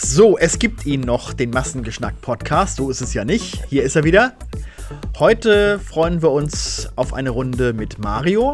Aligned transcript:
So, 0.00 0.38
es 0.38 0.60
gibt 0.60 0.86
ihn 0.86 1.00
noch, 1.00 1.32
den 1.32 1.50
Massengeschnack-Podcast. 1.50 2.76
So 2.76 2.88
ist 2.88 3.00
es 3.00 3.14
ja 3.14 3.24
nicht. 3.24 3.64
Hier 3.68 3.82
ist 3.82 3.96
er 3.96 4.04
wieder. 4.04 4.34
Heute 5.18 5.80
freuen 5.80 6.22
wir 6.22 6.30
uns 6.30 6.88
auf 6.94 7.12
eine 7.12 7.30
Runde 7.30 7.72
mit 7.72 7.98
Mario. 7.98 8.52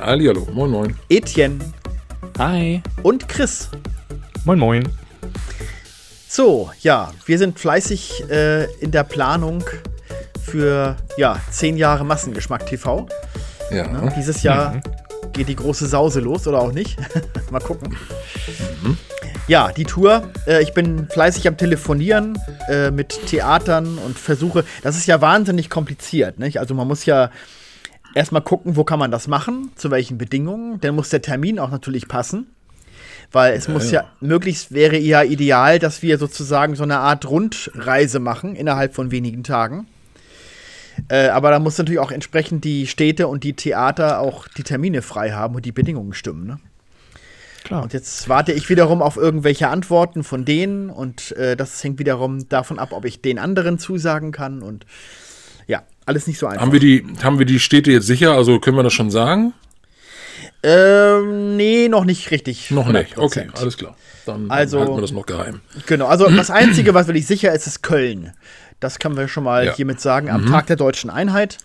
Hallihallo, 0.00 0.48
moin 0.54 0.70
moin. 0.70 0.96
Etienne. 1.10 1.58
Hi. 2.38 2.82
Und 3.02 3.28
Chris. 3.28 3.68
Moin 4.46 4.58
moin. 4.58 4.88
So, 6.26 6.70
ja, 6.80 7.12
wir 7.26 7.36
sind 7.36 7.58
fleißig 7.58 8.24
äh, 8.30 8.64
in 8.80 8.90
der 8.90 9.04
Planung 9.04 9.62
für 10.42 10.96
ja, 11.18 11.38
zehn 11.50 11.76
Jahre 11.76 12.04
Massengeschmack 12.04 12.64
TV. 12.64 13.06
Ja. 13.70 13.86
Ne, 13.86 14.10
dieses 14.16 14.42
Jahr 14.42 14.76
mhm. 14.76 14.80
geht 15.34 15.48
die 15.48 15.56
große 15.56 15.86
Sause 15.86 16.20
los 16.20 16.48
oder 16.48 16.62
auch 16.62 16.72
nicht. 16.72 16.96
Mal 17.50 17.60
gucken. 17.60 17.94
Mhm. 18.82 18.96
Ja, 19.50 19.72
die 19.72 19.84
Tour. 19.84 20.30
Äh, 20.46 20.62
ich 20.62 20.74
bin 20.74 21.08
fleißig 21.08 21.48
am 21.48 21.56
Telefonieren 21.56 22.38
äh, 22.68 22.92
mit 22.92 23.26
Theatern 23.26 23.98
und 23.98 24.16
versuche. 24.16 24.64
Das 24.84 24.96
ist 24.96 25.08
ja 25.08 25.20
wahnsinnig 25.20 25.68
kompliziert. 25.68 26.38
Nicht? 26.38 26.60
Also 26.60 26.72
man 26.72 26.86
muss 26.86 27.04
ja 27.04 27.32
erstmal 28.14 28.42
gucken, 28.42 28.76
wo 28.76 28.84
kann 28.84 29.00
man 29.00 29.10
das 29.10 29.26
machen, 29.26 29.72
zu 29.74 29.90
welchen 29.90 30.18
Bedingungen. 30.18 30.80
Dann 30.80 30.94
muss 30.94 31.08
der 31.08 31.20
Termin 31.20 31.58
auch 31.58 31.72
natürlich 31.72 32.06
passen. 32.06 32.46
Weil 33.32 33.54
es 33.54 33.66
ja, 33.66 33.72
muss 33.72 33.90
ja. 33.90 34.02
ja, 34.02 34.08
möglichst 34.20 34.70
wäre 34.70 34.96
ja 34.96 35.24
ideal, 35.24 35.80
dass 35.80 36.00
wir 36.00 36.16
sozusagen 36.18 36.76
so 36.76 36.84
eine 36.84 36.98
Art 36.98 37.28
Rundreise 37.28 38.20
machen 38.20 38.54
innerhalb 38.54 38.94
von 38.94 39.10
wenigen 39.10 39.42
Tagen. 39.42 39.88
Äh, 41.08 41.26
aber 41.26 41.50
da 41.50 41.58
muss 41.58 41.76
natürlich 41.76 41.98
auch 41.98 42.12
entsprechend 42.12 42.62
die 42.62 42.86
Städte 42.86 43.26
und 43.26 43.42
die 43.42 43.54
Theater 43.54 44.20
auch 44.20 44.46
die 44.46 44.62
Termine 44.62 45.02
frei 45.02 45.32
haben 45.32 45.56
und 45.56 45.64
die 45.64 45.72
Bedingungen 45.72 46.12
stimmen. 46.12 46.46
Ne? 46.46 46.60
Klar. 47.64 47.82
Und 47.82 47.92
jetzt 47.92 48.28
warte 48.28 48.52
ich 48.52 48.68
wiederum 48.68 49.02
auf 49.02 49.16
irgendwelche 49.16 49.68
Antworten 49.68 50.24
von 50.24 50.44
denen 50.44 50.90
und 50.90 51.32
äh, 51.32 51.56
das 51.56 51.82
hängt 51.84 51.98
wiederum 51.98 52.48
davon 52.48 52.78
ab, 52.78 52.92
ob 52.92 53.04
ich 53.04 53.20
den 53.20 53.38
anderen 53.38 53.78
zusagen 53.78 54.32
kann 54.32 54.62
und 54.62 54.86
ja, 55.66 55.82
alles 56.06 56.26
nicht 56.26 56.38
so 56.38 56.46
einfach. 56.46 56.62
Haben 56.62 56.72
wir 56.72 56.80
die, 56.80 57.04
haben 57.22 57.38
wir 57.38 57.46
die 57.46 57.60
Städte 57.60 57.92
jetzt 57.92 58.06
sicher? 58.06 58.32
Also 58.32 58.58
können 58.58 58.76
wir 58.76 58.82
das 58.82 58.92
schon 58.92 59.10
sagen? 59.10 59.52
Ähm, 60.62 61.56
nee, 61.56 61.88
noch 61.88 62.04
nicht 62.04 62.30
richtig. 62.30 62.70
Noch 62.70 62.88
100%. 62.88 62.92
nicht, 62.92 63.18
okay, 63.18 63.48
alles 63.54 63.76
klar. 63.76 63.96
Dann, 64.26 64.50
also, 64.50 64.80
halten 64.80 64.96
wir 64.96 65.00
das 65.00 65.12
noch 65.12 65.26
geheim. 65.26 65.60
Genau, 65.86 66.06
also 66.06 66.28
das 66.28 66.50
Einzige, 66.50 66.92
was 66.92 67.06
wirklich 67.06 67.26
sicher 67.26 67.52
ist, 67.54 67.66
ist 67.66 67.82
Köln. 67.82 68.32
Das 68.78 68.98
können 68.98 69.16
wir 69.16 69.28
schon 69.28 69.44
mal 69.44 69.66
ja. 69.66 69.74
hiermit 69.74 70.00
sagen. 70.00 70.30
Am 70.30 70.44
mhm. 70.44 70.50
Tag 70.50 70.66
der 70.66 70.76
Deutschen 70.76 71.10
Einheit. 71.10 71.58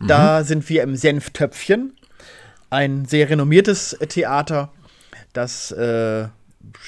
Da 0.00 0.40
mhm. 0.40 0.44
sind 0.44 0.68
wir 0.68 0.82
im 0.82 0.96
Senftöpfchen. 0.96 1.94
Ein 2.70 3.06
sehr 3.06 3.30
renommiertes 3.30 3.96
Theater 4.08 4.70
das 5.32 5.70
äh, 5.72 6.28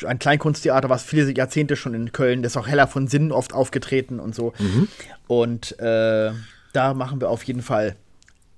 ein 0.07 0.19
Kleinkunsttheater, 0.19 0.89
was 0.89 1.03
viele 1.03 1.31
Jahrzehnte 1.33 1.77
schon 1.77 1.95
in 1.95 2.13
Köln, 2.13 2.43
das 2.43 2.53
ist 2.53 2.57
auch 2.57 2.67
Heller 2.67 2.87
von 2.87 3.09
Sinn 3.09 3.33
oft 3.33 3.53
aufgetreten 3.53 4.21
und 4.21 4.35
so. 4.35 4.53
Mhm. 4.59 4.89
Und 5.27 5.79
äh, 5.79 6.33
da 6.73 6.95
machen 6.95 7.21
wir 7.21 7.31
auf 7.31 7.43
jeden 7.45 7.63
Fall 7.63 7.97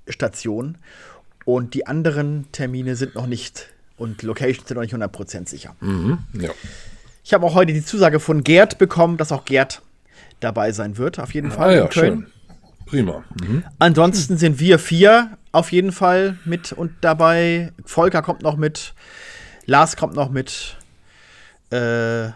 Station. 0.09 0.79
Und 1.45 1.75
die 1.75 1.87
anderen 1.87 2.47
Termine 2.53 2.97
sind 2.97 3.15
noch 3.15 3.27
nicht 3.27 3.69
und 3.97 4.23
Locations 4.23 4.67
sind 4.69 4.77
noch 4.77 4.83
nicht 4.83 4.95
100% 4.95 5.49
sicher. 5.49 5.75
Mhm. 5.81 6.19
Ja. 6.35 6.51
Ich 7.25 7.35
habe 7.35 7.47
auch 7.47 7.55
heute 7.55 7.73
die 7.73 7.85
Zusage 7.85 8.21
von 8.21 8.43
Gerd 8.43 8.79
bekommen, 8.79 9.17
dass 9.17 9.33
auch 9.33 9.45
Gerd 9.45 9.83
dabei 10.41 10.73
sein 10.73 10.99
wird, 10.99 11.19
auf 11.19 11.35
jeden 11.35 11.51
Fall 11.51 11.71
ah, 11.71 11.75
ja, 11.75 11.83
in 11.83 11.89
Köln. 11.89 12.21
Schön. 12.21 12.33
Prima. 12.87 13.25
Mhm. 13.41 13.65
Ansonsten 13.79 14.37
sind 14.37 14.61
wir 14.61 14.79
vier 14.79 15.39
auf 15.53 15.73
jeden 15.73 15.93
Fall 15.93 16.39
mit 16.45 16.73
und 16.73 16.93
dabei. 17.01 17.73
Volker 17.85 18.23
kommt 18.23 18.43
noch 18.43 18.57
mit. 18.57 18.95
Lars 19.67 19.97
kommt 19.97 20.15
noch 20.15 20.31
mit. 20.31 20.77
Äh, 21.71 22.31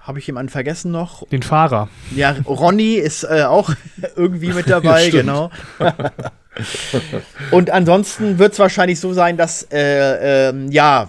Habe 0.00 0.18
ich 0.18 0.26
jemanden 0.26 0.50
vergessen 0.50 0.90
noch? 0.90 1.26
Den 1.28 1.42
Fahrer. 1.42 1.88
Ja, 2.14 2.36
Ronny 2.46 2.94
ist 2.94 3.24
äh, 3.24 3.44
auch 3.44 3.70
irgendwie 4.16 4.52
mit 4.52 4.68
dabei, 4.68 5.08
genau. 5.10 5.50
Und 7.50 7.70
ansonsten 7.70 8.38
wird 8.38 8.52
es 8.52 8.58
wahrscheinlich 8.58 9.00
so 9.00 9.12
sein, 9.12 9.36
dass 9.36 9.66
äh, 9.72 10.48
ähm, 10.50 10.70
ja 10.70 11.08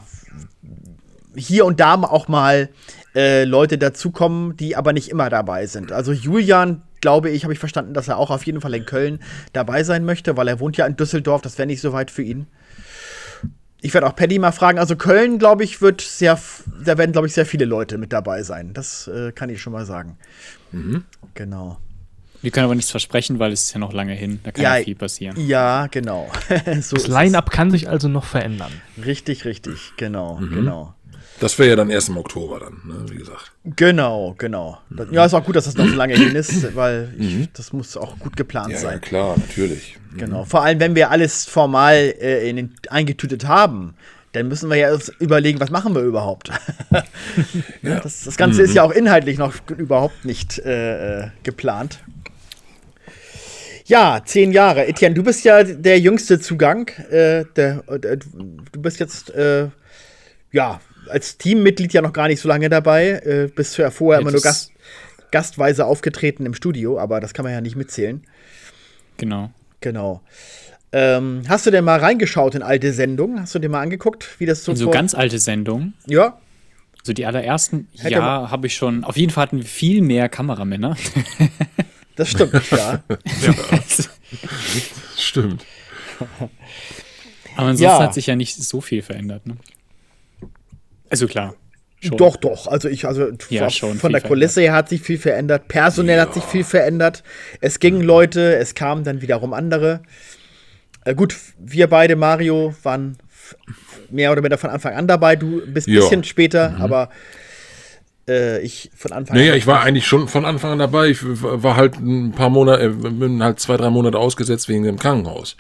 hier 1.36 1.66
und 1.66 1.80
da 1.80 1.96
auch 1.96 2.28
mal 2.28 2.70
äh, 3.16 3.44
Leute 3.44 3.78
dazukommen, 3.78 4.58
die 4.58 4.76
aber 4.76 4.94
nicht 4.94 5.10
immer 5.10 5.30
dabei 5.30 5.66
sind. 5.66 5.92
Also 5.92 6.12
Julian, 6.12 6.82
glaube 7.02 7.30
ich, 7.30 7.44
habe 7.44 7.54
ich 7.54 7.60
verstanden, 7.60 7.94
dass 7.94 8.08
er 8.08 8.18
auch 8.18 8.30
auf 8.30 8.46
jeden 8.46 8.62
Fall 8.62 8.74
in 8.74 8.86
Köln 8.86 9.20
dabei 9.54 9.84
sein 9.84 10.06
möchte, 10.06 10.38
weil 10.38 10.48
er 10.48 10.60
wohnt 10.60 10.78
ja 10.78 10.86
in 10.86 10.96
Düsseldorf, 10.96 11.42
das 11.42 11.58
wäre 11.58 11.68
nicht 11.68 11.82
so 11.82 11.94
weit 11.94 12.12
für 12.12 12.24
ihn. 12.24 12.48
Ich 13.86 13.94
werde 13.94 14.08
auch 14.08 14.16
Paddy 14.16 14.40
mal 14.40 14.52
fragen. 14.52 14.80
Also 14.80 14.96
Köln, 14.96 15.38
glaube 15.38 15.64
ich, 15.64 15.80
wird 15.80 16.02
sehr, 16.02 16.40
da 16.84 16.98
werden, 16.98 17.12
glaube 17.12 17.28
ich, 17.28 17.34
sehr 17.34 17.46
viele 17.46 17.66
Leute 17.66 18.00
mit 18.00 18.12
dabei 18.12 18.42
sein. 18.42 18.74
Das 18.74 19.08
äh, 19.08 19.32
kann 19.32 19.52
ich 19.52 19.62
schon 19.62 19.74
mal 19.74 19.86
sagen. 19.86 20.18
Mhm. 20.72 21.04
Genau. 21.36 21.78
Wir 22.42 22.50
können 22.50 22.66
aber 22.66 22.74
nichts 22.74 22.90
versprechen, 22.90 23.38
weil 23.38 23.52
es 23.52 23.66
ist 23.66 23.74
ja 23.74 23.80
noch 23.80 23.94
lange 23.94 24.14
hin. 24.14 24.40
Da 24.42 24.52
kann 24.52 24.64
ja, 24.64 24.78
ja 24.78 24.84
viel 24.84 24.96
passieren. 24.96 25.40
Ja, 25.40 25.86
genau. 25.86 26.32
so 26.82 26.96
das 26.96 27.06
Line-Up 27.08 27.52
kann 27.52 27.70
sich 27.70 27.88
also 27.88 28.08
noch 28.08 28.26
verändern. 28.26 28.72
Richtig, 29.06 29.46
richtig. 29.46 29.94
Genau, 29.98 30.40
mhm. 30.40 30.56
genau. 30.56 30.95
Das 31.40 31.60
wäre 31.60 31.70
ja 31.70 31.76
dann 31.76 31.90
erst 31.90 32.10
im 32.10 32.18
Oktober 32.18 32.60
dann, 32.60 32.82
ne, 32.86 33.06
wie 33.10 33.18
gesagt. 33.18 33.52
Genau, 33.66 34.36
genau. 34.38 34.78
Mhm. 34.90 35.08
Ja, 35.12 35.26
ist 35.26 35.34
auch 35.34 35.44
gut, 35.44 35.56
dass 35.56 35.66
das 35.66 35.76
noch 35.76 35.88
so 35.88 35.96
lange 35.96 36.16
hin 36.16 36.34
ist, 36.36 36.76
weil 36.76 37.14
ich, 37.18 37.34
mhm. 37.36 37.48
das 37.54 37.74
muss 37.74 37.98
auch 37.98 38.18
gut 38.20 38.38
geplant 38.38 38.72
ja, 38.72 38.78
sein. 38.78 38.94
Ja, 38.94 39.00
klar, 39.00 39.36
natürlich. 39.38 39.98
Mhm. 40.12 40.18
Genau. 40.18 40.46
Vor 40.46 40.64
allem, 40.64 40.80
wenn 40.80 40.96
wir 40.96 41.12
alles 41.12 41.46
formal 41.46 42.14
äh, 42.22 42.50
in 42.50 42.56
den, 42.56 42.76
eingetütet 42.90 43.48
haben, 43.48 43.96
dann 44.32 44.48
müssen 44.48 44.70
wir 44.70 44.78
ja 44.78 44.90
erst 44.90 45.14
überlegen, 45.20 45.60
was 45.60 45.70
machen 45.72 45.94
wir 45.94 46.02
überhaupt. 46.02 46.50
ja. 47.82 48.00
das, 48.00 48.24
das, 48.24 48.38
Ganze 48.38 48.62
mhm. 48.62 48.66
ist 48.66 48.76
ja 48.76 48.84
auch 48.84 48.92
inhaltlich 48.92 49.38
noch 49.38 49.54
überhaupt 49.78 50.24
nicht 50.24 50.60
äh, 50.60 51.24
äh, 51.24 51.28
geplant. 51.44 52.00
Ja, 53.86 54.22
zehn 54.26 54.52
Jahre. 54.52 54.88
Etienne, 54.88 55.16
du 55.16 55.24
bist 55.24 55.44
ja 55.46 55.64
der 55.64 56.00
jüngste 56.00 56.40
Zugang. 56.40 56.90
Äh, 57.12 57.46
der, 57.56 57.84
der, 58.00 58.18
du 58.18 58.82
bist 58.82 59.00
jetzt, 59.00 59.30
äh, 59.36 59.68
ja, 60.52 60.80
als 61.10 61.38
Teammitglied 61.38 61.94
ja 61.94 62.02
noch 62.02 62.14
gar 62.14 62.28
nicht 62.28 62.42
so 62.42 62.48
lange 62.48 62.70
dabei. 62.70 63.22
Äh, 63.26 63.50
bist 63.54 63.78
ja 63.78 63.92
vorher 63.92 64.22
immer 64.22 64.32
nur 64.32 64.42
Gast, 64.42 64.72
gastweise 65.32 65.86
aufgetreten 65.86 66.46
im 66.46 66.54
Studio, 66.54 67.00
aber 67.00 67.20
das 67.20 67.34
kann 67.34 67.44
man 67.44 67.54
ja 67.54 67.62
nicht 67.62 67.76
mitzählen. 67.76 68.24
Genau. 69.18 69.52
Genau. 69.82 70.22
Ähm, 70.92 71.44
hast 71.48 71.66
du 71.66 71.72
denn 71.72 71.84
mal 71.84 72.00
reingeschaut 72.00 72.56
in 72.56 72.64
alte 72.64 72.94
Sendungen? 72.94 73.42
Hast 73.42 73.54
du 73.54 73.60
dir 73.60 73.70
mal 73.70 73.82
angeguckt, 73.82 74.40
wie 74.40 74.46
das 74.46 74.64
so 74.64 74.72
In 74.72 74.78
so 74.78 74.90
ganz 74.90 75.14
alte 75.14 75.40
Sendungen? 75.40 75.94
Ja. 76.08 76.38
So 77.04 77.14
die 77.14 77.26
allerersten, 77.26 77.88
Hätte 77.98 78.16
ja, 78.16 78.50
habe 78.50 78.68
ich 78.68 78.76
schon. 78.76 79.04
Auf 79.04 79.18
jeden 79.18 79.32
Fall 79.32 79.44
hatten 79.44 79.58
wir 79.58 79.66
viel 79.66 80.02
mehr 80.02 80.30
Kameramänner. 80.30 80.96
Das 82.16 82.32
stimmt, 82.32 82.54
ja. 82.72 83.04
ja. 83.10 83.80
stimmt. 85.18 85.66
Aber 87.58 87.68
ansonsten 87.68 87.84
ja. 87.84 88.00
hat 88.00 88.14
sich 88.14 88.28
ja 88.28 88.36
nicht 88.36 88.56
so 88.56 88.82
viel 88.82 89.02
verändert, 89.02 89.46
ne? 89.46 89.58
Also 91.10 91.28
klar. 91.28 91.56
Schon. 92.02 92.18
Doch, 92.18 92.36
doch. 92.36 92.68
Also 92.68 92.88
ich, 92.88 93.06
also 93.06 93.30
ja, 93.50 93.70
schon 93.70 93.98
von 93.98 94.12
der 94.12 94.22
Kulisse 94.22 94.62
her 94.62 94.74
hat 94.74 94.90
sich 94.90 95.02
viel 95.02 95.18
verändert. 95.18 95.68
Personell 95.68 96.18
ja. 96.18 96.24
hat 96.24 96.34
sich 96.34 96.44
viel 96.44 96.64
verändert. 96.64 97.24
Es 97.62 97.80
gingen 97.80 98.02
Leute, 98.02 98.56
es 98.58 98.76
kamen 98.76 99.04
dann 99.04 99.22
wiederum 99.22 99.54
andere. 99.54 100.02
Äh, 101.04 101.16
gut, 101.16 101.36
wir 101.58 101.88
beide, 101.88 102.16
Mario, 102.16 102.76
waren 102.84 103.18
mehr 104.10 104.32
oder 104.32 104.44
weniger 104.44 104.58
von 104.58 104.70
Anfang 104.70 104.94
an 104.94 105.08
dabei. 105.08 105.36
Du 105.36 105.66
bist 105.66 105.88
ein 105.88 105.96
bisschen 105.96 106.24
später, 106.24 106.72
mhm. 106.72 106.82
aber 106.82 107.10
äh, 108.28 108.62
ich 108.62 108.90
von 108.96 109.12
Anfang 109.12 109.38
naja, 109.38 109.54
an. 109.54 109.58
ich 109.58 109.68
war 109.68 109.82
eigentlich 109.82 110.08
schon 110.08 110.28
von 110.28 110.46
Anfang 110.46 110.72
an 110.72 110.80
dabei. 110.80 111.10
Ich 111.10 111.20
war 111.24 111.76
halt 111.76 111.98
ein 111.98 112.32
paar 112.32 112.50
Monate, 112.50 112.84
äh, 112.84 112.90
bin 112.90 113.44
halt 113.44 113.60
zwei, 113.60 113.78
drei 113.78 113.90
Monate 113.90 114.18
ausgesetzt 114.18 114.68
wegen 114.68 114.84
dem 114.84 114.98
Krankenhaus. 114.98 115.56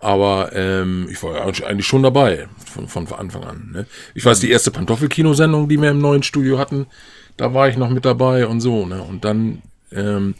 Aber 0.00 0.50
ähm, 0.54 1.08
ich 1.10 1.22
war 1.22 1.42
eigentlich 1.42 1.86
schon 1.86 2.02
dabei 2.02 2.48
von, 2.64 2.88
von 2.88 3.06
Anfang 3.12 3.44
an. 3.44 3.70
Ne? 3.72 3.86
Ich 4.14 4.24
weiß, 4.24 4.40
die 4.40 4.50
erste 4.50 4.70
Pantoffelkino-Sendung, 4.70 5.68
die 5.68 5.80
wir 5.80 5.90
im 5.90 6.00
neuen 6.00 6.22
Studio 6.22 6.58
hatten, 6.58 6.86
da 7.36 7.54
war 7.54 7.68
ich 7.68 7.76
noch 7.76 7.90
mit 7.90 8.04
dabei 8.04 8.46
und 8.46 8.60
so. 8.60 8.86
Ne? 8.86 9.02
Und 9.02 9.24
dann 9.24 9.62
ähm, 9.92 10.34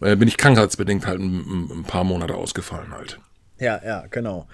äh, 0.00 0.16
bin 0.16 0.28
ich 0.28 0.36
krankheitsbedingt 0.36 1.06
halt 1.06 1.20
ein, 1.20 1.70
ein, 1.70 1.82
paar 1.84 2.04
Monate 2.04 2.34
ausgefallen 2.34 2.92
halt. 2.92 3.18
Ja, 3.58 3.80
ja, 3.84 4.04
genau. 4.10 4.46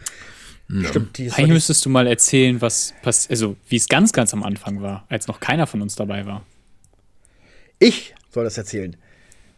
Ja. 0.69 0.89
Stimmt, 0.89 1.19
Eigentlich 1.19 1.49
müsstest 1.49 1.85
du 1.85 1.91
mal 1.91 2.07
erzählen, 2.07 2.61
was 2.61 2.95
passiert, 3.03 3.33
also 3.33 3.57
wie 3.69 3.77
es 3.77 3.89
ganz, 3.89 4.13
ganz 4.13 4.33
am 4.33 4.45
Anfang 4.45 4.83
war, 4.83 5.05
als 5.09 5.27
noch 5.27 5.41
keiner 5.41 5.67
von 5.67 5.83
uns 5.83 5.97
dabei 5.97 6.27
war. 6.27 6.45
Ich 7.81 8.15
soll 8.31 8.45
das 8.45 8.57
erzählen. 8.57 8.97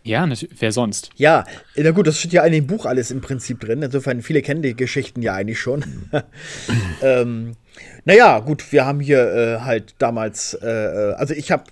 Ja, 0.04 0.28
wer 0.58 0.72
sonst? 0.72 1.10
Ja, 1.16 1.44
na 1.76 1.90
gut, 1.92 2.06
das 2.06 2.18
steht 2.18 2.32
ja 2.32 2.44
in 2.44 2.52
dem 2.52 2.66
Buch 2.66 2.86
alles 2.86 3.10
im 3.10 3.20
Prinzip 3.20 3.60
drin. 3.60 3.82
Insofern, 3.82 4.22
viele 4.22 4.42
kennen 4.42 4.62
die 4.62 4.74
Geschichten 4.74 5.22
ja 5.22 5.34
eigentlich 5.34 5.60
schon. 5.60 5.84
ähm, 7.02 7.56
naja, 8.04 8.40
gut, 8.40 8.72
wir 8.72 8.84
haben 8.84 8.98
hier 8.98 9.32
äh, 9.32 9.60
halt 9.60 9.94
damals, 9.98 10.54
äh, 10.54 10.68
äh 10.68 11.12
also 11.14 11.34
ich 11.34 11.52
habe 11.52 11.64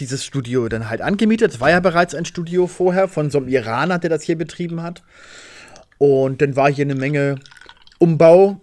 dieses 0.00 0.24
Studio 0.24 0.68
dann 0.68 0.90
halt 0.90 1.00
angemietet. 1.00 1.54
Es 1.54 1.60
war 1.60 1.70
ja 1.70 1.80
bereits 1.80 2.14
ein 2.14 2.24
Studio 2.26 2.66
vorher 2.66 3.08
von 3.08 3.30
so 3.30 3.38
einem 3.38 3.48
Iraner, 3.48 3.98
der 3.98 4.10
das 4.10 4.22
hier 4.22 4.36
betrieben 4.36 4.82
hat. 4.82 5.02
Und 5.98 6.42
dann 6.42 6.56
war 6.56 6.70
hier 6.70 6.84
eine 6.84 6.94
Menge 6.94 7.36
Umbau 7.98 8.60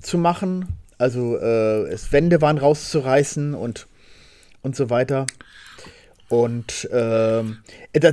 zu 0.00 0.18
machen. 0.18 0.66
Also 0.98 1.36
äh, 1.36 1.88
es 1.88 2.12
Wände 2.12 2.40
waren 2.40 2.58
rauszureißen 2.58 3.54
und, 3.54 3.88
und 4.62 4.76
so 4.76 4.88
weiter. 4.88 5.26
Und 6.32 6.88
äh, 6.90 7.42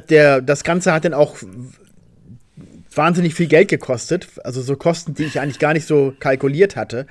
der, 0.09 0.41
das 0.41 0.65
Ganze 0.65 0.91
hat 0.91 1.05
dann 1.05 1.13
auch 1.13 1.37
wahnsinnig 2.93 3.33
viel 3.33 3.47
Geld 3.47 3.69
gekostet. 3.69 4.27
Also 4.43 4.61
so 4.61 4.75
Kosten, 4.75 5.13
die 5.13 5.23
ich 5.23 5.39
eigentlich 5.39 5.57
gar 5.57 5.71
nicht 5.71 5.87
so 5.87 6.13
kalkuliert 6.19 6.75
hatte. 6.75 7.07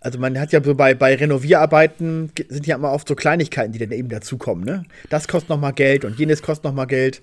Also 0.00 0.18
man 0.18 0.40
hat 0.40 0.50
ja 0.50 0.60
so 0.60 0.74
bei, 0.74 0.94
bei 0.94 1.14
Renovierarbeiten 1.14 2.32
sind 2.48 2.66
ja 2.66 2.74
immer 2.74 2.90
oft 2.90 3.06
so 3.06 3.14
Kleinigkeiten, 3.14 3.72
die 3.72 3.78
dann 3.78 3.92
eben 3.92 4.08
dazukommen. 4.08 4.64
Ne? 4.64 4.82
Das 5.08 5.28
kostet 5.28 5.50
noch 5.50 5.60
mal 5.60 5.70
Geld 5.70 6.04
und 6.04 6.18
jenes 6.18 6.42
kostet 6.42 6.64
noch 6.64 6.74
mal 6.74 6.86
Geld. 6.86 7.22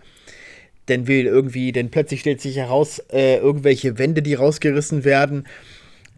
Denn 0.87 1.07
will 1.07 1.25
irgendwie, 1.25 1.73
denn 1.73 1.91
plötzlich 1.91 2.21
stellt 2.21 2.39
sich 2.39 2.55
heraus, 2.55 2.99
äh, 3.11 3.39
irgendwelche 3.39 3.97
Wände, 3.97 4.21
die 4.21 4.35
rausgerissen 4.35 5.03
werden, 5.03 5.47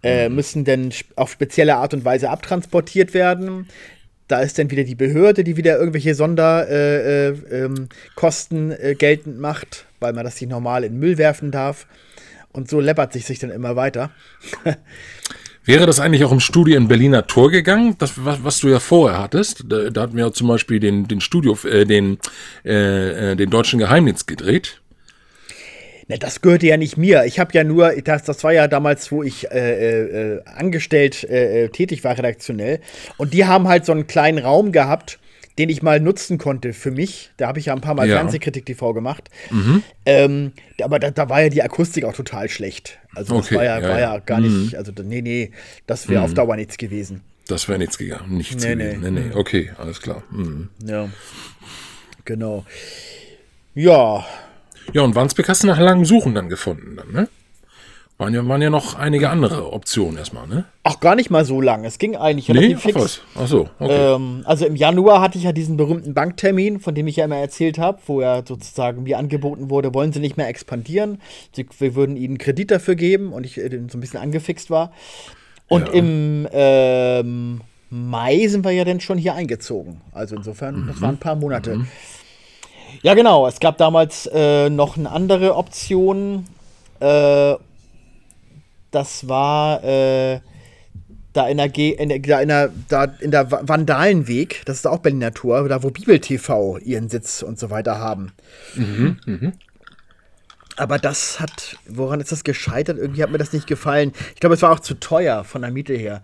äh, 0.03 0.29
müssen 0.29 0.63
dann 0.63 0.93
auf 1.15 1.31
spezielle 1.31 1.77
Art 1.77 1.95
und 1.95 2.05
Weise 2.05 2.29
abtransportiert 2.29 3.15
werden. 3.15 3.67
Da 4.29 4.41
ist 4.41 4.57
dann 4.59 4.69
wieder 4.69 4.83
die 4.83 4.95
Behörde, 4.95 5.43
die 5.43 5.57
wieder 5.57 5.77
irgendwelche 5.77 6.13
Sonderkosten 6.13 6.71
äh, 8.71 8.75
äh, 8.75 8.77
ähm, 8.77 8.91
äh, 8.91 8.95
geltend 8.95 9.39
macht, 9.39 9.85
weil 9.99 10.13
man 10.13 10.23
das 10.23 10.39
nicht 10.39 10.51
normal 10.51 10.83
in 10.83 10.99
Müll 10.99 11.17
werfen 11.17 11.49
darf. 11.49 11.87
Und 12.51 12.69
so 12.69 12.79
läppert 12.79 13.11
sich 13.11 13.25
sich 13.25 13.39
dann 13.39 13.49
immer 13.49 13.75
weiter. 13.75 14.11
Wäre 15.65 15.87
das 15.87 15.99
eigentlich 15.99 16.23
auch 16.25 16.31
im 16.31 16.39
Studio 16.39 16.77
in 16.77 16.87
Berliner 16.87 17.25
Tor 17.25 17.49
gegangen, 17.49 17.95
das, 17.97 18.23
was, 18.23 18.43
was 18.43 18.59
du 18.59 18.69
ja 18.69 18.79
vorher 18.79 19.19
hattest? 19.19 19.65
Da, 19.67 19.89
da 19.89 20.01
hatten 20.03 20.15
wir 20.15 20.25
ja 20.25 20.31
zum 20.31 20.47
Beispiel 20.47 20.79
den, 20.79 21.07
den 21.07 21.21
Studio, 21.21 21.57
äh, 21.63 21.85
den, 21.85 22.19
äh, 22.63 23.31
äh 23.31 23.35
den 23.35 23.49
deutschen 23.49 23.79
Geheimdienst 23.79 24.27
gedreht. 24.27 24.79
Na, 26.09 26.17
das 26.17 26.41
gehörte 26.41 26.65
ja 26.65 26.75
nicht 26.75 26.97
mir. 26.97 27.23
Ich 27.25 27.39
habe 27.39 27.53
ja 27.53 27.63
nur, 27.63 27.91
das, 28.01 28.23
das 28.23 28.43
war 28.43 28.51
ja 28.51 28.67
damals, 28.67 29.11
wo 29.11 29.21
ich 29.21 29.49
äh, 29.51 30.37
äh, 30.37 30.43
angestellt 30.43 31.23
äh, 31.23 31.65
äh 31.65 31.69
tätig 31.69 32.03
war, 32.03 32.17
redaktionell. 32.17 32.81
Und 33.17 33.33
die 33.33 33.45
haben 33.45 33.67
halt 33.67 33.85
so 33.85 33.91
einen 33.91 34.07
kleinen 34.07 34.39
Raum 34.39 34.71
gehabt, 34.71 35.19
den 35.59 35.69
ich 35.69 35.83
mal 35.83 35.99
nutzen 35.99 36.39
konnte 36.39 36.73
für 36.73 36.89
mich. 36.89 37.29
Da 37.37 37.47
habe 37.47 37.59
ich 37.59 37.67
ja 37.67 37.75
ein 37.75 37.81
paar 37.81 37.93
Mal 37.93 38.09
ja. 38.09 38.15
Fernsehkritik 38.15 38.65
TV 38.65 38.93
gemacht. 38.93 39.29
Mhm. 39.51 39.83
Ähm, 40.07 40.51
aber 40.81 40.97
da, 40.97 41.11
da, 41.11 41.29
war 41.29 41.43
ja 41.43 41.49
die 41.49 41.61
Akustik 41.61 42.05
auch 42.05 42.13
total 42.13 42.49
schlecht. 42.49 42.97
Also 43.13 43.37
das 43.37 43.45
okay. 43.45 43.55
war, 43.57 43.63
ja, 43.65 43.79
ja, 43.79 43.89
war 43.89 43.99
ja, 43.99 44.17
gar 44.17 44.39
mhm. 44.39 44.63
nicht, 44.63 44.75
also 44.75 44.91
nee, 45.03 45.21
nee, 45.21 45.51
das 45.85 46.09
wäre 46.09 46.21
mhm. 46.21 46.25
auf 46.25 46.33
Dauer 46.33 46.55
nichts 46.55 46.77
gewesen. 46.77 47.21
Das 47.47 47.67
wäre 47.67 47.77
nichts 47.77 47.99
gegangen, 47.99 48.35
nichts 48.35 48.63
nee, 48.63 48.73
gewesen. 48.73 49.01
Nee. 49.01 49.11
nee, 49.11 49.29
nee, 49.29 49.35
okay, 49.35 49.71
alles 49.77 50.01
klar. 50.01 50.23
Mhm. 50.31 50.69
Ja, 50.85 51.09
genau. 52.25 52.65
Ja. 53.75 54.25
Ja, 54.93 55.01
und 55.03 55.15
Wandsbek 55.15 55.47
hast 55.49 55.63
du 55.63 55.67
nach 55.67 55.79
langem 55.79 56.05
Suchen 56.05 56.35
dann 56.35 56.49
gefunden, 56.49 56.95
dann, 56.95 57.11
ne? 57.11 57.27
Waren 58.17 58.33
ja, 58.33 58.45
waren 58.45 58.61
ja 58.61 58.69
noch 58.69 58.95
einige 58.95 59.29
andere 59.29 59.71
Optionen 59.71 60.17
erstmal, 60.17 60.45
ne? 60.45 60.65
Ach, 60.83 60.99
gar 60.99 61.15
nicht 61.15 61.29
mal 61.29 61.45
so 61.45 61.61
lang. 61.61 61.85
Es 61.85 61.99
ging 61.99 62.17
eigentlich 62.17 62.49
nee? 62.49 62.59
relativ 62.59 62.81
fix. 62.81 63.21
Ach, 63.33 63.41
Ach 63.43 63.47
so, 63.47 63.69
okay. 63.79 64.15
Ähm, 64.15 64.41
also 64.43 64.65
im 64.65 64.75
Januar 64.75 65.21
hatte 65.21 65.37
ich 65.37 65.45
ja 65.45 65.53
diesen 65.53 65.77
berühmten 65.77 66.13
Banktermin, 66.13 66.81
von 66.81 66.93
dem 66.93 67.07
ich 67.07 67.15
ja 67.15 67.25
immer 67.25 67.37
erzählt 67.37 67.77
habe, 67.77 67.99
wo 68.07 68.19
ja 68.19 68.43
sozusagen 68.45 69.03
mir 69.03 69.17
angeboten 69.17 69.69
wurde, 69.69 69.93
wollen 69.93 70.11
Sie 70.11 70.19
nicht 70.19 70.35
mehr 70.35 70.49
expandieren? 70.49 71.21
Sie, 71.53 71.65
wir 71.79 71.95
würden 71.95 72.17
Ihnen 72.17 72.37
Kredit 72.37 72.71
dafür 72.71 72.95
geben 72.95 73.31
und 73.31 73.45
ich 73.45 73.57
äh, 73.57 73.69
so 73.89 73.97
ein 73.97 74.01
bisschen 74.01 74.19
angefixt 74.19 74.69
war. 74.69 74.91
Und 75.69 75.87
ja. 75.87 75.93
im 75.93 76.47
ähm, 76.51 77.61
Mai 77.89 78.47
sind 78.47 78.65
wir 78.65 78.71
ja 78.71 78.83
dann 78.83 78.99
schon 78.99 79.17
hier 79.17 79.33
eingezogen. 79.33 80.01
Also 80.11 80.35
insofern, 80.35 80.81
mhm. 80.81 80.87
das 80.87 80.99
waren 80.99 81.15
ein 81.15 81.19
paar 81.19 81.35
Monate. 81.35 81.77
Mhm. 81.77 81.87
Ja, 83.01 83.13
genau. 83.13 83.47
Es 83.47 83.59
gab 83.59 83.77
damals 83.77 84.29
äh, 84.33 84.69
noch 84.69 84.97
eine 84.97 85.09
andere 85.09 85.55
Option. 85.55 86.45
Äh, 86.99 87.55
das 88.91 89.27
war 89.27 89.83
äh, 89.83 90.39
da 91.33 91.47
in 91.47 91.57
der, 91.57 91.69
Ge 91.69 91.91
in 91.91 92.09
der, 92.09 92.19
da 92.19 92.39
in 92.41 92.47
der, 92.49 92.71
da 92.89 93.03
in 93.03 93.31
der 93.31 93.51
Vandalenweg, 93.51 94.63
das 94.65 94.77
ist 94.77 94.87
auch 94.87 94.99
Berliner 94.99 95.33
Tor, 95.33 95.67
da 95.69 95.83
wo 95.83 95.91
Bibel 95.91 96.19
TV 96.19 96.77
ihren 96.79 97.09
Sitz 97.09 97.41
und 97.43 97.59
so 97.59 97.69
weiter 97.69 97.99
haben. 97.99 98.33
Mhm, 98.75 99.17
mh. 99.25 99.51
Aber 100.75 100.97
das 100.97 101.39
hat, 101.39 101.77
woran 101.87 102.21
ist 102.21 102.31
das 102.31 102.45
gescheitert? 102.45 102.97
Irgendwie 102.97 103.21
hat 103.21 103.31
mir 103.31 103.37
das 103.37 103.51
nicht 103.51 103.67
gefallen. 103.67 104.13
Ich 104.33 104.39
glaube, 104.39 104.55
es 104.55 104.61
war 104.61 104.71
auch 104.71 104.79
zu 104.79 104.93
teuer 104.93 105.43
von 105.43 105.61
der 105.61 105.71
Miete 105.71 105.93
her. 105.93 106.23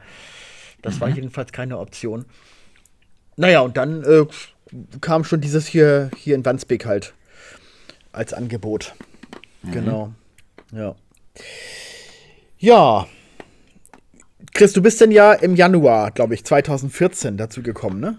Das 0.82 0.96
mhm. 0.96 1.02
war 1.02 1.10
jedenfalls 1.10 1.52
keine 1.52 1.78
Option. 1.78 2.26
Naja, 3.38 3.62
und 3.62 3.78
dann 3.78 4.04
äh, 4.04 4.26
kam 5.02 5.24
schon 5.24 5.42
dieses 5.42 5.68
hier, 5.68 6.10
hier 6.18 6.36
in 6.36 6.46
Wandsbek 6.46 6.86
halt 6.86 7.14
als 8.12 8.34
Angebot. 8.34 8.96
Mhm. 9.64 9.72
Genau. 9.72 10.14
Ja. 10.72 10.96
Ja. 12.58 13.08
Chris, 14.54 14.74
du 14.74 14.82
bist 14.82 15.02
denn 15.02 15.12
ja 15.12 15.34
im 15.34 15.56
Januar, 15.56 16.12
glaube 16.12 16.34
ich, 16.34 16.46
2014 16.46 17.36
dazu 17.36 17.62
gekommen, 17.62 18.00
ne? 18.00 18.18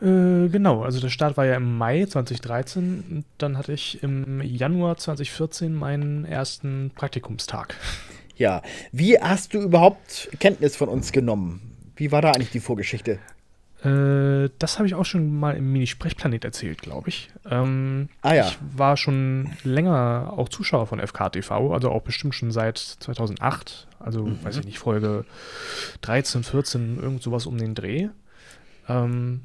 Äh, 0.00 0.48
genau, 0.48 0.82
also 0.82 1.00
der 1.00 1.08
Start 1.08 1.36
war 1.36 1.46
ja 1.46 1.56
im 1.56 1.78
Mai 1.78 2.06
2013 2.06 3.04
und 3.10 3.24
dann 3.38 3.56
hatte 3.56 3.72
ich 3.72 4.02
im 4.02 4.40
Januar 4.42 4.96
2014 4.96 5.74
meinen 5.74 6.24
ersten 6.24 6.92
Praktikumstag. 6.94 7.74
Ja, 8.36 8.62
wie 8.92 9.18
hast 9.18 9.54
du 9.54 9.62
überhaupt 9.62 10.28
Kenntnis 10.38 10.76
von 10.76 10.88
uns 10.88 11.10
genommen? 11.10 11.72
Wie 11.96 12.12
war 12.12 12.20
da 12.20 12.32
eigentlich 12.32 12.50
die 12.50 12.60
Vorgeschichte? 12.60 13.18
Äh, 13.86 14.50
das 14.58 14.78
habe 14.78 14.88
ich 14.88 14.94
auch 14.94 15.04
schon 15.04 15.38
mal 15.38 15.56
im 15.56 15.72
Mini-Sprechplanet 15.72 16.44
erzählt, 16.44 16.82
glaube 16.82 17.08
ich. 17.08 17.30
Ähm, 17.48 18.08
ah 18.22 18.34
ja. 18.34 18.48
Ich 18.48 18.58
war 18.74 18.96
schon 18.96 19.52
länger 19.62 20.32
auch 20.36 20.48
Zuschauer 20.48 20.86
von 20.86 20.98
FKTV, 20.98 21.72
also 21.72 21.90
auch 21.90 22.02
bestimmt 22.02 22.34
schon 22.34 22.50
seit 22.50 22.78
2008. 22.78 23.86
Also, 24.00 24.24
mhm. 24.24 24.42
weiß 24.42 24.56
ich 24.58 24.64
nicht, 24.64 24.78
Folge 24.78 25.24
13, 26.00 26.42
14, 26.42 26.98
irgend 27.00 27.22
sowas 27.22 27.46
um 27.46 27.58
den 27.58 27.74
Dreh. 27.74 28.08
Ähm, 28.88 29.42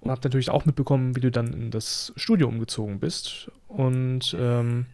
und 0.00 0.10
habe 0.10 0.20
natürlich 0.22 0.50
auch 0.50 0.64
mitbekommen, 0.64 1.16
wie 1.16 1.20
du 1.20 1.32
dann 1.32 1.52
in 1.52 1.70
das 1.72 2.12
Studio 2.14 2.46
umgezogen 2.46 3.00
bist. 3.00 3.50
Und 3.66 4.36
ähm, 4.38 4.86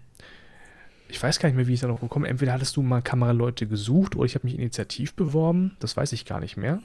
ich 1.08 1.22
weiß 1.22 1.38
gar 1.38 1.50
nicht 1.50 1.56
mehr, 1.56 1.66
wie 1.66 1.74
ich 1.74 1.80
da 1.80 1.88
noch 1.88 2.00
gekommen 2.00 2.24
Entweder 2.24 2.54
hattest 2.54 2.76
du 2.76 2.82
mal 2.82 3.02
Kameraleute 3.02 3.66
gesucht 3.66 4.16
oder 4.16 4.24
ich 4.24 4.34
habe 4.34 4.46
mich 4.46 4.58
initiativ 4.58 5.12
beworben. 5.12 5.76
Das 5.80 5.94
weiß 5.94 6.12
ich 6.12 6.24
gar 6.24 6.40
nicht 6.40 6.56
mehr. 6.56 6.80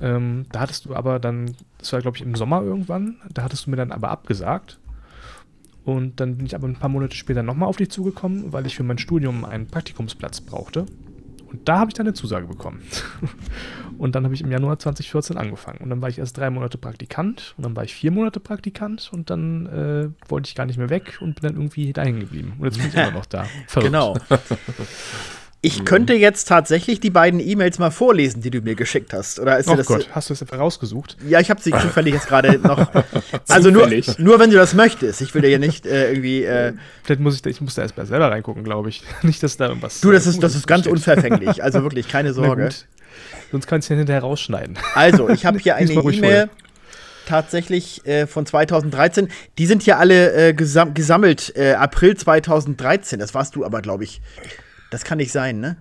Ähm, 0.00 0.46
da 0.52 0.60
hattest 0.60 0.84
du 0.84 0.94
aber 0.94 1.18
dann, 1.18 1.54
das 1.78 1.92
war 1.92 2.00
glaube 2.00 2.16
ich 2.16 2.22
im 2.22 2.34
Sommer 2.34 2.62
irgendwann, 2.62 3.16
da 3.32 3.42
hattest 3.42 3.66
du 3.66 3.70
mir 3.70 3.76
dann 3.76 3.92
aber 3.92 4.10
abgesagt. 4.10 4.78
Und 5.84 6.20
dann 6.20 6.36
bin 6.36 6.44
ich 6.44 6.54
aber 6.54 6.68
ein 6.68 6.76
paar 6.76 6.90
Monate 6.90 7.16
später 7.16 7.42
nochmal 7.42 7.68
auf 7.68 7.78
dich 7.78 7.90
zugekommen, 7.90 8.52
weil 8.52 8.66
ich 8.66 8.76
für 8.76 8.82
mein 8.82 8.98
Studium 8.98 9.46
einen 9.46 9.68
Praktikumsplatz 9.68 10.42
brauchte. 10.42 10.84
Und 11.50 11.66
da 11.66 11.78
habe 11.78 11.90
ich 11.90 11.94
dann 11.94 12.06
eine 12.06 12.12
Zusage 12.12 12.46
bekommen. 12.46 12.82
und 13.98 14.14
dann 14.14 14.24
habe 14.24 14.34
ich 14.34 14.42
im 14.42 14.50
Januar 14.50 14.78
2014 14.78 15.38
angefangen. 15.38 15.78
Und 15.78 15.88
dann 15.88 16.02
war 16.02 16.10
ich 16.10 16.18
erst 16.18 16.36
drei 16.36 16.50
Monate 16.50 16.76
Praktikant 16.76 17.54
und 17.56 17.64
dann 17.64 17.74
war 17.74 17.84
ich 17.84 17.94
vier 17.94 18.10
Monate 18.10 18.38
Praktikant 18.38 19.10
und 19.12 19.30
dann 19.30 19.66
äh, 19.66 20.10
wollte 20.28 20.48
ich 20.48 20.54
gar 20.54 20.66
nicht 20.66 20.76
mehr 20.76 20.90
weg 20.90 21.18
und 21.20 21.40
bin 21.40 21.48
dann 21.48 21.56
irgendwie 21.56 21.92
dahin 21.94 22.20
geblieben. 22.20 22.52
Und 22.58 22.66
jetzt 22.66 22.76
bin 22.76 22.88
ich 22.88 22.94
immer 22.94 23.10
noch 23.10 23.26
da. 23.26 23.44
Verrückt. 23.66 23.90
Genau. 23.90 24.14
Ich 25.60 25.80
mhm. 25.80 25.84
könnte 25.86 26.14
jetzt 26.14 26.46
tatsächlich 26.46 27.00
die 27.00 27.10
beiden 27.10 27.40
E-Mails 27.40 27.80
mal 27.80 27.90
vorlesen, 27.90 28.42
die 28.42 28.50
du 28.50 28.60
mir 28.60 28.76
geschickt 28.76 29.12
hast. 29.12 29.40
Oder 29.40 29.58
ist 29.58 29.68
oh 29.68 29.74
das 29.74 29.86
Gott, 29.86 30.08
hast 30.12 30.30
du 30.30 30.34
es 30.34 30.52
rausgesucht? 30.52 31.16
Ja, 31.26 31.40
ich 31.40 31.50
habe 31.50 31.60
sie 31.60 31.70
zufällig 31.82 32.14
jetzt 32.14 32.28
gerade 32.28 32.60
noch. 32.60 32.88
also 33.48 33.70
nur, 33.70 33.88
nur 34.18 34.38
wenn 34.38 34.50
du 34.50 34.56
das 34.56 34.74
möchtest. 34.74 35.20
Ich 35.20 35.34
will 35.34 35.42
dir 35.42 35.50
ja 35.50 35.58
nicht 35.58 35.84
äh, 35.84 36.10
irgendwie. 36.10 36.44
Äh, 36.44 36.74
Vielleicht 37.02 37.20
muss 37.20 37.34
ich, 37.34 37.44
ich 37.44 37.60
muss 37.60 37.74
da 37.74 37.82
erst 37.82 37.96
mal 37.96 38.06
selber 38.06 38.30
reingucken, 38.30 38.62
glaube 38.62 38.88
ich. 38.88 39.02
nicht, 39.22 39.42
dass 39.42 39.56
da 39.56 39.68
irgendwas. 39.68 40.00
Du, 40.00 40.12
das 40.12 40.28
ist, 40.28 40.40
das 40.42 40.54
ist 40.54 40.68
ganz 40.68 40.82
steht. 40.82 40.92
unverfänglich. 40.92 41.62
Also 41.62 41.82
wirklich, 41.82 42.08
keine 42.08 42.32
Sorge. 42.32 42.68
Sonst 43.50 43.66
kannst 43.66 43.88
du 43.88 43.94
ja 43.94 43.98
hinterher 43.98 44.22
rausschneiden. 44.22 44.78
Also, 44.94 45.28
ich 45.28 45.44
habe 45.44 45.58
hier 45.58 45.74
eine 45.74 45.92
E-Mail 45.92 46.50
tatsächlich 47.26 48.06
äh, 48.06 48.26
von 48.26 48.46
2013. 48.46 49.28
Die 49.58 49.66
sind 49.66 49.82
hier 49.82 49.98
alle 49.98 50.32
äh, 50.32 50.54
gesam 50.54 50.94
gesammelt. 50.94 51.52
Äh, 51.56 51.72
April 51.72 52.16
2013. 52.16 53.18
Das 53.18 53.34
warst 53.34 53.56
du 53.56 53.64
aber, 53.64 53.82
glaube 53.82 54.04
ich. 54.04 54.20
Das 54.90 55.04
kann 55.04 55.18
nicht 55.18 55.32
sein, 55.32 55.60
ne? 55.60 55.76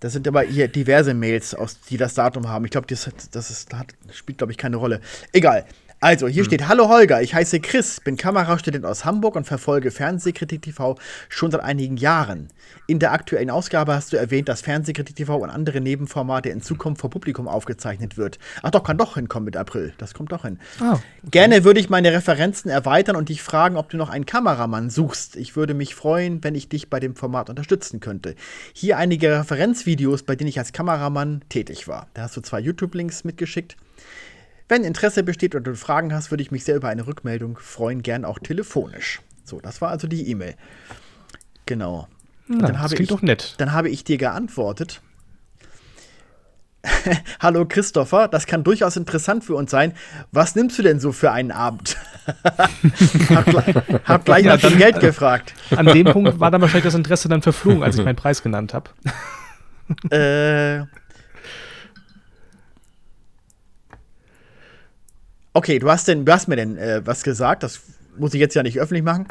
Das 0.00 0.12
sind 0.12 0.28
aber 0.28 0.42
hier 0.42 0.68
diverse 0.68 1.14
Mails, 1.14 1.54
aus, 1.54 1.80
die 1.80 1.96
das 1.96 2.14
Datum 2.14 2.48
haben. 2.48 2.64
Ich 2.64 2.70
glaube, 2.70 2.86
das, 2.86 3.10
das 3.30 3.50
ist, 3.50 3.72
das 3.72 4.16
spielt, 4.16 4.38
glaube 4.38 4.52
ich, 4.52 4.58
keine 4.58 4.76
Rolle. 4.76 5.00
Egal. 5.32 5.64
Also, 6.06 6.28
hier 6.28 6.44
hm. 6.44 6.46
steht: 6.46 6.68
Hallo 6.68 6.88
Holger, 6.88 7.20
ich 7.20 7.34
heiße 7.34 7.58
Chris, 7.58 7.98
bin 7.98 8.16
Kamerastudent 8.16 8.86
aus 8.86 9.04
Hamburg 9.04 9.34
und 9.34 9.44
verfolge 9.44 9.90
Fernsehkritik 9.90 10.62
TV 10.62 10.94
schon 11.28 11.50
seit 11.50 11.62
einigen 11.62 11.96
Jahren. 11.96 12.46
In 12.86 13.00
der 13.00 13.10
aktuellen 13.10 13.50
Ausgabe 13.50 13.92
hast 13.92 14.12
du 14.12 14.16
erwähnt, 14.16 14.48
dass 14.48 14.60
Fernsehkritik 14.60 15.16
TV 15.16 15.36
und 15.36 15.50
andere 15.50 15.80
Nebenformate 15.80 16.48
in 16.50 16.62
Zukunft 16.62 17.00
vor 17.00 17.10
Publikum 17.10 17.48
aufgezeichnet 17.48 18.16
wird. 18.16 18.38
Ach 18.62 18.70
doch, 18.70 18.84
kann 18.84 18.98
doch 18.98 19.16
hinkommen 19.16 19.46
mit 19.46 19.56
April. 19.56 19.94
Das 19.98 20.14
kommt 20.14 20.30
doch 20.30 20.42
hin. 20.42 20.60
Oh, 20.80 20.92
okay. 20.92 21.02
Gerne 21.28 21.64
würde 21.64 21.80
ich 21.80 21.90
meine 21.90 22.12
Referenzen 22.12 22.70
erweitern 22.70 23.16
und 23.16 23.28
dich 23.28 23.42
fragen, 23.42 23.76
ob 23.76 23.90
du 23.90 23.96
noch 23.96 24.08
einen 24.08 24.26
Kameramann 24.26 24.90
suchst. 24.90 25.34
Ich 25.34 25.56
würde 25.56 25.74
mich 25.74 25.96
freuen, 25.96 26.44
wenn 26.44 26.54
ich 26.54 26.68
dich 26.68 26.88
bei 26.88 27.00
dem 27.00 27.16
Format 27.16 27.50
unterstützen 27.50 27.98
könnte. 27.98 28.36
Hier 28.72 28.96
einige 28.96 29.40
Referenzvideos, 29.40 30.22
bei 30.22 30.36
denen 30.36 30.50
ich 30.50 30.60
als 30.60 30.72
Kameramann 30.72 31.40
tätig 31.48 31.88
war. 31.88 32.06
Da 32.14 32.22
hast 32.22 32.36
du 32.36 32.42
zwei 32.42 32.60
YouTube-Links 32.60 33.24
mitgeschickt. 33.24 33.76
Wenn 34.68 34.82
Interesse 34.82 35.22
besteht 35.22 35.54
oder 35.54 35.72
du 35.72 35.76
Fragen 35.76 36.12
hast, 36.12 36.30
würde 36.30 36.42
ich 36.42 36.50
mich 36.50 36.64
sehr 36.64 36.76
über 36.76 36.88
eine 36.88 37.06
Rückmeldung 37.06 37.58
freuen, 37.58 38.02
gern 38.02 38.24
auch 38.24 38.38
telefonisch. 38.38 39.20
So, 39.44 39.60
das 39.60 39.80
war 39.80 39.90
also 39.90 40.08
die 40.08 40.28
E-Mail. 40.28 40.56
Genau. 41.66 42.08
Na, 42.48 42.66
dann 42.66 42.76
das 42.82 42.92
klingt 42.92 43.02
ich, 43.02 43.08
doch 43.08 43.22
nett. 43.22 43.54
Dann 43.58 43.72
habe 43.72 43.88
ich 43.88 44.02
dir 44.02 44.18
geantwortet. 44.18 45.02
Hallo 47.40 47.64
Christopher, 47.66 48.28
das 48.28 48.46
kann 48.46 48.64
durchaus 48.64 48.96
interessant 48.96 49.44
für 49.44 49.54
uns 49.54 49.70
sein. 49.70 49.92
Was 50.32 50.56
nimmst 50.56 50.78
du 50.78 50.82
denn 50.82 50.98
so 50.98 51.12
für 51.12 51.30
einen 51.30 51.52
Abend? 51.52 51.96
hab, 53.30 53.44
gleich, 53.46 53.74
hab 54.04 54.24
gleich 54.24 54.44
nach 54.44 54.60
dem 54.60 54.78
Geld 54.78 54.98
gefragt. 54.98 55.54
An 55.76 55.86
dem 55.86 56.06
Punkt 56.06 56.40
war 56.40 56.50
dann 56.50 56.60
wahrscheinlich 56.60 56.84
das 56.84 56.94
Interesse 56.94 57.28
dann 57.28 57.42
verflogen, 57.42 57.84
als 57.84 57.98
ich 57.98 58.04
meinen 58.04 58.16
Preis 58.16 58.42
genannt 58.42 58.74
habe. 58.74 58.90
äh. 60.10 60.86
Okay, 65.56 65.78
du 65.78 65.90
hast, 65.90 66.06
denn, 66.06 66.26
du 66.26 66.32
hast 66.34 66.48
mir 66.48 66.56
denn 66.56 66.76
äh, 66.76 67.00
was 67.06 67.22
gesagt, 67.22 67.62
das 67.62 67.80
muss 68.18 68.34
ich 68.34 68.40
jetzt 68.40 68.54
ja 68.54 68.62
nicht 68.62 68.78
öffentlich 68.78 69.02
machen. 69.02 69.26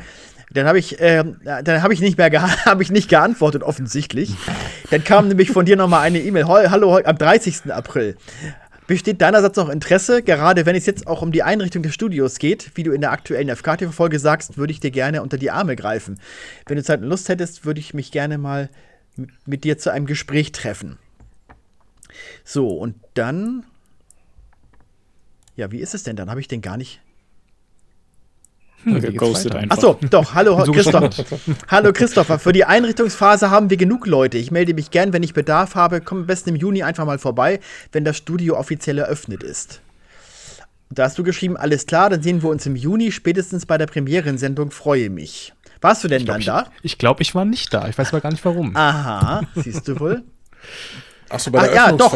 Dann 0.50 0.66
habe 0.66 0.80
ich, 0.80 1.00
äh, 1.00 1.24
dann 1.44 1.84
habe 1.84 1.94
ich 1.94 2.02
nicht 2.02 2.18
mehr 2.18 2.32
habe 2.66 2.82
ich 2.82 2.90
nicht 2.90 3.10
geantwortet 3.10 3.62
offensichtlich. 3.62 4.34
Dann 4.90 5.04
kam 5.04 5.28
nämlich 5.28 5.52
von 5.52 5.68
dir 5.68 5.76
noch 5.76 5.88
mal 5.88 6.02
eine 6.02 6.20
E-Mail. 6.20 6.48
Hallo, 6.48 6.98
am 6.98 7.16
30. 7.16 7.72
April. 7.72 8.18
Besteht 8.88 9.22
deinerseits 9.22 9.56
noch 9.56 9.70
Interesse, 9.70 10.24
gerade 10.24 10.66
wenn 10.66 10.76
es 10.76 10.88
jetzt 10.88 11.06
auch 11.06 11.22
um 11.22 11.32
die 11.32 11.44
Einrichtung 11.44 11.84
des 11.84 11.94
Studios 11.94 12.40
geht, 12.40 12.72
wie 12.74 12.82
du 12.82 12.92
in 12.92 13.02
der 13.02 13.12
aktuellen 13.12 13.56
FKT-Folge 13.56 14.18
sagst, 14.18 14.58
würde 14.58 14.74
ich 14.74 14.80
dir 14.80 14.90
gerne 14.90 15.22
unter 15.22 15.38
die 15.38 15.52
Arme 15.52 15.76
greifen. 15.76 16.20
Wenn 16.66 16.78
du 16.78 16.84
Zeit 16.84 17.02
und 17.02 17.08
Lust 17.08 17.30
hättest, 17.30 17.68
würde 17.68 17.80
ich 17.80 17.94
mich 17.94 18.12
gerne 18.12 18.40
mal 18.40 18.72
mit 19.46 19.64
dir 19.64 19.78
zu 19.78 19.92
einem 19.92 20.08
Gespräch 20.08 20.54
treffen. 20.54 20.98
So, 22.44 22.70
und 22.70 22.96
dann. 23.14 23.64
Ja, 25.56 25.72
wie 25.72 25.80
ist 25.80 25.94
es 25.94 26.04
denn? 26.04 26.16
Dann 26.16 26.30
habe 26.30 26.40
ich 26.40 26.48
den 26.48 26.62
gar 26.62 26.78
nicht. 26.78 27.02
Geghostet 28.86 29.56
einfach. 29.56 29.78
Achso, 29.78 29.98
doch, 30.12 30.36
hallo 30.36 30.64
so 30.66 30.72
Christoph. 30.72 31.26
hallo 31.70 31.92
Christopher, 31.92 32.38
für 32.38 32.54
die 32.54 32.66
Einrichtungsphase 32.66 33.50
haben 33.50 33.72
wir 33.72 33.78
genug 33.78 34.06
Leute. 34.06 34.38
Ich 34.38 34.52
melde 34.52 34.76
mich 34.76 34.92
gern, 34.92 35.12
wenn 35.12 35.24
ich 35.24 35.34
Bedarf 35.34 35.74
habe. 35.74 36.02
Komm 36.02 36.20
am 36.20 36.26
besten 36.28 36.50
im 36.50 36.56
Juni 36.56 36.84
einfach 36.84 37.06
mal 37.06 37.18
vorbei, 37.18 37.60
wenn 37.92 38.06
das 38.06 38.18
Studio 38.18 38.58
offiziell 38.58 39.00
eröffnet 39.00 39.42
ist. 39.42 39.82
Da 40.92 41.06
hast 41.06 41.18
du 41.18 41.24
geschrieben, 41.24 41.58
alles 41.58 41.88
klar, 41.88 42.12
dann 42.12 42.22
sehen 42.22 42.44
wir 42.44 42.50
uns 42.50 42.66
im 42.68 42.76
Juni, 42.76 43.12
spätestens 43.12 43.66
bei 43.66 43.80
der 43.80 43.88
Premierensendung, 43.88 44.70
freue 44.70 45.10
mich. 45.10 45.54
Warst 45.82 46.04
du 46.04 46.08
denn 46.08 46.24
glaub, 46.24 46.36
dann 46.36 46.42
ich, 46.42 46.46
da? 46.46 46.72
Ich 46.84 46.98
glaube, 47.00 47.24
ich 47.24 47.34
war 47.34 47.44
nicht 47.44 47.74
da. 47.74 47.88
Ich 47.88 47.98
weiß 47.98 48.10
aber 48.10 48.22
gar 48.22 48.32
nicht 48.32 48.46
warum. 48.46 48.76
Aha, 48.76 49.42
siehst 49.56 49.88
du 49.88 50.00
wohl. 50.00 50.24
Achso, 51.30 51.52
bei 51.52 51.68
der 51.68 51.72
Ach, 51.72 51.76
ja, 51.76 51.92
doch. 51.92 52.14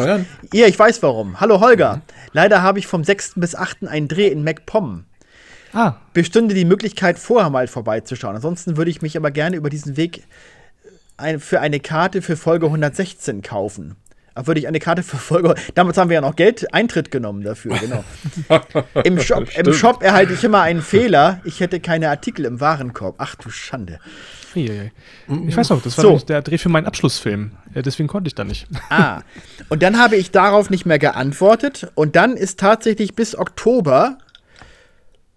Ja, 0.52 0.66
ich 0.66 0.78
weiß 0.78 1.02
warum. 1.02 1.40
Hallo 1.40 1.60
Holger. 1.60 1.96
Mhm. 1.96 2.02
Leider 2.32 2.62
habe 2.62 2.78
ich 2.78 2.86
vom 2.86 3.04
6. 3.04 3.34
bis 3.36 3.54
8. 3.54 3.88
einen 3.88 4.08
Dreh 4.08 4.28
in 4.28 4.44
MacPom. 4.44 5.04
Ah. 5.72 5.94
bestünde 6.14 6.52
die 6.52 6.64
Möglichkeit, 6.64 7.16
vorher 7.16 7.48
mal 7.48 7.68
vorbeizuschauen. 7.68 8.34
Ansonsten 8.34 8.76
würde 8.76 8.90
ich 8.90 9.02
mich 9.02 9.16
aber 9.16 9.30
gerne 9.30 9.54
über 9.54 9.70
diesen 9.70 9.96
Weg 9.96 10.24
ein, 11.16 11.38
für 11.38 11.60
eine 11.60 11.78
Karte 11.78 12.22
für 12.22 12.36
Folge 12.36 12.66
116 12.66 13.42
kaufen. 13.42 13.96
Da 14.34 14.46
würde 14.46 14.60
ich 14.60 14.68
eine 14.68 14.78
Karte 14.78 15.02
für 15.02 15.16
Folge. 15.18 15.54
Damals 15.74 15.98
haben 15.98 16.08
wir 16.08 16.14
ja 16.14 16.20
noch 16.20 16.34
Geld 16.34 16.72
Eintritt 16.72 17.10
genommen 17.10 17.42
dafür, 17.42 17.76
genau. 17.78 18.04
Im, 19.04 19.20
Shop, 19.20 19.46
Im 19.56 19.72
Shop 19.72 20.02
erhalte 20.02 20.32
ich 20.32 20.42
immer 20.44 20.62
einen 20.62 20.82
Fehler. 20.82 21.40
Ich 21.44 21.60
hätte 21.60 21.78
keine 21.78 22.08
Artikel 22.08 22.46
im 22.46 22.60
Warenkorb. 22.60 23.16
Ach 23.18 23.34
du 23.34 23.50
Schande. 23.50 23.98
Ich 25.46 25.56
weiß 25.56 25.70
noch, 25.70 25.82
das 25.82 25.96
war 25.98 26.18
so. 26.18 26.18
der 26.18 26.42
Dreh 26.42 26.58
für 26.58 26.68
meinen 26.68 26.86
Abschlussfilm. 26.86 27.52
Deswegen 27.74 28.08
konnte 28.08 28.28
ich 28.28 28.34
da 28.34 28.44
nicht. 28.44 28.66
Ah. 28.90 29.22
Und 29.68 29.82
dann 29.84 29.98
habe 29.98 30.16
ich 30.16 30.32
darauf 30.32 30.68
nicht 30.68 30.84
mehr 30.84 30.98
geantwortet. 30.98 31.92
Und 31.94 32.16
dann 32.16 32.36
ist 32.36 32.58
tatsächlich 32.58 33.14
bis 33.14 33.38
Oktober 33.38 34.18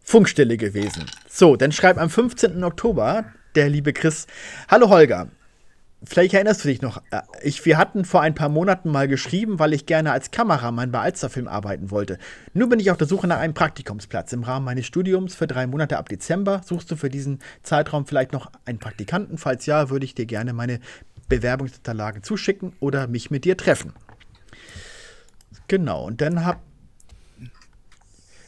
Funkstille 0.03 0.57
gewesen. 0.57 1.05
So, 1.29 1.55
dann 1.55 1.71
schreibt 1.71 1.99
am 1.99 2.09
15. 2.09 2.63
Oktober 2.63 3.25
der 3.55 3.69
liebe 3.69 3.93
Chris: 3.93 4.25
Hallo 4.69 4.89
Holger. 4.89 5.27
Vielleicht 6.05 6.33
erinnerst 6.33 6.63
du 6.63 6.67
dich 6.67 6.81
noch, 6.81 7.01
äh, 7.11 7.21
ich, 7.41 7.65
wir 7.65 7.77
hatten 7.77 8.03
vor 8.03 8.21
ein 8.21 8.35
paar 8.35 8.49
Monaten 8.49 8.89
mal 8.89 9.07
geschrieben, 9.07 9.59
weil 9.59 9.73
ich 9.73 9.85
gerne 9.85 10.11
als 10.11 10.31
Kameramann 10.31 10.91
bei 10.91 10.99
Alsterfilm 10.99 11.47
arbeiten 11.47 11.91
wollte. 11.91 12.17
Nun 12.53 12.67
bin 12.69 12.79
ich 12.79 12.91
auf 12.91 12.97
der 12.97 13.07
Suche 13.07 13.27
nach 13.27 13.39
einem 13.39 13.53
Praktikumsplatz. 13.53 14.33
Im 14.33 14.43
Rahmen 14.43 14.65
meines 14.65 14.85
Studiums 14.85 15.33
für 15.33 15.47
drei 15.47 15.65
Monate 15.65 15.97
ab 15.97 16.09
Dezember 16.09 16.61
suchst 16.65 16.91
du 16.91 16.97
für 16.97 17.09
diesen 17.09 17.39
Zeitraum 17.61 18.05
vielleicht 18.05 18.33
noch 18.33 18.51
einen 18.65 18.79
Praktikanten. 18.79 19.37
Falls 19.37 19.65
ja, 19.65 19.89
würde 19.89 20.05
ich 20.05 20.13
dir 20.13 20.25
gerne 20.25 20.51
meine 20.51 20.79
Bewerbungsunterlagen 21.29 22.21
zuschicken 22.21 22.73
oder 22.81 23.07
mich 23.07 23.31
mit 23.31 23.45
dir 23.45 23.55
treffen. 23.55 23.93
Genau, 25.69 26.05
und 26.05 26.19
dann 26.19 26.45
hab, 26.45 26.61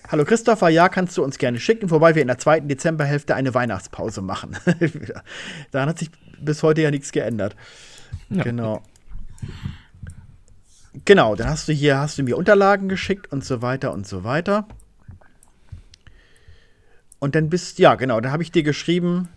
Hallo 0.07 0.23
Christopher, 0.23 0.69
ja, 0.69 0.87
kannst 0.87 1.17
du 1.17 1.23
uns 1.23 1.39
gerne 1.39 1.59
schicken, 1.59 1.89
wobei 1.89 2.13
wir 2.13 2.21
in 2.21 2.27
der 2.27 2.37
zweiten 2.37 2.67
Dezemberhälfte 2.67 3.33
eine 3.33 3.55
Weihnachtspause 3.55 4.21
machen. 4.21 4.55
Daran 5.71 5.89
hat 5.89 5.97
sich 5.97 6.11
bis 6.39 6.63
heute 6.63 6.81
ja 6.81 6.91
nichts 6.91 7.11
geändert. 7.11 7.55
Ja. 8.29 8.43
Genau. 8.43 8.83
Genau, 11.03 11.35
dann 11.35 11.49
hast 11.49 11.67
du 11.67 11.73
hier, 11.73 11.97
hast 11.99 12.17
du 12.17 12.23
mir 12.23 12.37
Unterlagen 12.37 12.87
geschickt 12.87 13.31
und 13.31 13.43
so 13.43 13.61
weiter 13.61 13.91
und 13.91 14.07
so 14.07 14.23
weiter. 14.23 14.67
Und 17.19 17.35
dann 17.35 17.49
bist, 17.49 17.79
ja, 17.79 17.95
genau, 17.95 18.21
dann 18.21 18.31
habe 18.31 18.43
ich 18.43 18.51
dir 18.51 18.63
geschrieben, 18.63 19.27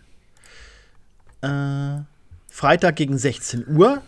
äh, 1.41 1.99
Freitag 2.49 2.97
gegen 2.97 3.19
16 3.19 3.67
Uhr. 3.77 4.03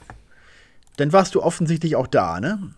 Dann 0.97 1.13
warst 1.13 1.35
du 1.35 1.43
offensichtlich 1.43 1.97
auch 1.97 2.07
da, 2.07 2.41
ne? 2.41 2.73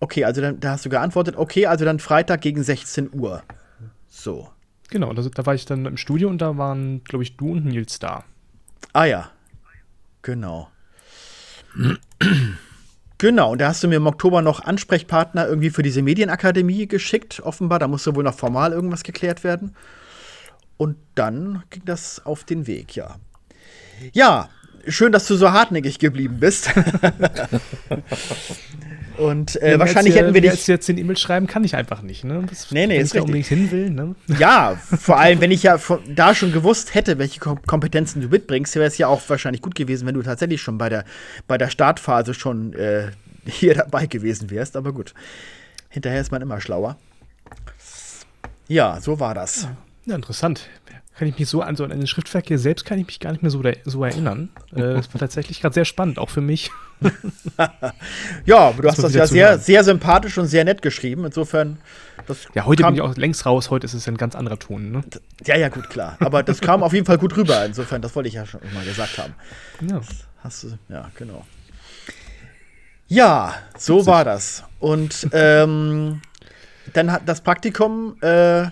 Okay, 0.00 0.24
also 0.24 0.40
dann, 0.40 0.60
da 0.60 0.72
hast 0.72 0.84
du 0.84 0.90
geantwortet, 0.90 1.36
okay, 1.36 1.66
also 1.66 1.84
dann 1.84 1.98
Freitag 1.98 2.40
gegen 2.40 2.62
16 2.62 3.10
Uhr. 3.12 3.42
So. 4.08 4.48
Genau, 4.90 5.12
da, 5.12 5.22
da 5.22 5.46
war 5.46 5.54
ich 5.54 5.64
dann 5.66 5.84
im 5.84 5.96
Studio 5.96 6.28
und 6.28 6.38
da 6.38 6.56
waren, 6.56 7.04
glaube 7.04 7.22
ich, 7.22 7.36
du 7.36 7.52
und 7.52 7.64
Nils 7.64 7.98
da. 7.98 8.24
Ah 8.92 9.04
ja. 9.04 9.30
Genau. 10.22 10.70
genau, 13.18 13.52
und 13.52 13.58
da 13.60 13.68
hast 13.68 13.82
du 13.82 13.88
mir 13.88 13.96
im 13.96 14.06
Oktober 14.06 14.42
noch 14.42 14.60
Ansprechpartner 14.60 15.46
irgendwie 15.46 15.70
für 15.70 15.82
diese 15.82 16.02
Medienakademie 16.02 16.86
geschickt, 16.86 17.40
offenbar. 17.40 17.78
Da 17.78 17.88
musste 17.88 18.14
wohl 18.14 18.24
noch 18.24 18.34
formal 18.34 18.72
irgendwas 18.72 19.04
geklärt 19.04 19.44
werden. 19.44 19.74
Und 20.76 20.96
dann 21.14 21.62
ging 21.70 21.84
das 21.84 22.24
auf 22.24 22.44
den 22.44 22.66
Weg, 22.66 22.94
ja. 22.94 23.16
Ja, 24.12 24.48
schön, 24.86 25.12
dass 25.12 25.26
du 25.26 25.36
so 25.36 25.52
hartnäckig 25.52 25.98
geblieben 25.98 26.38
bist. 26.40 26.70
Und 29.18 29.60
äh, 29.60 29.72
ja, 29.72 29.78
wahrscheinlich 29.78 30.14
hätten 30.14 30.32
wir 30.32 30.40
dich. 30.40 30.52
Jetzt, 30.52 30.68
jetzt 30.68 30.88
den 30.88 30.96
E-Mail 30.96 31.16
schreiben 31.16 31.46
kann 31.46 31.64
ich 31.64 31.74
einfach 31.74 32.02
nicht, 32.02 32.24
ne? 32.24 32.44
Das, 32.48 32.70
nee, 32.70 32.86
nee, 32.86 32.98
ist 32.98 33.14
ja 33.14 33.22
unbedingt 33.22 33.46
hin 33.46 33.70
will, 33.70 33.90
ne? 33.90 34.14
Ja, 34.38 34.76
vor 34.98 35.18
allem, 35.18 35.40
wenn 35.40 35.50
ich 35.50 35.64
ja 35.64 35.78
von, 35.78 36.00
da 36.14 36.34
schon 36.34 36.52
gewusst 36.52 36.94
hätte, 36.94 37.18
welche 37.18 37.40
Kompetenzen 37.40 38.22
du 38.22 38.28
mitbringst, 38.28 38.76
wäre 38.76 38.86
es 38.86 38.96
ja 38.96 39.08
auch 39.08 39.20
wahrscheinlich 39.28 39.60
gut 39.60 39.74
gewesen, 39.74 40.06
wenn 40.06 40.14
du 40.14 40.22
tatsächlich 40.22 40.62
schon 40.62 40.78
bei 40.78 40.88
der, 40.88 41.04
bei 41.46 41.58
der 41.58 41.68
Startphase 41.68 42.32
schon 42.32 42.72
äh, 42.74 43.10
hier 43.44 43.74
dabei 43.74 44.06
gewesen 44.06 44.50
wärst. 44.50 44.76
Aber 44.76 44.92
gut. 44.92 45.14
Hinterher 45.90 46.20
ist 46.20 46.30
man 46.30 46.42
immer 46.42 46.60
schlauer. 46.60 46.96
Ja, 48.68 49.00
so 49.00 49.18
war 49.18 49.34
das. 49.34 49.62
Ja, 49.62 49.76
ja 50.06 50.14
interessant 50.16 50.68
kann 51.18 51.26
ich 51.26 51.36
mich 51.36 51.48
so 51.48 51.62
an 51.62 51.74
so 51.74 51.82
an 51.82 51.90
den 51.90 52.06
Schriftverkehr 52.06 52.58
selbst 52.58 52.84
kann 52.84 52.98
ich 53.00 53.06
mich 53.06 53.18
gar 53.18 53.32
nicht 53.32 53.42
mehr 53.42 53.50
so, 53.50 53.60
so 53.84 54.04
erinnern. 54.04 54.50
Äh, 54.72 54.94
das 54.94 55.12
war 55.12 55.18
tatsächlich 55.18 55.60
gerade 55.60 55.74
sehr 55.74 55.84
spannend, 55.84 56.18
auch 56.18 56.30
für 56.30 56.40
mich. 56.40 56.70
ja, 58.46 58.58
aber 58.58 58.76
du 58.76 58.82
das 58.82 58.98
hast 58.98 59.02
das 59.02 59.14
ja 59.14 59.26
sehr, 59.26 59.48
hören. 59.50 59.60
sehr 59.60 59.82
sympathisch 59.82 60.38
und 60.38 60.46
sehr 60.46 60.64
nett 60.64 60.80
geschrieben. 60.80 61.24
Insofern. 61.24 61.78
ja, 62.54 62.66
heute 62.66 62.84
bin 62.84 62.94
ich 62.94 63.00
auch 63.00 63.16
längst 63.16 63.46
raus. 63.46 63.68
Heute 63.70 63.86
ist 63.86 63.94
es 63.94 64.06
ein 64.06 64.16
ganz 64.16 64.36
anderer 64.36 64.60
Ton. 64.60 64.92
Ne? 64.92 65.02
Ja, 65.44 65.56
ja, 65.56 65.68
gut, 65.70 65.90
klar. 65.90 66.16
Aber 66.20 66.44
das 66.44 66.60
kam 66.60 66.84
auf 66.84 66.92
jeden 66.92 67.04
Fall 67.06 67.18
gut 67.18 67.36
rüber. 67.36 67.64
Insofern, 67.64 68.00
das 68.00 68.14
wollte 68.14 68.28
ich 68.28 68.34
ja 68.34 68.46
schon 68.46 68.60
mal 68.72 68.84
gesagt 68.84 69.18
haben. 69.18 69.34
Ja. 69.88 70.00
Hast 70.44 70.62
du, 70.62 70.78
ja, 70.88 71.10
genau. 71.16 71.44
Ja, 73.08 73.54
so 73.76 73.96
Witzig. 73.96 74.06
war 74.06 74.24
das. 74.24 74.62
Und 74.78 75.26
ähm, 75.32 76.22
dann 76.92 77.10
hat 77.10 77.22
das 77.26 77.40
Praktikum, 77.40 78.16
äh, 78.22 78.66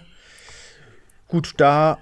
gut, 1.26 1.54
da 1.56 1.98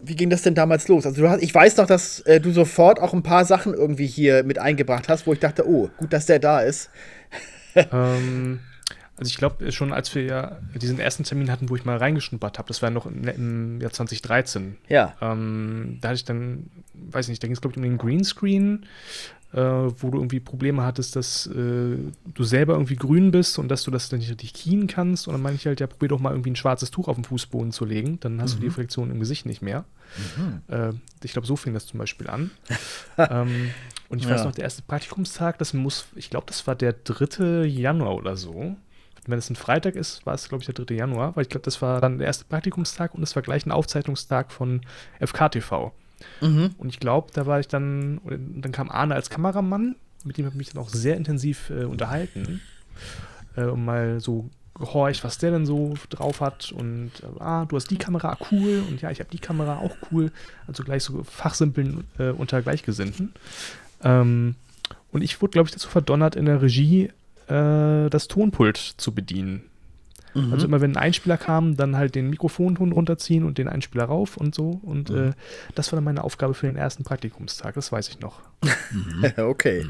wie 0.00 0.16
ging 0.16 0.30
das 0.30 0.42
denn 0.42 0.54
damals 0.54 0.88
los? 0.88 1.06
Also 1.06 1.28
hast, 1.28 1.42
ich 1.42 1.54
weiß 1.54 1.76
noch, 1.76 1.86
dass 1.86 2.20
äh, 2.20 2.40
du 2.40 2.52
sofort 2.52 3.00
auch 3.00 3.12
ein 3.12 3.22
paar 3.22 3.44
Sachen 3.44 3.74
irgendwie 3.74 4.06
hier 4.06 4.44
mit 4.44 4.58
eingebracht 4.58 5.08
hast, 5.08 5.26
wo 5.26 5.32
ich 5.32 5.40
dachte, 5.40 5.68
oh, 5.68 5.90
gut, 5.96 6.12
dass 6.12 6.26
der 6.26 6.38
da 6.38 6.60
ist. 6.60 6.90
ähm, 7.74 8.60
also 9.16 9.30
ich 9.30 9.36
glaube 9.36 9.72
schon, 9.72 9.92
als 9.92 10.14
wir 10.14 10.22
ja 10.22 10.58
diesen 10.76 11.00
ersten 11.00 11.24
Termin 11.24 11.50
hatten, 11.50 11.68
wo 11.68 11.76
ich 11.76 11.84
mal 11.84 11.96
reingeschnuppert 11.96 12.58
habe, 12.58 12.68
das 12.68 12.82
war 12.82 12.90
noch 12.90 13.06
im, 13.06 13.26
im 13.26 13.80
Jahr 13.80 13.90
2013. 13.90 14.76
Ja. 14.88 15.16
Ähm, 15.20 15.98
da 16.00 16.08
hatte 16.08 16.16
ich 16.16 16.24
dann, 16.24 16.70
weiß 16.94 17.28
nicht, 17.28 17.42
da 17.42 17.48
ging 17.48 17.54
es 17.54 17.60
glaube 17.60 17.72
ich 17.72 17.78
um 17.78 17.82
den 17.82 17.98
Greenscreen 17.98 18.86
äh, 19.52 19.60
wo 19.60 20.10
du 20.10 20.18
irgendwie 20.18 20.40
Probleme 20.40 20.82
hattest, 20.82 21.16
dass 21.16 21.46
äh, 21.46 21.96
du 22.34 22.44
selber 22.44 22.74
irgendwie 22.74 22.96
grün 22.96 23.30
bist 23.30 23.58
und 23.58 23.68
dass 23.68 23.82
du 23.82 23.90
das 23.90 24.08
dann 24.08 24.18
nicht 24.18 24.30
richtig 24.30 24.52
kien 24.52 24.86
kannst. 24.86 25.26
Und 25.26 25.32
dann 25.32 25.42
meine 25.42 25.56
ich 25.56 25.66
halt, 25.66 25.80
ja, 25.80 25.86
probier 25.86 26.08
doch 26.08 26.20
mal 26.20 26.30
irgendwie 26.30 26.50
ein 26.50 26.56
schwarzes 26.56 26.90
Tuch 26.90 27.08
auf 27.08 27.16
den 27.16 27.24
Fußboden 27.24 27.72
zu 27.72 27.84
legen, 27.84 28.20
dann 28.20 28.42
hast 28.42 28.52
mhm. 28.52 28.56
du 28.56 28.60
die 28.60 28.66
mhm. 28.66 28.72
Reflexion 28.72 29.10
im 29.10 29.20
Gesicht 29.20 29.46
nicht 29.46 29.62
mehr. 29.62 29.84
Mhm. 30.36 30.62
Äh, 30.74 30.92
ich 31.22 31.32
glaube, 31.32 31.46
so 31.46 31.56
fing 31.56 31.72
das 31.72 31.86
zum 31.86 31.98
Beispiel 31.98 32.28
an. 32.28 32.50
ähm, 33.18 33.70
und 34.10 34.18
ich 34.18 34.24
ja. 34.24 34.34
weiß 34.34 34.44
noch, 34.44 34.52
der 34.52 34.64
erste 34.64 34.82
Praktikumstag, 34.82 35.58
das 35.58 35.72
muss, 35.72 36.06
ich 36.14 36.28
glaube, 36.30 36.46
das 36.46 36.66
war 36.66 36.74
der 36.74 36.92
3. 36.92 37.64
Januar 37.64 38.16
oder 38.16 38.36
so. 38.36 38.76
Wenn 39.26 39.38
es 39.38 39.50
ein 39.50 39.56
Freitag 39.56 39.94
ist, 39.94 40.24
war 40.24 40.34
es, 40.34 40.48
glaube 40.48 40.62
ich, 40.62 40.66
der 40.66 40.84
3. 40.84 40.94
Januar, 40.94 41.36
weil 41.36 41.42
ich 41.42 41.50
glaube, 41.50 41.64
das 41.64 41.82
war 41.82 42.00
dann 42.00 42.18
der 42.18 42.26
erste 42.26 42.44
Praktikumstag 42.44 43.14
und 43.14 43.22
es 43.22 43.34
war 43.34 43.42
gleich 43.42 43.66
ein 43.66 43.72
Aufzeichnungstag 43.72 44.52
von 44.52 44.80
FKTV. 45.20 45.92
Mhm. 46.40 46.70
Und 46.78 46.88
ich 46.88 47.00
glaube, 47.00 47.28
da 47.32 47.46
war 47.46 47.60
ich 47.60 47.68
dann, 47.68 48.20
dann 48.24 48.72
kam 48.72 48.90
Arne 48.90 49.14
als 49.14 49.30
Kameramann 49.30 49.96
mit 50.24 50.38
dem 50.38 50.46
habe 50.46 50.54
ich 50.54 50.58
mich 50.58 50.70
dann 50.72 50.82
auch 50.82 50.88
sehr 50.88 51.16
intensiv 51.16 51.70
äh, 51.70 51.84
unterhalten, 51.84 52.60
äh, 53.56 53.64
um 53.64 53.84
mal 53.84 54.20
so 54.20 54.48
gehorcht, 54.74 55.24
was 55.24 55.38
der 55.38 55.50
denn 55.50 55.66
so 55.66 55.94
drauf 56.10 56.40
hat 56.40 56.70
und 56.70 57.10
äh, 57.22 57.40
ah, 57.40 57.64
du 57.64 57.76
hast 57.76 57.90
die 57.90 57.96
Kamera, 57.96 58.36
cool 58.52 58.84
und 58.88 59.00
ja, 59.00 59.10
ich 59.10 59.18
habe 59.18 59.30
die 59.30 59.40
Kamera, 59.40 59.78
auch 59.78 59.96
cool. 60.12 60.30
Also 60.66 60.84
gleich 60.84 61.02
so 61.02 61.24
Fachsimpeln 61.24 62.04
äh, 62.18 62.30
unter 62.30 62.62
Gleichgesinnten. 62.62 63.32
Ähm, 64.04 64.54
und 65.10 65.22
ich 65.22 65.40
wurde, 65.42 65.52
glaube 65.52 65.66
ich, 65.66 65.72
dazu 65.72 65.88
verdonnert, 65.88 66.36
in 66.36 66.46
der 66.46 66.62
Regie 66.62 67.10
äh, 67.48 68.08
das 68.08 68.28
Tonpult 68.28 68.76
zu 68.76 69.12
bedienen. 69.12 69.64
Mhm. 70.46 70.52
Also 70.52 70.66
immer 70.66 70.80
wenn 70.80 70.92
ein 70.92 70.96
Einspieler 70.96 71.36
kam, 71.36 71.76
dann 71.76 71.96
halt 71.96 72.14
den 72.14 72.30
Mikrofonton 72.30 72.92
runterziehen 72.92 73.44
und 73.44 73.58
den 73.58 73.68
Einspieler 73.68 74.04
rauf 74.04 74.36
und 74.36 74.54
so. 74.54 74.80
Und 74.82 75.10
mhm. 75.10 75.28
äh, 75.28 75.30
das 75.74 75.92
war 75.92 75.96
dann 75.96 76.04
meine 76.04 76.24
Aufgabe 76.24 76.54
für 76.54 76.66
den 76.66 76.76
ersten 76.76 77.04
Praktikumstag, 77.04 77.74
das 77.74 77.92
weiß 77.92 78.08
ich 78.08 78.20
noch. 78.20 78.40
Mhm. 78.62 79.32
okay. 79.44 79.84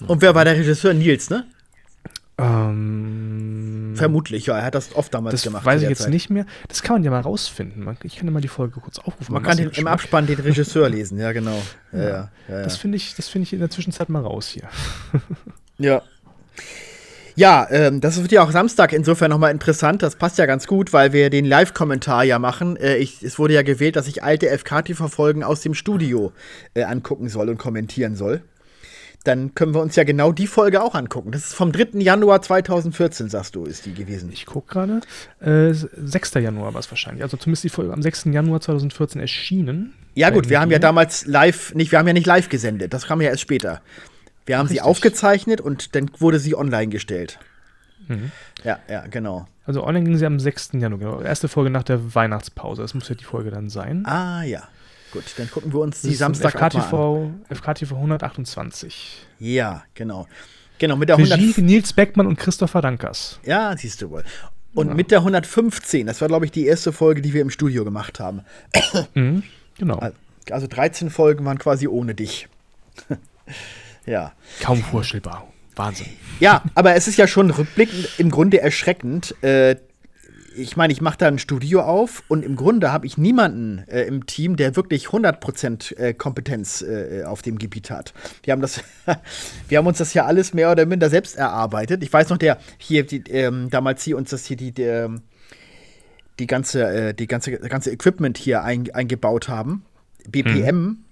Mhm. 0.00 0.06
Und 0.06 0.22
wer 0.22 0.34
war 0.34 0.44
der 0.44 0.56
Regisseur? 0.56 0.94
Nils, 0.94 1.30
ne? 1.30 1.46
Ähm, 2.38 3.92
Vermutlich, 3.96 4.46
ja. 4.46 4.56
Er 4.56 4.64
hat 4.64 4.74
das 4.74 4.94
oft 4.94 5.12
damals 5.12 5.32
das 5.32 5.42
gemacht. 5.42 5.64
Weiß 5.64 5.82
ich 5.82 5.88
jetzt 5.88 6.02
Zeit. 6.02 6.10
nicht 6.10 6.30
mehr. 6.30 6.46
Das 6.68 6.82
kann 6.82 6.96
man 6.96 7.04
ja 7.04 7.10
mal 7.10 7.20
rausfinden. 7.20 7.86
Ich 8.02 8.16
kann 8.16 8.26
ja 8.26 8.32
mal 8.32 8.40
die 8.40 8.48
Folge 8.48 8.80
kurz 8.80 8.98
aufrufen. 8.98 9.32
Man 9.32 9.42
kann 9.42 9.58
den, 9.58 9.70
im 9.70 9.86
Abspann 9.86 10.26
den 10.26 10.40
Regisseur 10.40 10.88
lesen, 10.88 11.18
ja, 11.18 11.32
genau. 11.32 11.60
Ja, 11.92 11.98
ja. 11.98 12.08
Ja, 12.08 12.30
ja, 12.48 12.62
das 12.62 12.78
finde 12.78 12.96
ich, 12.96 13.14
find 13.14 13.44
ich 13.44 13.52
in 13.52 13.58
der 13.58 13.68
Zwischenzeit 13.68 14.08
mal 14.08 14.22
raus 14.22 14.48
hier. 14.48 14.68
ja. 15.78 16.02
Ja, 17.40 17.66
ähm, 17.70 18.02
das 18.02 18.20
wird 18.20 18.32
ja 18.32 18.42
auch 18.42 18.50
Samstag 18.50 18.92
insofern 18.92 19.30
nochmal 19.30 19.50
interessant. 19.50 20.02
Das 20.02 20.16
passt 20.16 20.36
ja 20.36 20.44
ganz 20.44 20.66
gut, 20.66 20.92
weil 20.92 21.14
wir 21.14 21.30
den 21.30 21.46
Live-Kommentar 21.46 22.22
ja 22.22 22.38
machen. 22.38 22.76
Äh, 22.76 22.98
ich, 22.98 23.22
es 23.22 23.38
wurde 23.38 23.54
ja 23.54 23.62
gewählt, 23.62 23.96
dass 23.96 24.08
ich 24.08 24.22
alte 24.22 24.50
FKTV-Folgen 24.50 25.42
aus 25.42 25.62
dem 25.62 25.72
Studio 25.72 26.32
äh, 26.74 26.82
angucken 26.82 27.30
soll 27.30 27.48
und 27.48 27.56
kommentieren 27.56 28.14
soll 28.14 28.42
dann 29.24 29.54
können 29.54 29.74
wir 29.74 29.82
uns 29.82 29.96
ja 29.96 30.04
genau 30.04 30.32
die 30.32 30.46
Folge 30.46 30.82
auch 30.82 30.94
angucken. 30.94 31.30
Das 31.30 31.44
ist 31.44 31.54
vom 31.54 31.72
3. 31.72 31.98
Januar 32.00 32.40
2014, 32.40 33.28
sagst 33.28 33.54
du, 33.54 33.64
ist 33.64 33.84
die 33.84 33.92
gewesen. 33.92 34.30
Ich 34.32 34.46
gucke 34.46 34.72
gerade. 34.72 35.02
Äh, 35.40 35.74
6. 35.74 36.34
Januar 36.34 36.72
war 36.72 36.80
es 36.80 36.90
wahrscheinlich. 36.90 37.22
Also 37.22 37.36
zumindest 37.36 37.64
die 37.64 37.68
Folge 37.68 37.92
am 37.92 38.00
6. 38.00 38.24
Januar 38.32 38.62
2014 38.62 39.20
erschienen. 39.20 39.92
Ja, 40.14 40.30
gut, 40.30 40.48
wir 40.48 40.58
haben 40.58 40.70
ja 40.70 40.78
damals 40.78 41.26
live, 41.26 41.74
nicht, 41.74 41.92
wir 41.92 41.98
haben 41.98 42.06
ja 42.06 42.14
nicht 42.14 42.26
live 42.26 42.48
gesendet. 42.48 42.94
Das 42.94 43.06
kam 43.06 43.20
ja 43.20 43.28
erst 43.28 43.42
später. 43.42 43.82
Wir 44.50 44.58
haben 44.58 44.66
Richtig. 44.66 44.82
sie 44.82 44.88
aufgezeichnet 44.88 45.60
und 45.60 45.94
dann 45.94 46.10
wurde 46.18 46.40
sie 46.40 46.56
online 46.56 46.88
gestellt. 46.88 47.38
Mhm. 48.08 48.32
Ja, 48.64 48.80
ja, 48.88 49.06
genau. 49.06 49.46
Also 49.64 49.84
online 49.84 50.04
ging 50.06 50.16
sie 50.16 50.26
am 50.26 50.40
6. 50.40 50.70
Januar, 50.72 50.98
genau. 50.98 51.20
Erste 51.20 51.46
Folge 51.46 51.70
nach 51.70 51.84
der 51.84 52.16
Weihnachtspause. 52.16 52.82
Das 52.82 52.92
muss 52.92 53.08
ja 53.08 53.14
die 53.14 53.22
Folge 53.22 53.52
dann 53.52 53.70
sein. 53.70 54.04
Ah, 54.06 54.42
ja. 54.42 54.64
Gut, 55.12 55.22
dann 55.36 55.48
gucken 55.48 55.72
wir 55.72 55.78
uns 55.78 56.02
die 56.02 56.16
Samstag 56.16 56.54
FKTV, 56.54 56.92
an. 56.92 57.44
FKTV 57.48 57.92
128. 57.92 59.24
Ja, 59.38 59.84
genau. 59.94 60.26
Genau, 60.80 60.96
mit 60.96 61.10
der 61.10 61.18
Regie 61.18 61.32
100 61.32 61.58
Nils 61.58 61.92
Beckmann 61.92 62.26
und 62.26 62.36
Christopher 62.36 62.82
Dankers. 62.82 63.38
Ja, 63.44 63.76
siehst 63.76 64.02
du 64.02 64.10
wohl. 64.10 64.24
Und 64.74 64.88
ja. 64.88 64.94
mit 64.94 65.12
der 65.12 65.18
115, 65.18 66.08
das 66.08 66.20
war, 66.20 66.26
glaube 66.26 66.44
ich, 66.44 66.50
die 66.50 66.66
erste 66.66 66.92
Folge, 66.92 67.22
die 67.22 67.32
wir 67.34 67.42
im 67.42 67.50
Studio 67.50 67.84
gemacht 67.84 68.18
haben. 68.18 68.40
Mhm, 69.14 69.44
genau. 69.78 70.00
Also 70.50 70.66
13 70.66 71.08
Folgen 71.10 71.44
waren 71.44 71.60
quasi 71.60 71.86
ohne 71.86 72.16
dich. 72.16 72.48
ja. 74.10 74.32
Kaum 74.60 74.82
vorstellbar. 74.82 75.46
Wahnsinn. 75.76 76.08
Ja, 76.40 76.62
aber 76.74 76.94
es 76.94 77.08
ist 77.08 77.16
ja 77.16 77.26
schon 77.26 77.50
rückblickend 77.50 78.08
im 78.18 78.30
Grunde 78.30 78.60
erschreckend, 78.60 79.34
äh, 79.42 79.76
ich 80.56 80.76
meine, 80.76 80.92
ich 80.92 81.00
mache 81.00 81.18
da 81.18 81.28
ein 81.28 81.38
Studio 81.38 81.82
auf 81.82 82.22
und 82.28 82.44
im 82.44 82.56
Grunde 82.56 82.92
habe 82.92 83.06
ich 83.06 83.16
niemanden 83.16 83.84
äh, 83.88 84.02
im 84.02 84.26
Team, 84.26 84.56
der 84.56 84.74
wirklich 84.76 85.06
100% 85.06 85.96
äh, 85.96 86.14
Kompetenz 86.14 86.82
äh, 86.82 87.22
auf 87.24 87.42
dem 87.42 87.58
Gebiet 87.58 87.90
hat. 87.90 88.12
Wir 88.42 88.52
haben, 88.52 88.60
das 88.60 88.82
wir 89.68 89.78
haben 89.78 89.86
uns 89.86 89.98
das 89.98 90.12
ja 90.12 90.26
alles 90.26 90.52
mehr 90.52 90.70
oder 90.70 90.86
minder 90.86 91.08
selbst 91.08 91.36
erarbeitet. 91.36 92.02
Ich 92.02 92.12
weiß 92.12 92.30
noch, 92.30 92.38
der 92.38 92.58
hier, 92.78 93.06
die, 93.06 93.22
ähm, 93.30 93.70
damals 93.70 94.02
hier 94.02 94.16
uns 94.16 94.30
das 94.30 94.44
hier, 94.44 94.56
die, 94.56 94.72
der, 94.72 95.04
ähm, 95.04 95.22
die 96.38 96.46
ganze, 96.46 96.84
äh, 96.84 97.14
die 97.14 97.26
ganze, 97.26 97.52
ganze 97.52 97.90
Equipment 97.90 98.36
hier 98.36 98.62
ein, 98.62 98.90
eingebaut 98.92 99.48
haben. 99.48 99.84
BPM. 100.28 100.76
Mhm. 100.76 101.04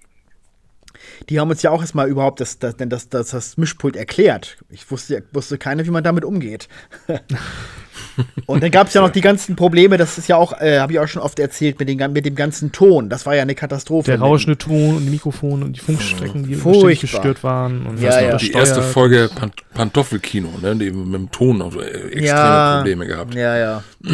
Die 1.29 1.39
haben 1.39 1.49
uns 1.49 1.61
ja 1.61 1.71
auch 1.71 1.81
erstmal 1.81 2.07
überhaupt 2.07 2.39
das, 2.39 2.59
das, 2.59 2.75
das, 2.77 3.09
das, 3.09 3.29
das 3.29 3.57
Mischpult 3.57 3.95
erklärt. 3.95 4.57
Ich 4.69 4.89
wusste, 4.89 5.23
wusste 5.31 5.57
keiner, 5.57 5.85
wie 5.85 5.91
man 5.91 6.03
damit 6.03 6.25
umgeht. 6.25 6.67
Und 8.45 8.63
dann 8.63 8.71
gab 8.71 8.87
es 8.87 8.93
ja 8.93 9.01
noch 9.01 9.09
die 9.09 9.21
ganzen 9.21 9.55
Probleme, 9.55 9.97
das 9.97 10.17
ist 10.17 10.27
ja 10.27 10.35
auch, 10.35 10.59
äh, 10.59 10.79
habe 10.79 10.93
ich 10.93 10.99
auch 10.99 11.07
schon 11.07 11.21
oft 11.21 11.39
erzählt, 11.39 11.79
mit, 11.79 11.87
den, 11.87 11.97
mit 12.11 12.25
dem 12.25 12.35
ganzen 12.35 12.71
Ton. 12.71 13.09
Das 13.09 13.25
war 13.25 13.35
ja 13.35 13.41
eine 13.41 13.55
Katastrophe. 13.55 14.11
Der 14.11 14.19
rauschende 14.19 14.57
Ton 14.57 14.97
und 14.97 15.05
die 15.05 15.11
Mikrofone 15.11 15.65
und 15.65 15.73
die 15.75 15.79
Funkstrecken, 15.79 16.45
die 16.45 16.55
Furchtbar. 16.55 17.01
gestört 17.01 17.43
waren. 17.43 17.85
Und 17.85 18.01
ja, 18.01 18.19
ja. 18.19 18.37
Die 18.37 18.51
erste 18.51 18.81
Folge 18.81 19.29
Pant 19.33 19.53
Pantoffelkino, 19.73 20.49
ne? 20.61 20.75
Die 20.75 20.91
mit 20.91 21.13
dem 21.13 21.31
Ton 21.31 21.61
auch 21.61 21.75
extreme 21.75 22.25
ja, 22.25 22.77
Probleme 22.77 23.07
gehabt. 23.07 23.35
Ja, 23.35 23.57
ja. 23.57 23.83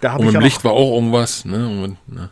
da 0.00 0.16
und 0.16 0.26
mit 0.26 0.34
dem 0.34 0.40
Licht 0.40 0.64
war 0.64 0.72
auch 0.72 0.96
irgendwas, 0.96 1.44
ne? 1.44 1.68
Und, 1.68 1.96
ne? 2.12 2.30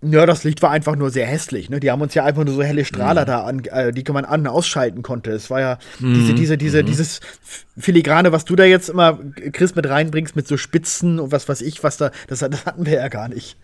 Ja, 0.00 0.26
das 0.26 0.44
Licht 0.44 0.62
war 0.62 0.70
einfach 0.70 0.94
nur 0.94 1.10
sehr 1.10 1.26
hässlich. 1.26 1.70
Ne? 1.70 1.80
Die 1.80 1.90
haben 1.90 2.00
uns 2.00 2.14
ja 2.14 2.24
einfach 2.24 2.44
nur 2.44 2.54
so 2.54 2.62
helle 2.62 2.84
Strahler 2.84 3.22
mhm. 3.22 3.26
da 3.26 3.42
an, 3.42 3.64
äh, 3.64 3.92
die 3.92 4.04
man 4.12 4.24
an 4.24 4.42
und 4.42 4.46
ausschalten 4.46 5.02
konnte. 5.02 5.32
Es 5.32 5.50
war 5.50 5.60
ja 5.60 5.78
mhm. 5.98 6.14
diese, 6.14 6.34
diese, 6.34 6.56
diese, 6.58 6.82
mhm. 6.82 6.86
dieses 6.86 7.20
Filigrane, 7.76 8.30
was 8.30 8.44
du 8.44 8.54
da 8.54 8.64
jetzt 8.64 8.90
immer, 8.90 9.18
Chris, 9.52 9.74
mit 9.74 9.88
reinbringst, 9.88 10.36
mit 10.36 10.46
so 10.46 10.56
Spitzen 10.56 11.18
und 11.18 11.32
was 11.32 11.48
weiß 11.48 11.62
ich, 11.62 11.82
was 11.82 11.96
da, 11.96 12.12
das, 12.28 12.38
das 12.38 12.64
hatten 12.64 12.86
wir 12.86 12.94
ja 12.94 13.08
gar 13.08 13.28
nicht. 13.28 13.56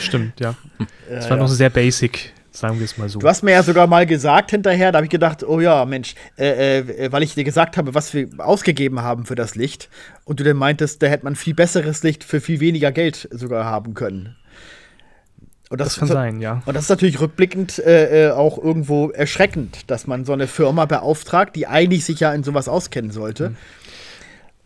Stimmt, 0.00 0.38
ja. 0.38 0.54
Das 1.08 1.30
war 1.30 1.38
ja. 1.38 1.42
noch 1.42 1.48
sehr 1.48 1.70
basic, 1.70 2.34
sagen 2.50 2.78
wir 2.78 2.84
es 2.84 2.98
mal 2.98 3.08
so. 3.08 3.18
Du 3.18 3.28
hast 3.28 3.42
mir 3.42 3.52
ja 3.52 3.62
sogar 3.62 3.86
mal 3.86 4.04
gesagt 4.04 4.50
hinterher, 4.50 4.92
da 4.92 4.98
habe 4.98 5.06
ich 5.06 5.10
gedacht, 5.10 5.44
oh 5.44 5.60
ja, 5.60 5.86
Mensch, 5.86 6.14
äh, 6.36 6.80
äh, 6.80 7.12
weil 7.12 7.22
ich 7.22 7.34
dir 7.34 7.44
gesagt 7.44 7.78
habe, 7.78 7.94
was 7.94 8.12
wir 8.12 8.28
ausgegeben 8.36 9.00
haben 9.00 9.24
für 9.24 9.34
das 9.34 9.54
Licht 9.54 9.88
und 10.24 10.40
du 10.40 10.44
dann 10.44 10.58
meintest, 10.58 11.02
da 11.02 11.06
hätte 11.06 11.24
man 11.24 11.36
viel 11.36 11.54
besseres 11.54 12.02
Licht 12.02 12.22
für 12.22 12.42
viel 12.42 12.60
weniger 12.60 12.92
Geld 12.92 13.28
sogar 13.30 13.64
haben 13.64 13.94
können. 13.94 14.36
Und 15.70 15.80
das, 15.80 15.88
das 15.88 15.98
kann 15.98 16.08
sein, 16.08 16.40
ja. 16.40 16.62
Und 16.66 16.74
das 16.74 16.84
ist 16.84 16.88
natürlich 16.90 17.20
rückblickend 17.20 17.78
äh, 17.78 18.28
äh, 18.28 18.30
auch 18.32 18.58
irgendwo 18.58 19.10
erschreckend, 19.10 19.90
dass 19.90 20.06
man 20.06 20.24
so 20.24 20.32
eine 20.32 20.46
Firma 20.46 20.84
beauftragt, 20.84 21.56
die 21.56 21.66
eigentlich 21.66 22.04
sich 22.04 22.20
ja 22.20 22.32
in 22.32 22.44
sowas 22.44 22.68
auskennen 22.68 23.10
sollte. 23.10 23.50
Mhm. 23.50 23.56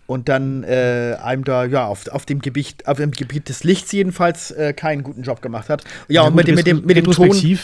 Und 0.06 0.28
dann 0.28 0.64
äh, 0.64 1.16
einem 1.22 1.44
da, 1.44 1.66
ja, 1.66 1.86
auf, 1.86 2.08
auf, 2.08 2.24
dem 2.24 2.40
Gebiet, 2.40 2.86
auf 2.86 2.96
dem 2.96 3.10
Gebiet 3.10 3.48
des 3.50 3.62
Lichts 3.62 3.92
jedenfalls 3.92 4.50
äh, 4.50 4.72
keinen 4.72 5.02
guten 5.02 5.22
Job 5.22 5.42
gemacht 5.42 5.68
hat. 5.68 5.84
Ja, 6.08 6.22
ja 6.22 6.22
und 6.22 6.28
gut, 6.28 6.36
mit, 6.36 6.48
dem, 6.48 6.54
mit, 6.54 6.66
dem, 6.66 6.84
mit 6.84 6.96
dem 6.96 7.04
Ton. 7.04 7.58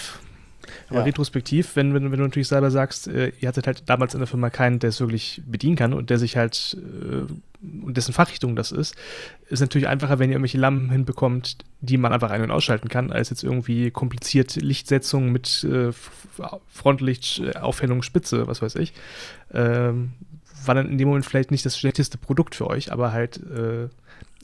Aber 0.89 1.01
ja. 1.01 1.05
retrospektiv, 1.05 1.77
wenn, 1.77 1.95
wenn, 1.95 2.11
wenn, 2.11 2.19
du 2.19 2.25
natürlich 2.25 2.49
selber 2.49 2.71
sagst, 2.71 3.09
äh, 3.09 3.33
ihr 3.41 3.49
hattet 3.49 3.67
halt 3.67 3.83
damals 3.87 4.15
in 4.15 4.21
der 4.21 4.27
Firma 4.27 4.51
keinen, 4.51 4.79
der 4.79 4.91
es 4.91 5.01
wirklich 5.01 5.43
bedienen 5.47 5.77
kann 5.77 5.93
und 5.93 6.11
der 6.11 6.19
sich 6.19 6.37
halt 6.37 6.77
äh, 6.81 7.33
und 7.83 7.97
dessen 7.97 8.13
Fachrichtung 8.13 8.57
das 8.57 8.73
ist, 8.73 8.95
ist 9.49 9.61
natürlich 9.61 9.89
einfacher, 9.89 10.19
wenn 10.19 10.29
ihr 10.29 10.35
irgendwelche 10.35 10.59
Lampen 10.59 10.91
hinbekommt, 10.91 11.59
die 11.81 11.97
man 11.97 12.13
einfach 12.13 12.31
ein- 12.31 12.43
und 12.43 12.51
ausschalten 12.51 12.89
kann, 12.89 13.11
als 13.11 13.31
jetzt 13.31 13.43
irgendwie 13.43 13.91
kompliziert 13.91 14.57
Lichtsetzung 14.57 15.33
mit 15.33 15.65
äh, 15.65 15.91
Frontlicht, 16.69 17.57
Aufhellung, 17.57 18.03
Spitze, 18.03 18.47
was 18.47 18.61
weiß 18.61 18.77
ich. 18.77 18.93
Ähm, 19.53 20.13
war 20.67 20.75
dann 20.75 20.89
in 20.89 20.99
dem 20.99 21.09
Moment 21.09 21.25
vielleicht 21.25 21.51
nicht 21.51 21.65
das 21.65 21.79
schlechteste 21.79 22.19
Produkt 22.19 22.55
für 22.55 22.67
euch, 22.67 22.93
aber 22.93 23.13
halt 23.13 23.39
äh, 23.39 23.89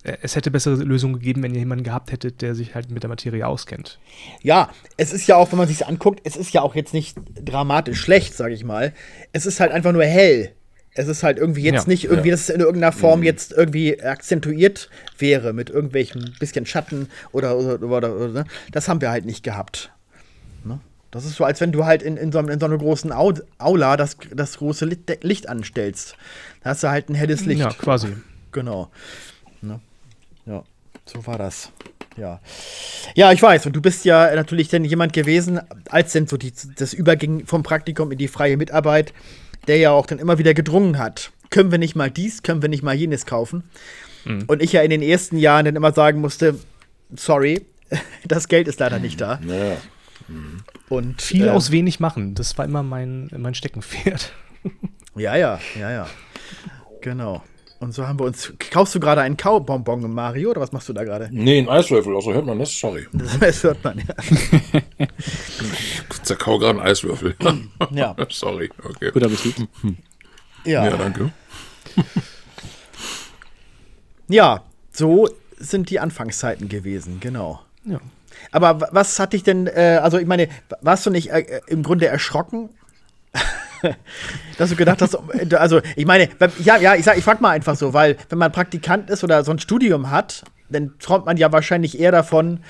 es 0.02 0.34
hätte 0.34 0.50
bessere 0.50 0.76
Lösungen 0.76 1.14
gegeben, 1.14 1.42
wenn 1.42 1.52
ihr 1.52 1.58
jemanden 1.58 1.84
gehabt 1.84 2.10
hättet, 2.10 2.40
der 2.40 2.54
sich 2.54 2.74
halt 2.74 2.90
mit 2.90 3.02
der 3.02 3.10
Materie 3.10 3.46
auskennt. 3.46 3.98
Ja, 4.42 4.70
es 4.96 5.12
ist 5.12 5.26
ja 5.26 5.36
auch, 5.36 5.52
wenn 5.52 5.58
man 5.58 5.68
sich 5.68 5.86
anguckt, 5.86 6.20
es 6.24 6.36
ist 6.36 6.54
ja 6.54 6.62
auch 6.62 6.74
jetzt 6.74 6.94
nicht 6.94 7.18
dramatisch 7.34 8.00
schlecht, 8.00 8.34
sage 8.34 8.54
ich 8.54 8.64
mal. 8.64 8.94
Es 9.32 9.44
ist 9.44 9.60
halt 9.60 9.72
einfach 9.72 9.92
nur 9.92 10.04
hell. 10.04 10.52
Es 10.94 11.06
ist 11.06 11.22
halt 11.22 11.38
irgendwie 11.38 11.62
jetzt 11.62 11.84
ja, 11.84 11.88
nicht 11.88 12.04
irgendwie, 12.04 12.30
ja. 12.30 12.34
dass 12.34 12.48
es 12.48 12.50
in 12.50 12.60
irgendeiner 12.60 12.92
Form 12.92 13.20
mhm. 13.20 13.26
jetzt 13.26 13.52
irgendwie 13.52 14.02
akzentuiert 14.02 14.90
wäre 15.18 15.52
mit 15.52 15.70
irgendwelchen 15.70 16.34
bisschen 16.40 16.66
Schatten 16.66 17.08
oder, 17.32 17.56
oder, 17.56 17.82
oder, 17.82 18.16
oder 18.16 18.28
ne? 18.28 18.44
das 18.72 18.88
haben 18.88 19.00
wir 19.00 19.10
halt 19.10 19.24
nicht 19.24 19.44
gehabt. 19.44 19.92
Ne? 20.64 20.80
Das 21.10 21.24
ist 21.24 21.36
so, 21.36 21.44
als 21.44 21.60
wenn 21.60 21.72
du 21.72 21.84
halt 21.84 22.02
in, 22.02 22.16
in, 22.16 22.32
so, 22.32 22.40
in 22.40 22.58
so 22.58 22.66
einer 22.66 22.78
großen 22.78 23.12
Aula 23.12 23.96
das, 23.96 24.16
das 24.34 24.58
große 24.58 24.84
Licht, 24.86 25.22
Licht 25.22 25.48
anstellst. 25.48 26.16
Da 26.62 26.70
hast 26.70 26.82
du 26.82 26.88
halt 26.88 27.08
ein 27.08 27.14
helles 27.14 27.44
Licht. 27.44 27.60
Ja, 27.60 27.70
quasi. 27.70 28.16
Genau. 28.50 28.90
Ne? 29.62 29.80
So 31.12 31.27
war 31.27 31.38
das. 31.38 31.70
Ja. 32.16 32.40
Ja, 33.14 33.33
ich 33.33 33.40
weiß. 33.40 33.66
Und 33.66 33.75
du 33.75 33.81
bist 33.81 34.05
ja 34.05 34.35
natürlich 34.35 34.68
dann 34.68 34.85
jemand 34.85 35.12
gewesen, 35.12 35.61
als 35.88 36.12
denn 36.12 36.27
so 36.27 36.37
die, 36.37 36.53
das 36.77 36.92
überging 36.92 37.46
vom 37.46 37.62
Praktikum 37.62 38.12
in 38.12 38.18
die 38.18 38.29
freie 38.29 38.57
Mitarbeit 38.57 39.12
der 39.66 39.79
ja 39.79 39.90
auch 39.90 40.07
dann 40.07 40.18
immer 40.18 40.38
wieder 40.38 40.55
gedrungen 40.55 40.99
hat. 40.99 41.31
Können 41.51 41.70
wir 41.70 41.79
nicht 41.79 41.96
mal 41.96 42.11
dies, 42.11 42.42
können 42.42 42.62
wir 42.62 42.68
nicht 42.68 42.83
mal 42.83 42.94
jenes 42.94 43.27
kaufen? 43.27 43.64
Mhm. 44.25 44.44
Und 44.46 44.62
ich 44.62 44.73
ja 44.73 44.83
in 44.83 44.90
den 44.90 45.03
ersten 45.03 45.37
Jahren 45.37 45.64
dann 45.64 45.77
immer 45.77 45.92
sagen 45.92 46.20
musste, 46.20 46.59
sorry, 47.14 47.66
das 48.25 48.49
Geld 48.49 48.68
ist 48.68 48.81
leider 48.81 48.99
nicht 48.99 49.20
da. 49.20 49.40
Ja. 49.46 49.77
Mhm. 50.29 50.62
Und, 50.88 51.23
Viel 51.23 51.46
äh, 51.46 51.51
aus 51.51 51.70
wenig 51.70 52.01
machen, 52.01 52.35
das 52.35 52.57
war 52.59 52.64
immer 52.64 52.83
mein, 52.83 53.31
mein 53.37 53.55
Steckenpferd. 53.55 54.33
ja, 55.16 55.37
ja, 55.37 55.61
ja, 55.79 55.90
ja. 55.90 56.07
Genau. 57.01 57.42
Und 57.80 57.92
so 57.92 58.06
haben 58.06 58.18
wir 58.20 58.26
uns. 58.26 58.52
Kaufst 58.70 58.94
du 58.94 59.00
gerade 59.00 59.22
einen 59.22 59.38
Kaubonbon, 59.38 60.12
Mario, 60.12 60.50
oder 60.50 60.60
was 60.60 60.70
machst 60.70 60.90
du 60.90 60.92
da 60.92 61.02
gerade? 61.02 61.30
Nee, 61.32 61.58
ein 61.58 61.68
Eiswürfel, 61.68 62.14
also 62.14 62.34
hört 62.34 62.44
man 62.44 62.58
das, 62.58 62.78
sorry. 62.78 63.06
Das 63.40 63.64
hört 63.64 63.82
man, 63.82 63.98
ja. 63.98 65.06
zerkau 66.22 66.58
gerade 66.58 66.78
einen 66.78 66.88
Eiswürfel. 66.88 67.34
ja. 67.90 68.14
Sorry. 68.28 68.68
Okay. 68.84 69.10
Guter 69.12 69.26
Appetit. 69.26 69.66
Ja. 70.64 70.84
Ja, 70.84 70.96
danke. 70.98 71.32
ja, 74.28 74.62
so 74.92 75.28
sind 75.56 75.88
die 75.88 76.00
Anfangszeiten 76.00 76.68
gewesen, 76.68 77.18
genau. 77.18 77.62
Ja. 77.84 78.00
Aber 78.52 78.88
was 78.92 79.18
hat 79.18 79.32
dich 79.32 79.42
denn, 79.42 79.66
äh, 79.66 80.00
also 80.02 80.18
ich 80.18 80.26
meine, 80.26 80.48
warst 80.82 81.06
du 81.06 81.10
nicht 81.10 81.30
äh, 81.30 81.62
im 81.66 81.82
Grunde 81.82 82.06
erschrocken? 82.06 82.68
dass 84.58 84.70
du 84.70 84.76
gedacht 84.76 85.02
hast, 85.02 85.14
äh, 85.14 85.54
also 85.54 85.80
ich 85.96 86.06
meine, 86.06 86.28
ja, 86.62 86.76
ja, 86.76 86.94
ich 86.94 87.04
sag, 87.04 87.16
ich 87.18 87.24
frag 87.24 87.40
mal 87.40 87.50
einfach 87.50 87.76
so, 87.76 87.92
weil 87.92 88.16
wenn 88.28 88.38
man 88.38 88.52
Praktikant 88.52 89.10
ist 89.10 89.24
oder 89.24 89.44
so 89.44 89.50
ein 89.50 89.58
Studium 89.58 90.10
hat, 90.10 90.44
dann 90.68 90.92
träumt 90.98 91.26
man 91.26 91.36
ja 91.36 91.52
wahrscheinlich 91.52 91.98
eher 91.98 92.12
davon, 92.12 92.60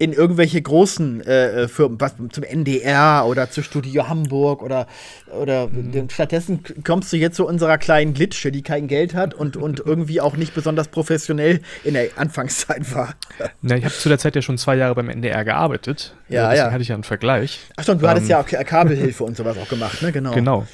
in 0.00 0.14
irgendwelche 0.14 0.60
großen 0.62 1.20
äh, 1.26 1.64
äh 1.64 1.68
Firmen, 1.68 2.00
was 2.00 2.14
zum 2.32 2.42
NDR 2.42 3.26
oder 3.28 3.50
zu 3.50 3.62
Studio 3.62 4.08
Hamburg 4.08 4.62
oder, 4.62 4.86
oder 5.30 5.68
mhm. 5.68 6.08
stattdessen 6.08 6.64
kommst 6.84 7.12
du 7.12 7.18
jetzt 7.18 7.36
zu 7.36 7.46
unserer 7.46 7.76
kleinen 7.76 8.14
Glitsche, 8.14 8.50
die 8.50 8.62
kein 8.62 8.88
Geld 8.88 9.14
hat 9.14 9.34
und, 9.34 9.58
und 9.58 9.78
irgendwie 9.78 10.22
auch 10.22 10.38
nicht 10.38 10.54
besonders 10.54 10.88
professionell 10.88 11.60
in 11.84 11.92
der 11.92 12.08
Anfangszeit 12.16 12.94
war. 12.94 13.14
Na, 13.60 13.76
ich 13.76 13.84
habe 13.84 13.92
zu 13.92 14.08
der 14.08 14.18
Zeit 14.18 14.34
ja 14.34 14.40
schon 14.40 14.56
zwei 14.56 14.74
Jahre 14.76 14.94
beim 14.94 15.10
NDR 15.10 15.44
gearbeitet. 15.44 16.14
Ja, 16.30 16.48
deswegen 16.48 16.66
ja. 16.66 16.72
hatte 16.72 16.82
ich 16.82 16.88
ja 16.88 16.94
einen 16.94 17.04
Vergleich. 17.04 17.60
Ach 17.76 17.84
schon, 17.84 17.98
du 17.98 18.06
ähm, 18.06 18.10
hattest 18.10 18.28
ja 18.30 18.40
auch 18.40 18.46
Kabelhilfe 18.46 19.22
und 19.24 19.36
sowas 19.36 19.58
auch 19.58 19.68
gemacht, 19.68 20.00
ne? 20.00 20.12
Genau. 20.12 20.32
Genau. 20.32 20.66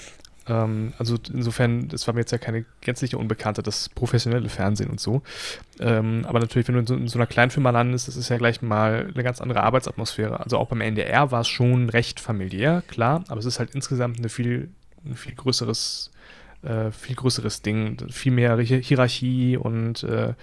Ähm, 0.49 0.93
also 0.99 1.17
insofern, 1.33 1.89
das 1.89 2.07
war 2.07 2.15
mir 2.15 2.21
jetzt 2.21 2.33
ja 2.33 2.39
keine 2.39 2.65
gänzliche 2.81 3.19
Unbekannte, 3.19 3.63
das 3.63 3.89
professionelle 3.89 4.49
Fernsehen 4.49 4.91
und 4.91 5.01
so. 5.01 5.23
Ähm, 5.81 6.25
aber 6.27 6.41
natürlich, 6.41 6.69
wenn 6.69 6.75
du 6.75 6.81
in 6.81 6.87
so, 6.87 6.95
in 6.95 7.09
so, 7.09 7.19
einer 7.19 7.27
Kleinfirma 7.27 7.71
landest, 7.71 8.09
das 8.09 8.17
ist 8.17 8.29
ja 8.29 8.39
gleich 8.39 8.63
mal 8.63 9.11
eine 9.13 9.23
ganz 9.23 9.41
andere 9.41 9.63
Arbeitsatmosphäre. 9.63 10.41
Also 10.41 10.59
auch 10.59 10.69
beim 10.69 10.81
NDR 10.81 11.31
war 11.31 11.41
es 11.41 11.49
schon 11.49 11.89
recht 11.89 12.21
familiär, 12.21 12.83
klar, 12.89 13.25
aber 13.29 13.41
es 13.41 13.47
ist 13.47 13.59
halt 13.59 13.75
insgesamt 13.75 14.19
eine 14.19 14.29
viel, 14.29 14.71
ein 15.05 15.15
viel 15.15 15.35
größeres 15.35 16.11
äh, 16.63 16.91
viel 16.91 17.15
größeres 17.15 17.63
Ding, 17.63 17.99
viel 18.11 18.33
mehr 18.33 18.59
Hierarchie 18.59 19.57
und 19.57 20.03
äh, 20.03 20.35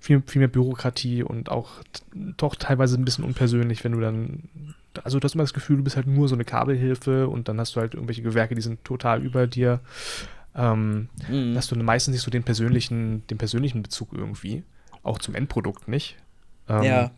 viel, 0.00 0.22
viel 0.26 0.40
mehr 0.40 0.48
Bürokratie 0.48 1.22
und 1.22 1.50
auch 1.50 1.70
doch 2.12 2.54
teilweise 2.54 2.96
ein 2.96 3.04
bisschen 3.04 3.24
unpersönlich, 3.24 3.82
wenn 3.82 3.92
du 3.92 4.00
dann 4.00 4.48
also 5.02 5.18
du 5.18 5.24
hast 5.24 5.34
immer 5.34 5.44
das 5.44 5.54
Gefühl, 5.54 5.78
du 5.78 5.84
bist 5.84 5.96
halt 5.96 6.06
nur 6.06 6.28
so 6.28 6.34
eine 6.34 6.44
Kabelhilfe 6.44 7.28
und 7.28 7.48
dann 7.48 7.58
hast 7.58 7.74
du 7.76 7.80
halt 7.80 7.94
irgendwelche 7.94 8.22
Gewerke, 8.22 8.54
die 8.54 8.62
sind 8.62 8.84
total 8.84 9.22
über 9.22 9.46
dir. 9.46 9.80
Ähm, 10.54 11.08
mhm. 11.28 11.56
Hast 11.56 11.70
du 11.70 11.76
meistens 11.76 12.12
nicht 12.12 12.22
so 12.22 12.30
den 12.30 12.44
persönlichen, 12.44 13.26
den 13.26 13.38
persönlichen 13.38 13.82
Bezug 13.82 14.12
irgendwie. 14.12 14.62
Auch 15.02 15.18
zum 15.18 15.34
Endprodukt 15.34 15.88
nicht. 15.88 16.16
Ähm, 16.68 16.82
ja. 16.82 17.10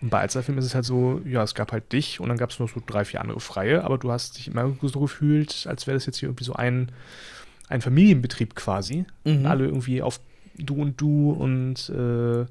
Und 0.00 0.10
bei 0.10 0.20
Alzerfilm 0.20 0.58
ist 0.58 0.64
es 0.64 0.74
halt 0.74 0.84
so, 0.84 1.20
ja, 1.24 1.42
es 1.42 1.54
gab 1.54 1.72
halt 1.72 1.92
dich 1.92 2.20
und 2.20 2.28
dann 2.28 2.38
gab 2.38 2.50
es 2.50 2.58
noch 2.58 2.68
so 2.68 2.80
drei, 2.84 3.04
vier 3.04 3.20
andere 3.20 3.40
Freie, 3.40 3.84
aber 3.84 3.98
du 3.98 4.12
hast 4.12 4.38
dich 4.38 4.48
immer 4.48 4.72
so 4.80 5.00
gefühlt, 5.00 5.66
als 5.68 5.86
wäre 5.86 5.96
das 5.96 6.06
jetzt 6.06 6.18
hier 6.18 6.28
irgendwie 6.28 6.44
so 6.44 6.54
ein, 6.54 6.92
ein 7.68 7.80
Familienbetrieb 7.80 8.54
quasi. 8.54 9.04
Mhm. 9.24 9.46
alle 9.46 9.66
irgendwie 9.66 10.02
auf 10.02 10.20
du 10.56 10.74
und 10.74 11.00
du 11.00 11.32
und 11.32 11.88
äh, 11.90 12.46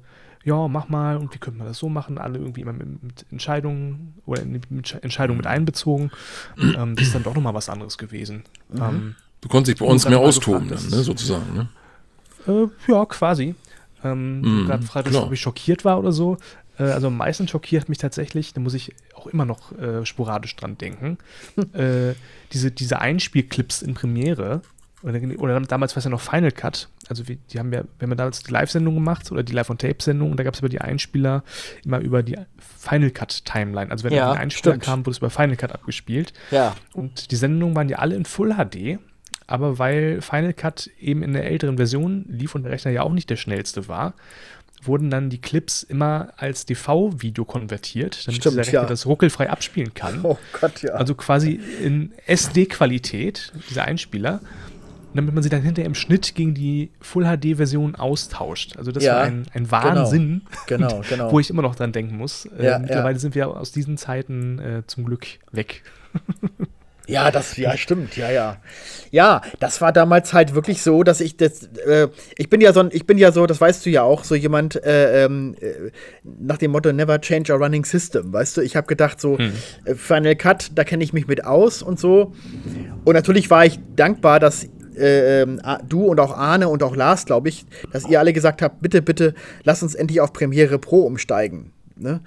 ja, 0.48 0.66
mach 0.66 0.88
mal 0.88 1.18
und 1.18 1.34
wie 1.34 1.38
könnte 1.38 1.58
man 1.58 1.66
das 1.66 1.76
so 1.76 1.90
machen? 1.90 2.16
Alle 2.16 2.38
irgendwie 2.38 2.62
immer 2.62 2.72
mit, 2.72 3.02
mit 3.02 3.26
Entscheidungen 3.30 4.14
oder 4.24 4.44
mit 4.46 4.94
Entscheidungen 5.02 5.36
mit 5.36 5.46
einbezogen. 5.46 6.10
Ähm, 6.58 6.96
das 6.96 7.08
ist 7.08 7.14
dann 7.14 7.22
doch 7.22 7.34
nochmal 7.34 7.52
was 7.52 7.68
anderes 7.68 7.98
gewesen. 7.98 8.44
Mhm. 8.70 8.82
Ähm, 8.82 9.14
du 9.42 9.48
konntest 9.48 9.74
dich 9.74 9.86
bei 9.86 9.92
uns 9.92 10.08
mehr 10.08 10.18
austoben, 10.18 10.68
dann, 10.68 10.88
ne, 10.88 11.02
sozusagen. 11.02 11.52
Ne? 11.54 11.68
Äh, 12.46 12.90
ja, 12.90 13.04
quasi. 13.04 13.54
Ähm, 14.02 14.40
mhm, 14.40 14.66
gerade 14.66 14.80
gefragt, 14.80 15.14
ob 15.14 15.32
ich 15.32 15.40
schockiert 15.40 15.84
war 15.84 15.98
oder 15.98 16.12
so. 16.12 16.38
Äh, 16.78 16.84
also 16.84 17.08
am 17.08 17.16
meisten 17.18 17.46
schockiert 17.46 17.90
mich 17.90 17.98
tatsächlich, 17.98 18.54
da 18.54 18.60
muss 18.62 18.72
ich 18.72 18.94
auch 19.14 19.26
immer 19.26 19.44
noch 19.44 19.76
äh, 19.78 20.06
sporadisch 20.06 20.56
dran 20.56 20.78
denken, 20.78 21.18
äh, 21.74 22.14
diese, 22.52 22.70
diese 22.70 23.00
Einspielclips 23.02 23.82
in 23.82 23.92
Premiere, 23.92 24.62
oder, 25.02 25.20
oder 25.38 25.60
damals 25.60 25.94
war 25.94 25.98
es 25.98 26.04
ja 26.04 26.10
noch 26.10 26.20
Final 26.20 26.50
Cut. 26.50 26.88
Also 27.08 27.28
wir, 27.28 27.36
die 27.36 27.58
haben 27.58 27.72
ja, 27.72 27.80
haben 27.80 28.10
ja 28.10 28.14
damals 28.16 28.42
die 28.42 28.52
Live-Sendung 28.52 28.94
gemacht 28.94 29.30
oder 29.30 29.42
die 29.42 29.52
Live-on-Tape-Sendung 29.52 30.36
da 30.36 30.42
gab 30.42 30.54
es 30.54 30.60
über 30.60 30.68
die 30.68 30.80
Einspieler 30.80 31.44
immer 31.84 32.00
über 32.00 32.22
die 32.22 32.36
Final 32.58 33.10
Cut-Timeline. 33.10 33.90
Also 33.90 34.04
wenn 34.04 34.12
ja, 34.12 34.32
ein 34.32 34.38
Einspieler 34.38 34.74
stimmt. 34.74 34.84
kam, 34.84 35.00
wurde 35.00 35.12
es 35.12 35.18
über 35.18 35.30
Final 35.30 35.56
Cut 35.56 35.72
abgespielt. 35.72 36.32
Ja. 36.50 36.74
Und 36.94 37.30
die 37.30 37.36
Sendungen 37.36 37.76
waren 37.76 37.88
ja 37.88 37.98
alle 37.98 38.16
in 38.16 38.24
Full 38.24 38.54
HD, 38.54 38.98
aber 39.46 39.78
weil 39.78 40.20
Final 40.20 40.52
Cut 40.52 40.90
eben 41.00 41.22
in 41.22 41.32
der 41.32 41.44
älteren 41.44 41.76
Version 41.76 42.24
lief 42.28 42.54
und 42.54 42.64
der 42.64 42.72
Rechner 42.72 42.90
ja 42.90 43.02
auch 43.02 43.12
nicht 43.12 43.30
der 43.30 43.36
schnellste 43.36 43.88
war, 43.88 44.14
wurden 44.82 45.10
dann 45.10 45.30
die 45.30 45.40
Clips 45.40 45.82
immer 45.82 46.32
als 46.36 46.66
DV-Video 46.66 47.44
konvertiert, 47.44 48.26
damit 48.26 48.40
Stimmt, 48.40 48.54
dieser 48.54 48.56
Rechner 48.56 48.80
ja. 48.82 48.86
das 48.86 49.06
ruckelfrei 49.06 49.50
abspielen 49.50 49.94
kann. 49.94 50.20
Oh 50.22 50.38
Gott, 50.60 50.82
ja. 50.82 50.92
Also 50.92 51.14
quasi 51.14 51.60
in 51.82 52.12
SD-Qualität, 52.26 53.52
dieser 53.70 53.84
Einspieler 53.84 54.40
damit 55.18 55.34
man 55.34 55.42
sie 55.42 55.48
dann 55.48 55.62
hinterher 55.62 55.86
im 55.86 55.94
Schnitt 55.94 56.34
gegen 56.34 56.54
die 56.54 56.90
Full 57.00 57.24
HD-Version 57.24 57.96
austauscht. 57.96 58.76
Also 58.76 58.92
das 58.92 59.04
ja, 59.04 59.16
war 59.16 59.22
ein, 59.24 59.46
ein 59.52 59.70
Wahnsinn, 59.70 60.42
genau, 60.66 60.88
genau, 60.88 61.02
genau. 61.08 61.32
wo 61.32 61.40
ich 61.40 61.50
immer 61.50 61.62
noch 61.62 61.74
dran 61.74 61.92
denken 61.92 62.16
muss. 62.16 62.46
Äh, 62.46 62.64
ja, 62.64 62.76
äh, 62.76 62.78
mittlerweile 62.78 63.14
ja. 63.14 63.18
sind 63.18 63.34
wir 63.34 63.48
aus 63.48 63.72
diesen 63.72 63.96
Zeiten 63.96 64.58
äh, 64.58 64.82
zum 64.86 65.04
Glück 65.04 65.26
weg. 65.52 65.82
Ja, 67.08 67.30
das, 67.30 67.56
ja, 67.56 67.74
stimmt, 67.78 68.18
ja, 68.18 68.30
ja. 68.30 68.58
Ja, 69.10 69.40
das 69.60 69.80
war 69.80 69.92
damals 69.94 70.34
halt 70.34 70.54
wirklich 70.54 70.82
so, 70.82 71.02
dass 71.02 71.22
ich 71.22 71.38
das, 71.38 71.62
äh, 71.86 72.08
ich 72.36 72.50
bin 72.50 72.60
ja 72.60 72.74
so, 72.74 72.86
ich 72.92 73.06
bin 73.06 73.16
ja 73.16 73.32
so, 73.32 73.46
das 73.46 73.58
weißt 73.62 73.86
du 73.86 73.90
ja 73.90 74.02
auch, 74.02 74.24
so 74.24 74.34
jemand 74.34 74.76
äh, 74.84 75.24
ähm, 75.24 75.56
äh, 75.58 75.90
nach 76.22 76.58
dem 76.58 76.70
Motto 76.70 76.92
Never 76.92 77.18
change 77.18 77.50
a 77.54 77.56
running 77.56 77.86
system, 77.86 78.30
weißt 78.30 78.58
du? 78.58 78.60
Ich 78.60 78.76
habe 78.76 78.86
gedacht 78.86 79.22
so, 79.22 79.38
hm. 79.38 79.52
Äh, 79.86 79.94
Final 79.94 80.36
Cut, 80.36 80.72
da 80.74 80.84
kenne 80.84 81.02
ich 81.02 81.14
mich 81.14 81.26
mit 81.26 81.46
aus 81.46 81.82
und 81.82 81.98
so. 81.98 82.34
Und 83.06 83.14
natürlich 83.14 83.48
war 83.48 83.64
ich 83.64 83.80
dankbar, 83.96 84.38
dass 84.38 84.68
äh, 84.98 85.42
ähm, 85.42 85.60
du 85.88 86.04
und 86.06 86.20
auch 86.20 86.36
Arne 86.36 86.68
und 86.68 86.82
auch 86.82 86.96
Lars, 86.96 87.26
glaube 87.26 87.48
ich, 87.48 87.64
dass 87.92 88.08
ihr 88.08 88.18
alle 88.18 88.32
gesagt 88.32 88.62
habt, 88.62 88.80
bitte, 88.82 89.02
bitte, 89.02 89.34
lass 89.64 89.82
uns 89.82 89.94
endlich 89.94 90.20
auf 90.20 90.32
Premiere 90.32 90.78
Pro 90.78 91.00
umsteigen. 91.02 91.72
Ne? 91.96 92.20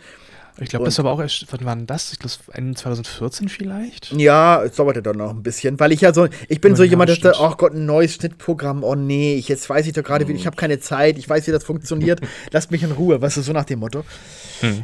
Ich 0.59 0.69
glaube, 0.69 0.85
das 0.85 0.97
war 0.97 1.05
aber 1.05 1.13
auch 1.13 1.21
erst, 1.21 1.45
wann 1.49 1.65
war 1.65 1.75
denn 1.75 1.87
das? 1.87 2.11
Ich 2.11 2.19
glaube, 2.19 2.35
Ende 2.53 2.75
2014 2.75 3.49
vielleicht? 3.49 4.11
Ja, 4.11 4.63
es 4.63 4.75
dauerte 4.75 5.01
dann 5.01 5.17
noch 5.17 5.31
ein 5.31 5.43
bisschen, 5.43 5.79
weil 5.79 5.91
ich 5.91 6.01
ja 6.01 6.13
so, 6.13 6.27
ich 6.49 6.61
bin 6.61 6.73
oh, 6.73 6.75
so 6.75 6.83
ja, 6.83 6.91
jemand, 6.91 7.09
der 7.09 7.15
sagt, 7.15 7.37
ach 7.39 7.57
Gott, 7.57 7.73
ein 7.73 7.85
neues 7.85 8.15
Schnittprogramm, 8.15 8.83
oh 8.83 8.95
nee, 8.95 9.35
ich, 9.35 9.47
jetzt 9.47 9.69
weiß 9.69 9.87
ich 9.87 9.93
doch 9.93 10.03
gerade, 10.03 10.25
oh. 10.25 10.29
ich 10.29 10.45
habe 10.45 10.55
keine 10.55 10.79
Zeit, 10.79 11.17
ich 11.17 11.27
weiß, 11.27 11.47
wie 11.47 11.51
das 11.51 11.63
funktioniert, 11.63 12.21
lasst 12.51 12.69
mich 12.69 12.83
in 12.83 12.91
Ruhe, 12.91 13.21
weißt 13.21 13.37
du, 13.37 13.41
so 13.41 13.53
nach 13.53 13.65
dem 13.65 13.79
Motto. 13.79 14.03
Hm. 14.59 14.83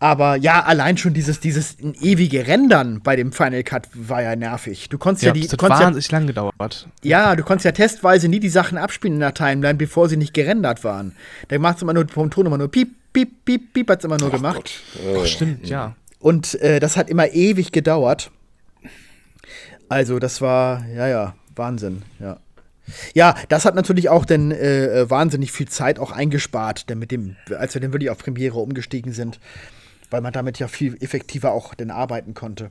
Aber 0.00 0.36
ja, 0.36 0.62
allein 0.62 0.96
schon 0.96 1.12
dieses, 1.12 1.40
dieses 1.40 1.76
ewige 1.80 2.46
Rendern 2.46 3.00
bei 3.02 3.16
dem 3.16 3.32
Final 3.32 3.64
Cut 3.64 3.88
war 3.94 4.22
ja 4.22 4.36
nervig. 4.36 4.88
Du 4.88 4.96
konntest 4.96 5.24
ja, 5.24 5.28
ja 5.28 5.32
die. 5.32 5.40
Das 5.48 5.52
hat 5.52 5.60
wahnsinnig 5.60 6.08
ja, 6.08 6.18
lang 6.18 6.26
gedauert. 6.28 6.88
Ja, 7.02 7.34
du 7.34 7.42
konntest 7.42 7.64
ja 7.64 7.72
testweise 7.72 8.28
nie 8.28 8.38
die 8.38 8.48
Sachen 8.48 8.78
abspielen 8.78 9.14
in 9.14 9.20
der 9.20 9.34
Timeline, 9.34 9.74
bevor 9.74 10.08
sie 10.08 10.16
nicht 10.16 10.34
gerendert 10.34 10.84
waren. 10.84 11.16
Da 11.48 11.58
macht 11.58 11.76
es 11.76 11.82
immer 11.82 11.94
nur 11.94 12.06
vom 12.08 12.30
Ton 12.30 12.46
immer 12.46 12.58
nur 12.58 12.70
piep, 12.70 12.90
piep, 13.12 13.44
piep, 13.44 13.72
piep, 13.72 13.90
hat 13.90 13.98
es 13.98 14.04
immer 14.04 14.18
nur 14.18 14.28
Ach 14.28 14.36
gemacht. 14.36 14.80
Ach, 15.16 15.26
stimmt, 15.26 15.68
ja. 15.68 15.96
Und 16.20 16.54
äh, 16.60 16.78
das 16.78 16.96
hat 16.96 17.10
immer 17.10 17.32
ewig 17.32 17.72
gedauert. 17.72 18.30
Also, 19.88 20.20
das 20.20 20.40
war, 20.40 20.86
ja, 20.94 21.08
ja, 21.08 21.34
Wahnsinn, 21.56 22.02
ja. 22.20 22.38
Ja, 23.14 23.34
das 23.48 23.64
hat 23.64 23.74
natürlich 23.74 24.08
auch 24.08 24.24
dann 24.24 24.50
äh, 24.50 25.02
äh, 25.02 25.10
wahnsinnig 25.10 25.52
viel 25.52 25.68
Zeit 25.68 25.98
auch 25.98 26.12
eingespart, 26.12 26.88
denn 26.90 26.98
mit 26.98 27.10
dem, 27.10 27.36
als 27.56 27.74
wir 27.74 27.80
dann 27.80 27.92
wirklich 27.92 28.10
auf 28.10 28.18
Premiere 28.18 28.58
umgestiegen 28.58 29.12
sind, 29.12 29.38
weil 30.10 30.20
man 30.20 30.32
damit 30.32 30.58
ja 30.58 30.68
viel 30.68 30.96
effektiver 31.00 31.52
auch 31.52 31.74
denn 31.74 31.90
arbeiten 31.90 32.34
konnte. 32.34 32.70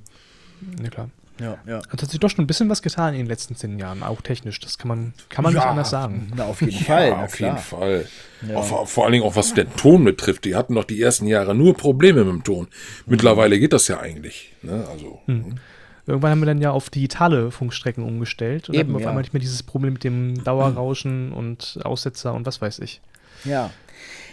Ja, 0.81 0.89
klar. 0.89 1.09
Ja, 1.39 1.57
ja. 1.67 1.81
Hat 1.89 1.99
sich 1.99 2.19
doch 2.19 2.29
schon 2.29 2.43
ein 2.43 2.47
bisschen 2.47 2.69
was 2.69 2.81
getan 2.81 3.13
in 3.13 3.21
den 3.21 3.27
letzten 3.27 3.55
zehn 3.55 3.77
Jahren, 3.77 4.01
auch 4.01 4.21
technisch. 4.21 4.59
Das 4.59 4.77
kann 4.77 4.87
man, 4.87 5.13
kann 5.29 5.43
man 5.43 5.53
ja, 5.53 5.59
nicht 5.59 5.67
anders 5.67 5.89
sagen. 5.89 6.31
Na, 6.35 6.45
auf 6.45 6.61
jeden 6.61 6.83
Fall. 6.83 7.09
Ja, 7.09 7.23
auf 7.23 7.39
jeden 7.39 7.57
Fall. 7.57 8.07
Ja. 8.47 8.55
Auch, 8.55 8.87
vor 8.87 9.03
allen 9.03 9.13
Dingen 9.13 9.23
auch 9.23 9.35
was 9.35 9.53
den 9.53 9.71
Ton 9.75 10.03
betrifft. 10.03 10.45
Die 10.45 10.55
hatten 10.55 10.75
doch 10.75 10.83
die 10.83 10.99
ersten 11.01 11.27
Jahre 11.27 11.53
nur 11.53 11.75
Probleme 11.75 12.23
mit 12.23 12.33
dem 12.33 12.43
Ton. 12.43 12.67
Mittlerweile 13.05 13.59
geht 13.59 13.73
das 13.73 13.87
ja 13.87 13.99
eigentlich. 13.99 14.53
Ne? 14.63 14.87
Also. 14.91 15.21
Hm. 15.25 15.59
Irgendwann 16.07 16.31
haben 16.31 16.39
wir 16.39 16.45
dann 16.45 16.61
ja 16.61 16.71
auf 16.71 16.89
digitale 16.89 17.51
Funkstrecken 17.51 18.03
umgestellt 18.03 18.69
und 18.69 18.75
Eben, 18.75 18.83
hatten 18.83 18.93
wir 18.93 19.05
auf 19.05 19.07
einmal 19.07 19.23
nicht 19.23 19.33
mehr 19.33 19.41
dieses 19.41 19.61
Problem 19.61 19.93
mit 19.93 20.05
dem 20.05 20.41
Dauerrauschen 20.43 21.33
und 21.33 21.79
Aussetzer 21.83 22.33
und 22.33 22.45
was 22.45 22.61
weiß 22.61 22.79
ich. 22.79 23.01
Ja. 23.43 23.71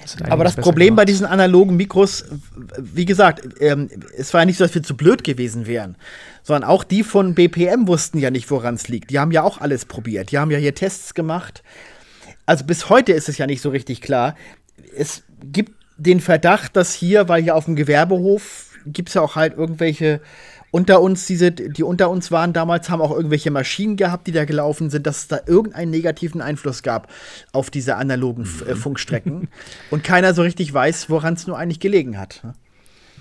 Das 0.02 0.16
Aber 0.30 0.44
das 0.44 0.54
Problem 0.54 0.88
gemacht. 0.88 0.98
bei 0.98 1.04
diesen 1.06 1.26
analogen 1.26 1.76
Mikros, 1.76 2.26
wie 2.78 3.06
gesagt, 3.06 3.60
ähm, 3.60 3.88
es 4.16 4.32
war 4.32 4.42
ja 4.42 4.44
nicht 4.44 4.58
so, 4.58 4.64
dass 4.64 4.74
wir 4.74 4.82
zu 4.82 4.96
blöd 4.96 5.24
gewesen 5.24 5.66
wären, 5.66 5.96
sondern 6.42 6.68
auch 6.68 6.84
die 6.84 7.02
von 7.02 7.34
BPM 7.34 7.88
wussten 7.88 8.18
ja 8.18 8.30
nicht, 8.30 8.50
woran 8.50 8.74
es 8.74 8.88
liegt. 8.88 9.10
Die 9.10 9.18
haben 9.18 9.32
ja 9.32 9.42
auch 9.42 9.58
alles 9.58 9.84
probiert. 9.86 10.30
Die 10.30 10.38
haben 10.38 10.50
ja 10.50 10.58
hier 10.58 10.74
Tests 10.74 11.14
gemacht. 11.14 11.62
Also 12.46 12.64
bis 12.64 12.90
heute 12.90 13.12
ist 13.12 13.28
es 13.28 13.38
ja 13.38 13.46
nicht 13.46 13.62
so 13.62 13.70
richtig 13.70 14.00
klar. 14.00 14.36
Es 14.96 15.22
gibt 15.42 15.72
den 15.96 16.20
Verdacht, 16.20 16.76
dass 16.76 16.92
hier, 16.92 17.28
weil 17.28 17.42
hier 17.42 17.56
auf 17.56 17.64
dem 17.64 17.74
Gewerbehof 17.74 18.66
gibt 18.86 19.08
es 19.08 19.14
ja 19.14 19.22
auch 19.22 19.36
halt 19.36 19.56
irgendwelche 19.56 20.20
unter 20.74 21.00
uns, 21.00 21.26
diese, 21.26 21.52
die 21.52 21.84
unter 21.84 22.10
uns 22.10 22.32
waren 22.32 22.52
damals, 22.52 22.90
haben 22.90 23.00
auch 23.00 23.12
irgendwelche 23.12 23.52
Maschinen 23.52 23.94
gehabt, 23.94 24.26
die 24.26 24.32
da 24.32 24.44
gelaufen 24.44 24.90
sind, 24.90 25.06
dass 25.06 25.18
es 25.18 25.28
da 25.28 25.38
irgendeinen 25.46 25.92
negativen 25.92 26.40
Einfluss 26.40 26.82
gab 26.82 27.12
auf 27.52 27.70
diese 27.70 27.94
analogen 27.94 28.42
mhm. 28.42 28.74
Funkstrecken. 28.74 29.46
Und 29.92 30.02
keiner 30.02 30.34
so 30.34 30.42
richtig 30.42 30.74
weiß, 30.74 31.08
woran 31.10 31.34
es 31.34 31.46
nur 31.46 31.56
eigentlich 31.56 31.78
gelegen 31.78 32.18
hat. 32.18 32.40
Ne? 32.42 32.54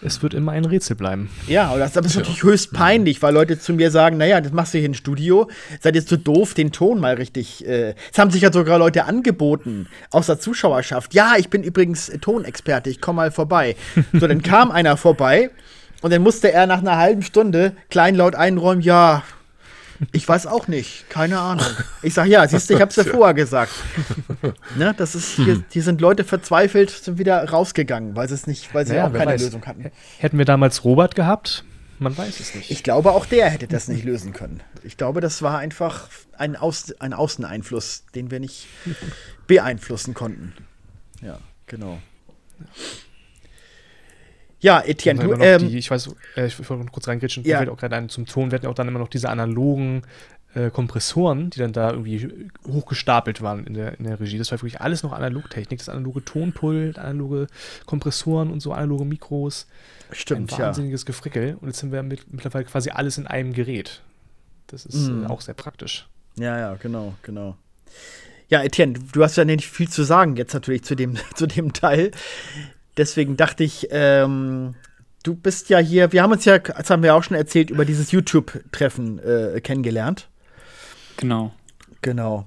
es 0.02 0.24
wird 0.24 0.34
immer 0.34 0.54
ein 0.54 0.66
Rätsel 0.66 0.96
bleiben. 0.96 1.30
Ja, 1.48 1.72
und 1.72 1.80
das, 1.80 1.94
das 1.94 2.08
ist 2.08 2.16
natürlich 2.16 2.42
höchst 2.42 2.74
peinlich, 2.74 3.22
weil 3.22 3.36
Leute 3.36 3.60
zu 3.60 3.74
mir 3.74 3.92
sagen, 3.92 4.18
naja, 4.18 4.42
das 4.42 4.52
machst 4.52 4.74
du 4.74 4.80
hier 4.80 4.88
im 4.88 4.96
Studio, 4.96 5.48
seid 5.80 5.96
ihr 5.96 6.06
zu 6.06 6.18
doof, 6.18 6.56
den 6.56 6.72
Ton 6.72 7.00
mal 7.00 7.14
richtig. 7.14 7.66
Äh, 7.68 7.94
es 8.12 8.18
haben 8.18 8.32
sich 8.32 8.42
ja 8.42 8.52
sogar 8.52 8.80
Leute 8.80 9.06
angeboten 9.06 9.88
aus 10.10 10.26
der 10.26 10.40
Zuschauerschaft. 10.40 11.14
Ja, 11.14 11.36
ich 11.38 11.52
bin 11.52 11.62
übrigens 11.62 12.12
Tonexperte, 12.20 12.90
ich 12.90 13.00
komme 13.00 13.18
mal 13.18 13.32
vorbei. 13.32 13.76
so, 14.14 14.28
dann 14.28 14.42
kam 14.42 14.72
einer 14.72 14.98
vorbei 14.98 15.52
und 16.04 16.14
dann 16.14 16.22
musste 16.22 16.52
er 16.52 16.68
nach 16.68 16.80
einer 16.80 16.98
halben 16.98 17.24
Stunde 17.24 17.76
kleinlaut 17.90 18.36
einräumen, 18.36 18.82
ja, 18.82 19.24
ich 20.12 20.28
weiß 20.28 20.48
auch 20.48 20.68
nicht, 20.68 21.10
keine 21.10 21.40
Ahnung. 21.40 21.66
Ich 22.02 22.14
sage 22.14 22.30
ja, 22.30 22.48
siehst 22.48 22.70
du, 22.70 22.74
ich 22.74 22.82
hab's 22.82 22.96
ja 22.96 23.04
vorher 23.12 23.34
gesagt. 23.34 23.72
Ne, 24.76 24.94
das 24.98 25.16
ist, 25.16 25.36
hier, 25.36 25.64
hier 25.72 25.84
sind 25.84 26.02
Leute 26.02 26.24
verzweifelt, 26.24 26.90
sind 26.90 27.18
wieder 27.20 27.48
rausgegangen, 27.48 28.16
weil 28.16 28.28
sie 28.28 28.34
es 28.34 28.48
nicht, 28.48 28.74
weil 28.74 28.86
sie 28.86 28.94
naja, 28.94 29.08
auch 29.08 29.14
keine 29.14 29.32
weiß. 29.34 29.42
Lösung 29.42 29.66
hatten. 29.66 29.92
Hätten 30.18 30.38
wir 30.38 30.46
damals 30.46 30.84
Robert 30.84 31.16
gehabt, 31.16 31.64
man 32.00 32.18
weiß 32.18 32.40
es 32.40 32.56
nicht. 32.56 32.72
Ich 32.72 32.84
glaube, 32.84 33.12
auch 33.12 33.26
der 33.26 33.50
hätte 33.50 33.68
das 33.68 33.88
nicht 33.88 34.04
lösen 34.04 34.34
können. 34.34 34.62
Ich 34.84 34.98
glaube, 34.98 35.22
das 35.22 35.42
war 35.42 35.60
einfach 35.60 36.10
ein, 36.38 36.56
Aus, 36.56 36.92
ein 37.00 37.14
Außeneinfluss, 37.14 38.06
den 38.16 38.32
wir 38.32 38.40
nicht 38.40 38.68
beeinflussen 39.48 40.14
konnten. 40.14 40.54
Ja, 41.22 41.38
genau. 41.68 42.00
Ja, 44.64 44.82
Etienne, 44.82 45.22
du, 45.22 45.34
ähm, 45.34 45.68
die, 45.68 45.78
ich 45.78 45.92
weiß, 45.92 46.16
äh, 46.38 46.48
ich 46.48 46.70
wollte 46.70 46.86
kurz 46.86 47.08
reingritschen, 47.08 47.44
ja. 47.44 47.58
fällt 47.58 47.70
auch 47.70 47.78
gerade 47.78 47.98
ein 47.98 48.08
zum 48.08 48.26
Ton, 48.26 48.50
wir 48.50 48.56
hatten 48.56 48.68
auch 48.68 48.74
dann 48.74 48.88
immer 48.88 49.00
noch 49.00 49.10
diese 49.10 49.30
analogen 49.30 50.04
äh, 50.56 50.70
Kompressoren, 50.70 51.50
die 51.50 51.60
dann 51.60 51.74
da 51.74 51.92
irgendwie 51.92 52.50
hochgestapelt 52.66 53.42
waren 53.42 53.68
in 53.68 53.74
der, 53.74 54.00
in 54.00 54.06
der 54.06 54.22
Regie. 54.22 54.38
Das 54.38 54.52
war 54.52 54.60
wirklich 54.60 54.80
alles 54.80 55.04
noch 55.04 55.12
Analogtechnik, 55.12 55.80
das 55.80 55.90
analoge 55.90 56.24
Tonpult, 56.24 56.98
analoge 56.98 57.48
Kompressoren 57.86 58.52
und 58.52 58.62
so, 58.62 58.72
analoge 58.72 59.04
Mikros. 59.04 59.68
Stimmt, 60.12 60.54
Ein 60.54 60.60
wahnsinniges 60.60 61.02
ja. 61.02 61.08
Gefrickel. 61.08 61.58
Und 61.60 61.68
jetzt 61.68 61.80
sind 61.80 61.92
wir 61.92 62.02
mit, 62.02 62.32
mittlerweile 62.32 62.64
quasi 62.64 62.90
alles 62.90 63.18
in 63.18 63.28
einem 63.28 63.52
Gerät. 63.52 64.02
Das 64.68 64.86
ist 64.86 65.10
mm. 65.10 65.26
äh, 65.26 65.28
auch 65.28 65.42
sehr 65.42 65.56
praktisch. 65.56 66.08
Ja, 66.38 66.58
ja, 66.58 66.76
genau, 66.76 67.16
genau. 67.22 67.58
Ja, 68.50 68.64
Etienne, 68.64 69.00
du 69.12 69.24
hast 69.24 69.36
ja 69.36 69.46
nicht 69.46 69.68
viel 69.68 69.90
zu 69.90 70.04
sagen 70.04 70.36
jetzt 70.36 70.54
natürlich 70.54 70.84
zu 70.84 70.96
dem, 70.96 71.18
zu 71.36 71.48
dem 71.48 71.74
Teil. 71.74 72.12
Deswegen 72.98 73.38
dachte 73.38 73.64
ich, 73.64 73.88
ähm, 73.92 74.76
du 75.24 75.36
bist 75.36 75.70
ja 75.70 75.80
hier, 75.80 76.12
wir 76.12 76.22
haben 76.22 76.32
uns 76.32 76.46
ja, 76.46 76.60
das 76.60 76.90
haben 76.90 77.02
wir 77.02 77.16
auch 77.16 77.24
schon 77.24 77.36
erzählt, 77.36 77.70
über 77.70 77.86
dieses 77.86 78.12
YouTube-Treffen 78.12 79.20
äh, 79.20 79.62
kennengelernt. 79.62 80.30
Genau. 81.18 81.54
Genau. 82.02 82.46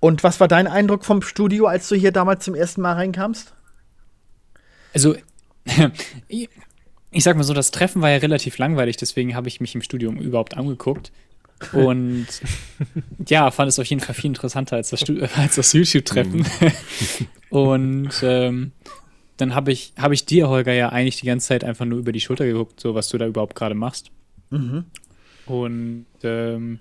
Und 0.00 0.24
was 0.24 0.40
war 0.40 0.48
dein 0.48 0.66
Eindruck 0.66 1.04
vom 1.04 1.22
Studio, 1.22 1.66
als 1.66 1.88
du 1.88 1.94
hier 1.94 2.12
damals 2.12 2.44
zum 2.44 2.54
ersten 2.54 2.80
Mal 2.80 2.94
reinkamst? 2.94 3.54
Also, 4.92 5.16
ich, 6.28 6.48
sag 7.18 7.36
mal 7.36 7.42
so, 7.44 7.54
das 7.54 7.70
Treffen 7.70 8.02
war 8.02 8.10
ja 8.10 8.18
relativ 8.18 8.58
langweilig, 8.58 8.96
deswegen 8.96 9.34
habe 9.34 9.48
ich 9.48 9.60
mich 9.60 9.74
im 9.74 9.82
Studium 9.82 10.18
überhaupt 10.18 10.56
angeguckt. 10.56 11.12
Und 11.72 12.26
ja, 13.28 13.50
fand 13.50 13.68
es 13.68 13.78
auf 13.78 13.86
jeden 13.86 14.02
Fall 14.02 14.14
viel 14.14 14.26
interessanter 14.26 14.76
als 14.76 14.90
das, 14.90 15.04
das 15.56 15.72
YouTube-Treffen. 15.72 16.40
Mhm. 16.40 17.26
Und 17.50 18.12
ähm, 18.22 18.72
dann 19.36 19.54
habe 19.54 19.72
ich, 19.72 19.92
hab 19.98 20.12
ich 20.12 20.26
dir, 20.26 20.48
Holger, 20.48 20.72
ja 20.72 20.90
eigentlich 20.90 21.16
die 21.16 21.26
ganze 21.26 21.48
Zeit 21.48 21.64
einfach 21.64 21.84
nur 21.84 21.98
über 21.98 22.12
die 22.12 22.20
Schulter 22.20 22.46
geguckt, 22.46 22.80
so 22.80 22.94
was 22.94 23.08
du 23.08 23.18
da 23.18 23.26
überhaupt 23.26 23.54
gerade 23.54 23.74
machst. 23.74 24.10
Mhm. 24.50 24.84
Und 25.46 26.06
ähm, 26.22 26.78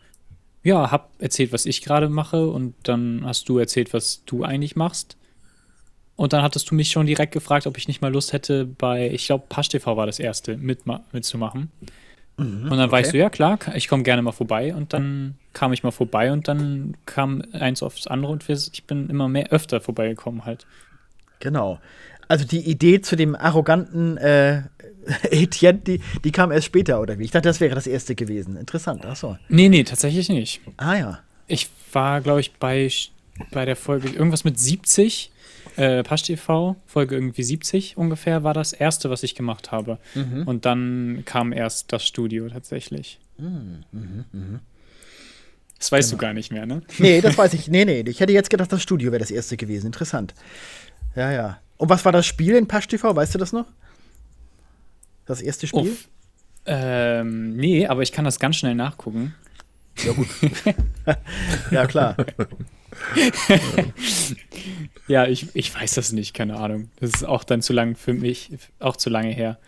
ja, 0.63 0.92
hab 0.92 1.12
erzählt, 1.20 1.52
was 1.52 1.66
ich 1.66 1.82
gerade 1.82 2.10
mache 2.10 2.48
und 2.48 2.76
dann 2.84 3.22
hast 3.26 3.50
du 3.50 3.58
erzählt, 3.58 3.94
was 3.94 4.24
du 4.26 4.44
eigentlich 4.44 4.76
machst. 4.76 5.18
Und 6.16 6.32
dann 6.32 6.44
hattest 6.44 6.70
du 6.70 6.76
mich 6.76 6.92
schon 6.92 7.08
direkt 7.08 7.34
gefragt, 7.34 7.66
ob 7.66 7.78
ich 7.78 7.88
nicht 7.88 8.02
mal 8.02 8.13
Lust 8.13 8.34
hätte, 8.34 8.66
bei, 8.66 9.10
ich 9.10 9.26
glaube, 9.26 9.46
Pasch 9.50 9.70
TV 9.70 9.98
war 9.98 10.06
das 10.06 10.20
erste, 10.20 10.58
mit, 10.58 10.82
mitzumachen. 11.12 11.72
Mhm, 12.38 12.63
und 12.63 12.70
dann 12.70 12.82
okay. 12.82 12.92
weißt 12.92 13.13
du, 13.13 13.18
ja 13.18 13.30
klar, 13.30 13.60
ich 13.76 13.88
komme 13.88 14.04
gerne 14.04 14.22
mal 14.22 14.32
vorbei. 14.32 14.74
Und 14.76 14.94
dann 14.94 15.36
kam 15.54 15.74
ich 15.74 15.84
mal 15.84 15.92
vorbei 15.92 16.32
und 16.32 16.48
dann 16.48 16.96
kam 17.06 17.44
eins 17.52 17.84
aufs 17.84 18.08
andere 18.08 18.32
und 18.32 18.48
ich 18.48 18.84
bin 18.86 19.10
immer 19.10 19.28
mehr 19.28 19.52
öfter 19.52 19.82
vorbeigekommen 19.82 20.46
halt. 20.46 20.66
Genau. 21.39 21.80
Also 22.28 22.46
die 22.46 22.60
Idee 22.60 23.02
zu 23.02 23.16
dem 23.16 23.36
arroganten 23.36 24.18
äh, 24.18 24.64
Etienne, 25.32 25.80
die, 25.80 26.02
die 26.24 26.32
kam 26.32 26.52
erst 26.52 26.68
später, 26.68 27.02
oder 27.02 27.20
wie? 27.20 27.26
Ich 27.26 27.32
dachte, 27.32 27.50
das 27.50 27.60
wäre 27.60 27.76
das 27.76 27.88
erste 27.88 28.16
gewesen. 28.16 28.58
Interessant, 28.58 29.06
achso. 29.06 29.38
Nee, 29.50 29.70
nee, 29.70 29.84
tatsächlich 29.84 30.30
nicht. 30.30 30.62
Ah 30.78 30.96
ja. 30.96 31.20
Ich 31.48 31.70
war, 31.92 32.22
glaube 32.22 32.40
ich, 32.40 32.54
bei, 32.54 32.90
bei 33.52 33.66
der 33.66 33.76
Folge 33.76 34.10
irgendwas 34.10 34.44
mit 34.44 34.60
70, 34.60 35.32
äh, 35.76 36.04
Pasch 36.04 36.24
TV, 36.24 36.76
Folge 36.86 37.16
irgendwie 37.16 37.44
70 37.44 37.98
ungefähr, 37.98 38.44
war 38.44 38.54
das 38.54 38.74
erste, 38.74 39.10
was 39.10 39.24
ich 39.24 39.36
gemacht 39.36 39.72
habe. 39.72 40.00
Mhm. 40.16 40.44
Und 40.48 40.66
dann 40.66 41.24
kam 41.26 41.52
erst 41.52 41.92
das 41.92 42.06
Studio 42.06 42.48
tatsächlich. 42.50 43.20
Mhm, 43.38 43.84
mh, 43.92 44.26
mh. 44.32 44.60
Das 45.80 45.92
weißt 45.92 46.12
genau. 46.12 46.20
du 46.20 46.26
gar 46.28 46.34
nicht 46.34 46.52
mehr, 46.52 46.66
ne? 46.66 46.82
Nee, 46.98 47.20
das 47.20 47.38
weiß 47.38 47.54
ich. 47.56 47.68
Nee, 47.68 47.84
nee. 47.84 48.04
Ich 48.08 48.20
hätte 48.22 48.32
jetzt 48.32 48.50
gedacht, 48.50 48.72
das 48.72 48.82
Studio 48.82 49.12
wäre 49.12 49.20
das 49.20 49.32
erste 49.32 49.58
gewesen. 49.58 49.88
Interessant. 49.88 50.34
Ja, 51.16 51.32
ja. 51.32 51.60
Und 51.78 51.90
was 51.90 52.06
war 52.06 52.12
das 52.12 52.26
Spiel 52.26 52.56
in 52.56 52.68
Pasch 52.68 52.88
TV? 52.88 53.16
Weißt 53.16 53.34
du 53.34 53.40
das 53.40 53.52
noch? 53.52 53.66
Das 55.26 55.42
erste 55.42 55.68
Spiel? 55.68 55.92
Uff. 55.92 56.10
Ähm, 56.66 57.56
nee, 57.56 57.88
aber 57.88 58.02
ich 58.04 58.12
kann 58.12 58.26
das 58.26 58.40
ganz 58.40 58.58
schnell 58.58 58.76
nachgucken. 58.76 59.36
Ja, 59.98 60.14
gut. 60.14 60.28
ja, 61.72 61.86
klar. 61.86 62.16
ja, 65.08 65.28
ich, 65.28 65.56
ich 65.56 65.74
weiß 65.74 65.96
das 65.96 66.12
nicht, 66.12 66.34
keine 66.34 66.58
Ahnung. 66.58 66.90
Das 67.00 67.12
ist 67.12 67.24
auch 67.26 67.44
dann 67.44 67.62
zu 67.62 67.74
lang 67.74 67.96
für 67.96 68.14
mich, 68.14 68.52
auch 68.80 68.96
zu 68.96 69.10
lange 69.10 69.32
her. 69.32 69.60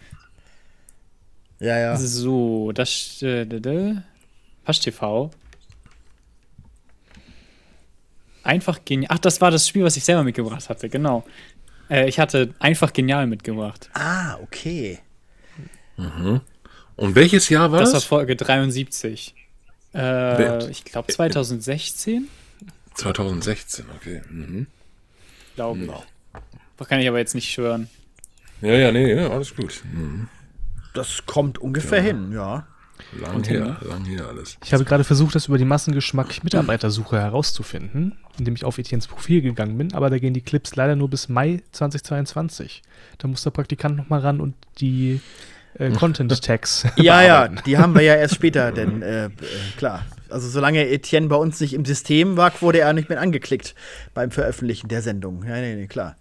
Ja, 1.60 1.78
ja. 1.78 1.98
So, 1.98 2.72
das 2.72 3.22
äh, 3.22 3.46
Pasch 4.64 4.80
TV. 4.80 5.32
Einfach 8.44 8.86
genial. 8.86 9.10
Ach, 9.12 9.20
das 9.20 9.42
war 9.42 9.52
das 9.52 9.68
Spiel, 9.68 9.84
was 9.84 9.98
ich 9.98 10.04
selber 10.04 10.24
mitgebracht 10.24 10.70
hatte, 10.70 10.90
genau. 10.90 11.24
Äh, 11.90 12.08
ich 12.08 12.20
hatte 12.20 12.54
einfach 12.60 12.94
genial 12.94 13.28
mitgebracht. 13.28 13.90
Ah, 13.94 14.38
okay. 14.42 15.00
Mhm. 15.98 16.42
Und 16.96 17.16
welches 17.16 17.50
Jahr 17.50 17.72
war 17.72 17.80
das? 17.80 17.92
Das 17.92 18.04
war 18.04 18.20
Folge 18.20 18.36
73. 18.36 19.36
Äh, 19.94 20.70
ich 20.70 20.84
glaube 20.84 21.12
2016. 21.12 22.28
2016, 22.96 23.86
okay. 23.96 24.22
Mhm. 24.30 24.68
Glaube 25.56 25.80
ich. 25.80 25.88
No. 25.88 26.04
Kann 26.88 27.00
ich 27.00 27.08
aber 27.08 27.20
jetzt 27.20 27.36
nicht 27.36 27.52
schwören. 27.52 27.90
Ja, 28.62 28.74
ja, 28.74 28.92
nee, 28.92 29.14
ja, 29.14 29.30
alles 29.30 29.56
gut. 29.56 29.82
Mhm. 29.92 30.28
Das 30.94 31.26
kommt 31.26 31.58
ungefähr 31.58 32.00
ja. 32.00 32.06
hin, 32.06 32.32
ja. 32.34 32.68
Lang 33.14 33.44
her, 33.44 33.78
lang 33.82 34.04
her 34.06 34.28
alles. 34.28 34.58
Ich 34.64 34.74
habe 34.74 34.84
gerade 34.84 35.04
versucht, 35.04 35.36
das 35.36 35.48
über 35.48 35.58
die 35.58 35.66
Massengeschmack-Mitarbeitersuche 35.66 37.18
herauszufinden, 37.18 38.18
indem 38.38 38.56
ich 38.56 38.66
auf 38.66 38.78
Etiennes 38.78 39.08
Profil 39.08 39.42
gegangen 39.42 39.78
bin, 39.78 39.94
aber 39.94 40.10
da 40.10 40.20
gehen 40.20 40.34
die 40.34 40.42
Clips 40.42 40.76
leider 40.76 40.96
nur 40.96 41.10
bis 41.10 41.30
Mai 41.30 41.62
2022. 41.72 42.82
Da 43.18 43.28
muss 43.28 43.44
der 43.44 43.52
Praktikant 43.52 43.96
nochmal 43.96 44.20
ran 44.20 44.42
und 44.42 44.56
die 44.80 45.22
äh, 45.78 45.92
Content-Tags. 45.98 46.88
ja, 46.98 47.22
ja, 47.22 47.48
die 47.48 47.78
haben 47.78 47.96
wir 47.96 48.02
ja 48.02 48.16
erst 48.16 48.36
später, 48.36 48.72
denn 48.72 49.02
äh, 49.02 49.26
äh, 49.26 49.30
klar. 49.78 50.06
Also 50.30 50.50
solange 50.50 50.88
Etienne 50.90 51.28
bei 51.28 51.36
uns 51.36 51.60
nicht 51.60 51.74
im 51.74 51.86
System 51.86 52.36
war, 52.36 52.52
wurde 52.62 52.80
er 52.80 52.94
nicht 52.94 53.10
mehr 53.10 53.22
angeklickt 53.22 53.76
beim 54.14 54.32
Veröffentlichen 54.32 54.88
der 54.88 55.02
Sendung. 55.02 55.44
Ja, 55.44 55.56
nee, 55.56 55.76
nee, 55.76 55.88
klar. 55.88 56.16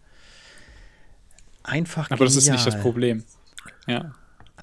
Einfach 1.65 2.11
Aber 2.11 2.19
genial. 2.19 2.27
das 2.27 2.37
ist 2.37 2.51
nicht 2.51 2.67
das 2.67 2.79
Problem. 2.81 3.25
Ja. 3.87 4.13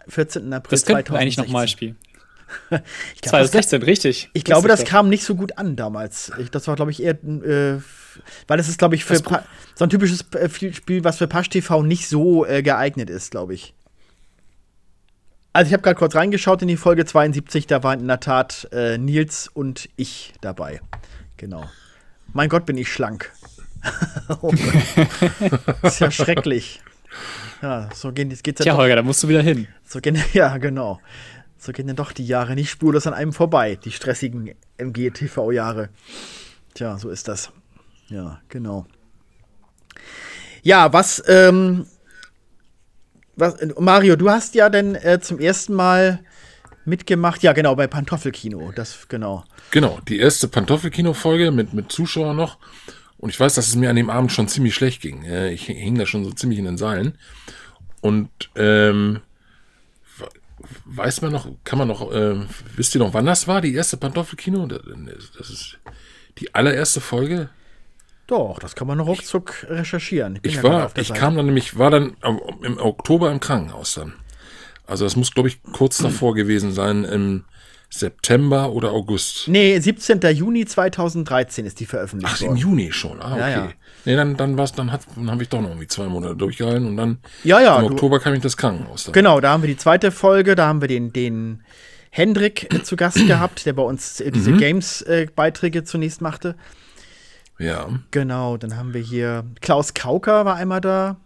14. 0.07 0.53
April 0.53 0.71
das 0.71 0.85
2016. 0.85 1.13
wir 1.13 1.19
eigentlich 1.19 1.37
nochmal 1.37 1.67
spielen. 1.67 1.97
ich 3.15 3.21
glaub, 3.21 3.31
2016, 3.31 3.79
kam, 3.79 3.85
richtig. 3.85 4.29
Ich 4.33 4.43
glaube, 4.43 4.67
das, 4.67 4.81
das 4.81 4.89
kam 4.89 5.09
nicht 5.09 5.23
so 5.23 5.35
gut 5.35 5.57
an 5.57 5.75
damals. 5.75 6.31
Ich, 6.39 6.51
das 6.51 6.67
war, 6.67 6.75
glaube 6.75 6.91
ich, 6.91 7.01
eher, 7.01 7.13
äh, 7.13 7.79
weil 8.47 8.59
es 8.59 8.67
ist, 8.67 8.77
glaube 8.77 8.95
ich, 8.95 9.05
für 9.05 9.17
so 9.17 9.83
ein 9.83 9.89
typisches 9.89 10.25
äh, 10.33 10.49
Spiel, 10.73 11.03
was 11.03 11.17
für 11.17 11.27
Pasch 11.27 11.49
TV 11.49 11.83
nicht 11.83 12.07
so 12.07 12.45
äh, 12.45 12.61
geeignet 12.61 13.09
ist, 13.09 13.31
glaube 13.31 13.53
ich. 13.53 13.73
Also 15.53 15.67
ich 15.67 15.73
habe 15.73 15.83
gerade 15.83 15.97
kurz 15.97 16.15
reingeschaut 16.15 16.61
in 16.61 16.69
die 16.69 16.77
Folge 16.77 17.05
72, 17.05 17.67
da 17.67 17.83
waren 17.83 17.99
in 17.99 18.07
der 18.07 18.21
Tat 18.21 18.69
äh, 18.71 18.97
Nils 18.97 19.49
und 19.49 19.89
ich 19.97 20.33
dabei. 20.39 20.79
Genau. 21.35 21.65
Mein 22.31 22.47
Gott, 22.47 22.65
bin 22.65 22.77
ich 22.77 22.91
schlank. 22.91 23.31
oh 24.41 24.53
ist 25.81 25.99
ja 25.99 26.09
schrecklich. 26.09 26.81
Ja, 27.61 27.89
so 27.93 28.11
gehen, 28.13 28.29
geht's 28.29 28.59
ja 28.59 28.63
Tja, 28.63 28.77
Holger, 28.77 28.95
da 28.95 29.03
musst 29.03 29.23
du 29.23 29.27
wieder 29.27 29.41
hin. 29.41 29.67
So 29.83 29.99
gehen, 29.99 30.23
ja, 30.33 30.57
genau. 30.57 31.01
So 31.63 31.73
gehen 31.73 31.85
dann 31.85 31.95
doch 31.95 32.11
die 32.11 32.25
Jahre 32.25 32.55
nicht 32.55 32.71
spurlos 32.71 33.05
an 33.05 33.13
einem 33.13 33.33
vorbei, 33.33 33.75
die 33.75 33.91
stressigen 33.91 34.55
MGTV-Jahre. 34.79 35.89
Tja, 36.73 36.97
so 36.97 37.11
ist 37.11 37.27
das. 37.27 37.51
Ja, 38.09 38.41
genau. 38.49 38.87
Ja, 40.63 40.91
was, 40.91 41.23
ähm, 41.27 41.85
was, 43.35 43.57
Mario, 43.77 44.15
du 44.15 44.31
hast 44.31 44.55
ja 44.55 44.69
dann 44.69 44.95
äh, 44.95 45.19
zum 45.21 45.37
ersten 45.37 45.75
Mal 45.75 46.21
mitgemacht, 46.85 47.43
ja, 47.43 47.53
genau, 47.53 47.75
bei 47.75 47.85
Pantoffelkino, 47.85 48.71
das, 48.71 49.07
genau. 49.07 49.43
Genau, 49.69 49.99
die 50.07 50.17
erste 50.17 50.47
Pantoffelkino-Folge 50.47 51.51
mit, 51.51 51.73
mit 51.73 51.91
Zuschauern 51.91 52.37
noch. 52.37 52.57
Und 53.19 53.29
ich 53.29 53.39
weiß, 53.39 53.53
dass 53.53 53.67
es 53.67 53.75
mir 53.75 53.91
an 53.91 53.95
dem 53.95 54.09
Abend 54.09 54.31
schon 54.31 54.47
ziemlich 54.47 54.73
schlecht 54.73 54.99
ging. 54.99 55.25
Ich 55.51 55.65
hing 55.65 55.95
da 55.95 56.07
schon 56.07 56.25
so 56.25 56.31
ziemlich 56.31 56.57
in 56.57 56.65
den 56.65 56.77
Seilen. 56.79 57.19
Und 58.01 58.31
ähm, 58.55 59.19
weiß 60.85 61.21
man 61.21 61.31
noch, 61.31 61.47
kann 61.63 61.79
man 61.79 61.87
noch, 61.87 62.11
äh, 62.11 62.35
wisst 62.75 62.95
ihr 62.95 62.99
noch, 62.99 63.13
wann 63.13 63.25
das 63.25 63.47
war, 63.47 63.61
die 63.61 63.73
erste 63.73 63.97
Pantoffelkino? 63.97 64.67
Das 64.67 65.49
ist 65.49 65.77
die 66.37 66.53
allererste 66.53 67.01
Folge. 67.01 67.49
Doch, 68.27 68.59
das 68.59 68.75
kann 68.75 68.87
man 68.87 68.97
noch 68.97 69.07
ruckzuck 69.07 69.65
recherchieren. 69.69 70.39
Ich, 70.41 70.55
ich 70.55 70.63
war, 70.63 70.91
ich 70.95 71.09
Seite. 71.09 71.19
kam 71.19 71.35
dann 71.35 71.47
nämlich, 71.47 71.77
war 71.77 71.91
dann 71.91 72.15
im 72.63 72.77
Oktober 72.77 73.31
im 73.31 73.39
Krankenhaus 73.39 73.95
dann. 73.95 74.13
Also 74.85 75.05
das 75.05 75.15
muss, 75.15 75.33
glaube 75.33 75.49
ich, 75.49 75.61
kurz 75.73 75.97
davor 75.97 76.33
gewesen 76.33 76.71
sein, 76.71 77.03
im 77.03 77.43
September 77.93 78.71
oder 78.71 78.91
August. 78.91 79.49
Nee, 79.49 79.77
17. 79.77 80.21
Juni 80.33 80.65
2013 80.65 81.65
ist 81.65 81.79
die 81.81 81.85
veröffentlicht 81.85 82.35
Ach, 82.37 82.41
im 82.41 82.55
Juni 82.55 82.91
schon. 82.93 83.21
Ah, 83.21 83.33
okay. 83.33 83.39
Ja, 83.39 83.49
ja. 83.49 83.71
Nee, 84.05 84.15
dann, 84.15 84.37
dann 84.37 84.57
war's, 84.57 84.71
dann 84.71 84.91
hat, 84.91 85.01
dann 85.15 85.29
habe 85.29 85.43
ich 85.43 85.49
doch 85.49 85.61
noch 85.61 85.69
irgendwie 85.69 85.87
zwei 85.87 86.07
Monate 86.07 86.35
durchgehalten 86.35 86.87
und 86.87 86.97
dann 86.97 87.19
ja, 87.43 87.59
ja, 87.59 87.77
im 87.79 87.85
Oktober 87.85 88.19
kam 88.19 88.33
ich 88.33 88.41
das 88.41 88.55
Krankenhaus. 88.55 89.03
Dann. 89.03 89.13
Genau, 89.13 89.41
da 89.41 89.51
haben 89.51 89.61
wir 89.61 89.67
die 89.67 89.77
zweite 89.77 90.11
Folge, 90.11 90.55
da 90.55 90.67
haben 90.67 90.79
wir 90.79 90.87
den, 90.87 91.11
den 91.11 91.63
Hendrik 92.11 92.73
äh, 92.73 92.81
zu 92.81 92.95
Gast 92.95 93.17
gehabt, 93.27 93.65
der 93.65 93.73
bei 93.73 93.83
uns 93.83 94.21
äh, 94.21 94.31
diese 94.31 94.51
mhm. 94.51 94.57
Games-Beiträge 94.57 95.79
äh, 95.79 95.83
zunächst 95.83 96.21
machte. 96.21 96.55
Ja. 97.59 97.89
Genau, 98.11 98.55
dann 98.55 98.77
haben 98.77 98.93
wir 98.93 99.01
hier 99.01 99.43
Klaus 99.59 99.93
Kauker 99.93 100.45
war 100.45 100.55
einmal 100.55 100.81
da. 100.81 101.17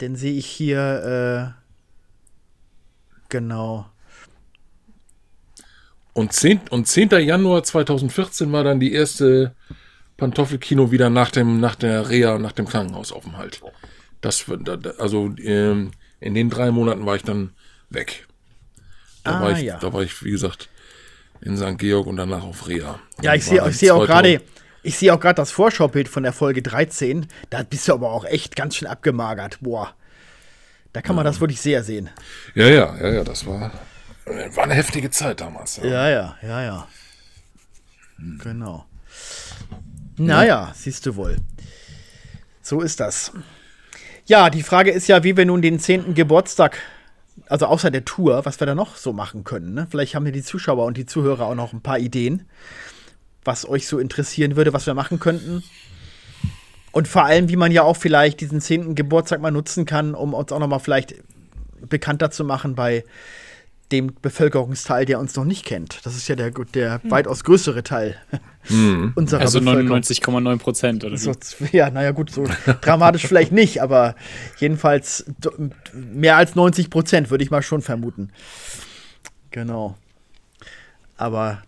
Den 0.00 0.14
sehe 0.14 0.34
ich 0.34 0.46
hier, 0.46 1.54
äh, 1.56 3.28
genau. 3.30 3.86
Und 6.18 6.32
10, 6.32 6.62
und 6.70 6.88
10. 6.88 7.10
Januar 7.20 7.62
2014 7.62 8.50
war 8.50 8.64
dann 8.64 8.80
die 8.80 8.92
erste 8.92 9.54
Pantoffelkino 10.16 10.90
wieder 10.90 11.10
nach 11.10 11.30
dem, 11.30 11.60
nach 11.60 11.76
der 11.76 12.10
Reha, 12.10 12.40
nach 12.40 12.50
dem 12.50 12.66
Krankenhausaufenthalt. 12.66 13.60
Das, 14.20 14.46
also 14.98 15.32
ähm, 15.38 15.92
in 16.18 16.34
den 16.34 16.50
drei 16.50 16.72
Monaten 16.72 17.06
war 17.06 17.14
ich 17.14 17.22
dann 17.22 17.52
weg. 17.88 18.26
Da, 19.22 19.38
ah, 19.38 19.42
war 19.42 19.52
ich, 19.52 19.60
ja. 19.60 19.78
da 19.78 19.92
war 19.92 20.02
ich, 20.02 20.24
wie 20.24 20.32
gesagt, 20.32 20.68
in 21.40 21.56
St. 21.56 21.78
Georg 21.78 22.08
und 22.08 22.16
danach 22.16 22.42
auf 22.42 22.66
Reha. 22.66 22.98
Ja, 23.22 23.34
ich 23.34 23.44
sehe 23.44 23.62
seh 23.70 23.92
auch 23.92 24.04
gerade, 24.04 24.42
ich 24.82 24.98
sehe 24.98 25.14
auch 25.14 25.20
gerade 25.20 25.36
das 25.36 25.52
Vorschaubild 25.52 26.08
von 26.08 26.24
der 26.24 26.32
Folge 26.32 26.62
13. 26.62 27.28
Da 27.48 27.62
bist 27.62 27.86
du 27.86 27.92
aber 27.92 28.10
auch 28.10 28.24
echt 28.24 28.56
ganz 28.56 28.74
schön 28.74 28.88
abgemagert. 28.88 29.58
Boah. 29.60 29.94
Da 30.92 31.00
kann 31.00 31.14
man 31.14 31.24
das 31.24 31.40
wirklich 31.40 31.60
sehr 31.60 31.84
sehen. 31.84 32.10
Ja, 32.56 32.66
ja, 32.66 32.96
ja, 33.00 33.08
ja, 33.08 33.22
das 33.22 33.46
war, 33.46 33.70
war 34.54 34.64
eine 34.64 34.74
heftige 34.74 35.10
Zeit 35.10 35.40
damals. 35.40 35.78
Ja, 35.78 35.84
ja, 35.84 36.08
ja, 36.08 36.36
ja. 36.42 36.62
ja. 36.62 36.88
Hm. 38.16 38.38
Genau. 38.42 38.84
Naja, 40.16 40.72
siehst 40.74 41.06
du 41.06 41.16
wohl. 41.16 41.36
So 42.62 42.80
ist 42.80 43.00
das. 43.00 43.32
Ja, 44.26 44.50
die 44.50 44.62
Frage 44.62 44.90
ist 44.90 45.08
ja, 45.08 45.24
wie 45.24 45.36
wir 45.36 45.46
nun 45.46 45.62
den 45.62 45.78
10. 45.78 46.14
Geburtstag, 46.14 46.78
also 47.48 47.66
außer 47.66 47.90
der 47.90 48.04
Tour, 48.04 48.44
was 48.44 48.60
wir 48.60 48.66
da 48.66 48.74
noch 48.74 48.96
so 48.96 49.12
machen 49.12 49.44
können. 49.44 49.74
Ne? 49.74 49.86
Vielleicht 49.90 50.14
haben 50.14 50.26
ja 50.26 50.32
die 50.32 50.42
Zuschauer 50.42 50.84
und 50.84 50.96
die 50.96 51.06
Zuhörer 51.06 51.46
auch 51.46 51.54
noch 51.54 51.72
ein 51.72 51.80
paar 51.80 51.98
Ideen 51.98 52.46
was 53.48 53.66
euch 53.66 53.88
so 53.88 53.98
interessieren 53.98 54.56
würde, 54.56 54.72
was 54.72 54.86
wir 54.86 54.94
machen 54.94 55.18
könnten. 55.18 55.64
Und 56.92 57.08
vor 57.08 57.24
allem, 57.24 57.48
wie 57.48 57.56
man 57.56 57.72
ja 57.72 57.82
auch 57.82 57.96
vielleicht 57.96 58.40
diesen 58.40 58.60
10. 58.60 58.94
Geburtstag 58.94 59.40
mal 59.40 59.50
nutzen 59.50 59.86
kann, 59.86 60.14
um 60.14 60.34
uns 60.34 60.52
auch 60.52 60.58
noch 60.58 60.68
mal 60.68 60.78
vielleicht 60.78 61.14
bekannter 61.80 62.30
zu 62.30 62.44
machen 62.44 62.74
bei 62.74 63.04
dem 63.92 64.12
Bevölkerungsteil, 64.20 65.06
der 65.06 65.18
uns 65.18 65.34
noch 65.36 65.44
nicht 65.44 65.64
kennt. 65.64 66.04
Das 66.04 66.14
ist 66.14 66.28
ja 66.28 66.36
der, 66.36 66.50
der 66.50 67.02
hm. 67.02 67.10
weitaus 67.10 67.42
größere 67.44 67.82
Teil 67.82 68.16
hm. 68.62 69.12
unserer 69.14 69.40
also 69.40 69.60
99,9 69.60 70.58
Prozent, 70.58 71.04
oder? 71.04 71.16
So, 71.16 71.32
ja, 71.72 71.90
naja, 71.90 72.10
gut, 72.10 72.30
so 72.30 72.46
dramatisch 72.80 73.26
vielleicht 73.26 73.52
nicht, 73.52 73.80
aber 73.80 74.14
jedenfalls 74.58 75.24
mehr 75.92 76.36
als 76.36 76.54
90 76.54 76.90
Prozent 76.90 77.30
würde 77.30 77.44
ich 77.44 77.50
mal 77.50 77.62
schon 77.62 77.80
vermuten. 77.80 78.30
Genau. 79.50 79.96
Aber 81.16 81.62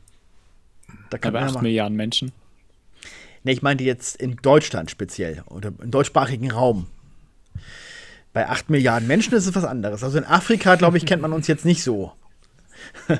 da 1.08 1.18
kann 1.18 1.34
Aber 1.34 1.46
8 1.46 1.54
ja 1.56 1.62
Milliarden 1.62 1.96
Menschen. 1.96 2.32
Ne, 3.42 3.52
ich 3.52 3.62
meinte 3.62 3.84
jetzt 3.84 4.16
in 4.16 4.36
Deutschland 4.36 4.90
speziell 4.90 5.42
oder 5.46 5.72
im 5.82 5.90
deutschsprachigen 5.90 6.50
Raum. 6.50 6.86
Bei 8.32 8.48
8 8.48 8.70
Milliarden 8.70 9.08
Menschen 9.08 9.34
ist 9.34 9.46
es 9.46 9.54
was 9.54 9.64
anderes. 9.64 10.04
Also 10.04 10.18
in 10.18 10.24
Afrika, 10.24 10.76
glaube 10.76 10.98
ich, 10.98 11.06
kennt 11.06 11.22
man 11.22 11.32
uns 11.32 11.46
jetzt 11.46 11.64
nicht 11.64 11.82
so. 11.82 12.12
das 13.06 13.18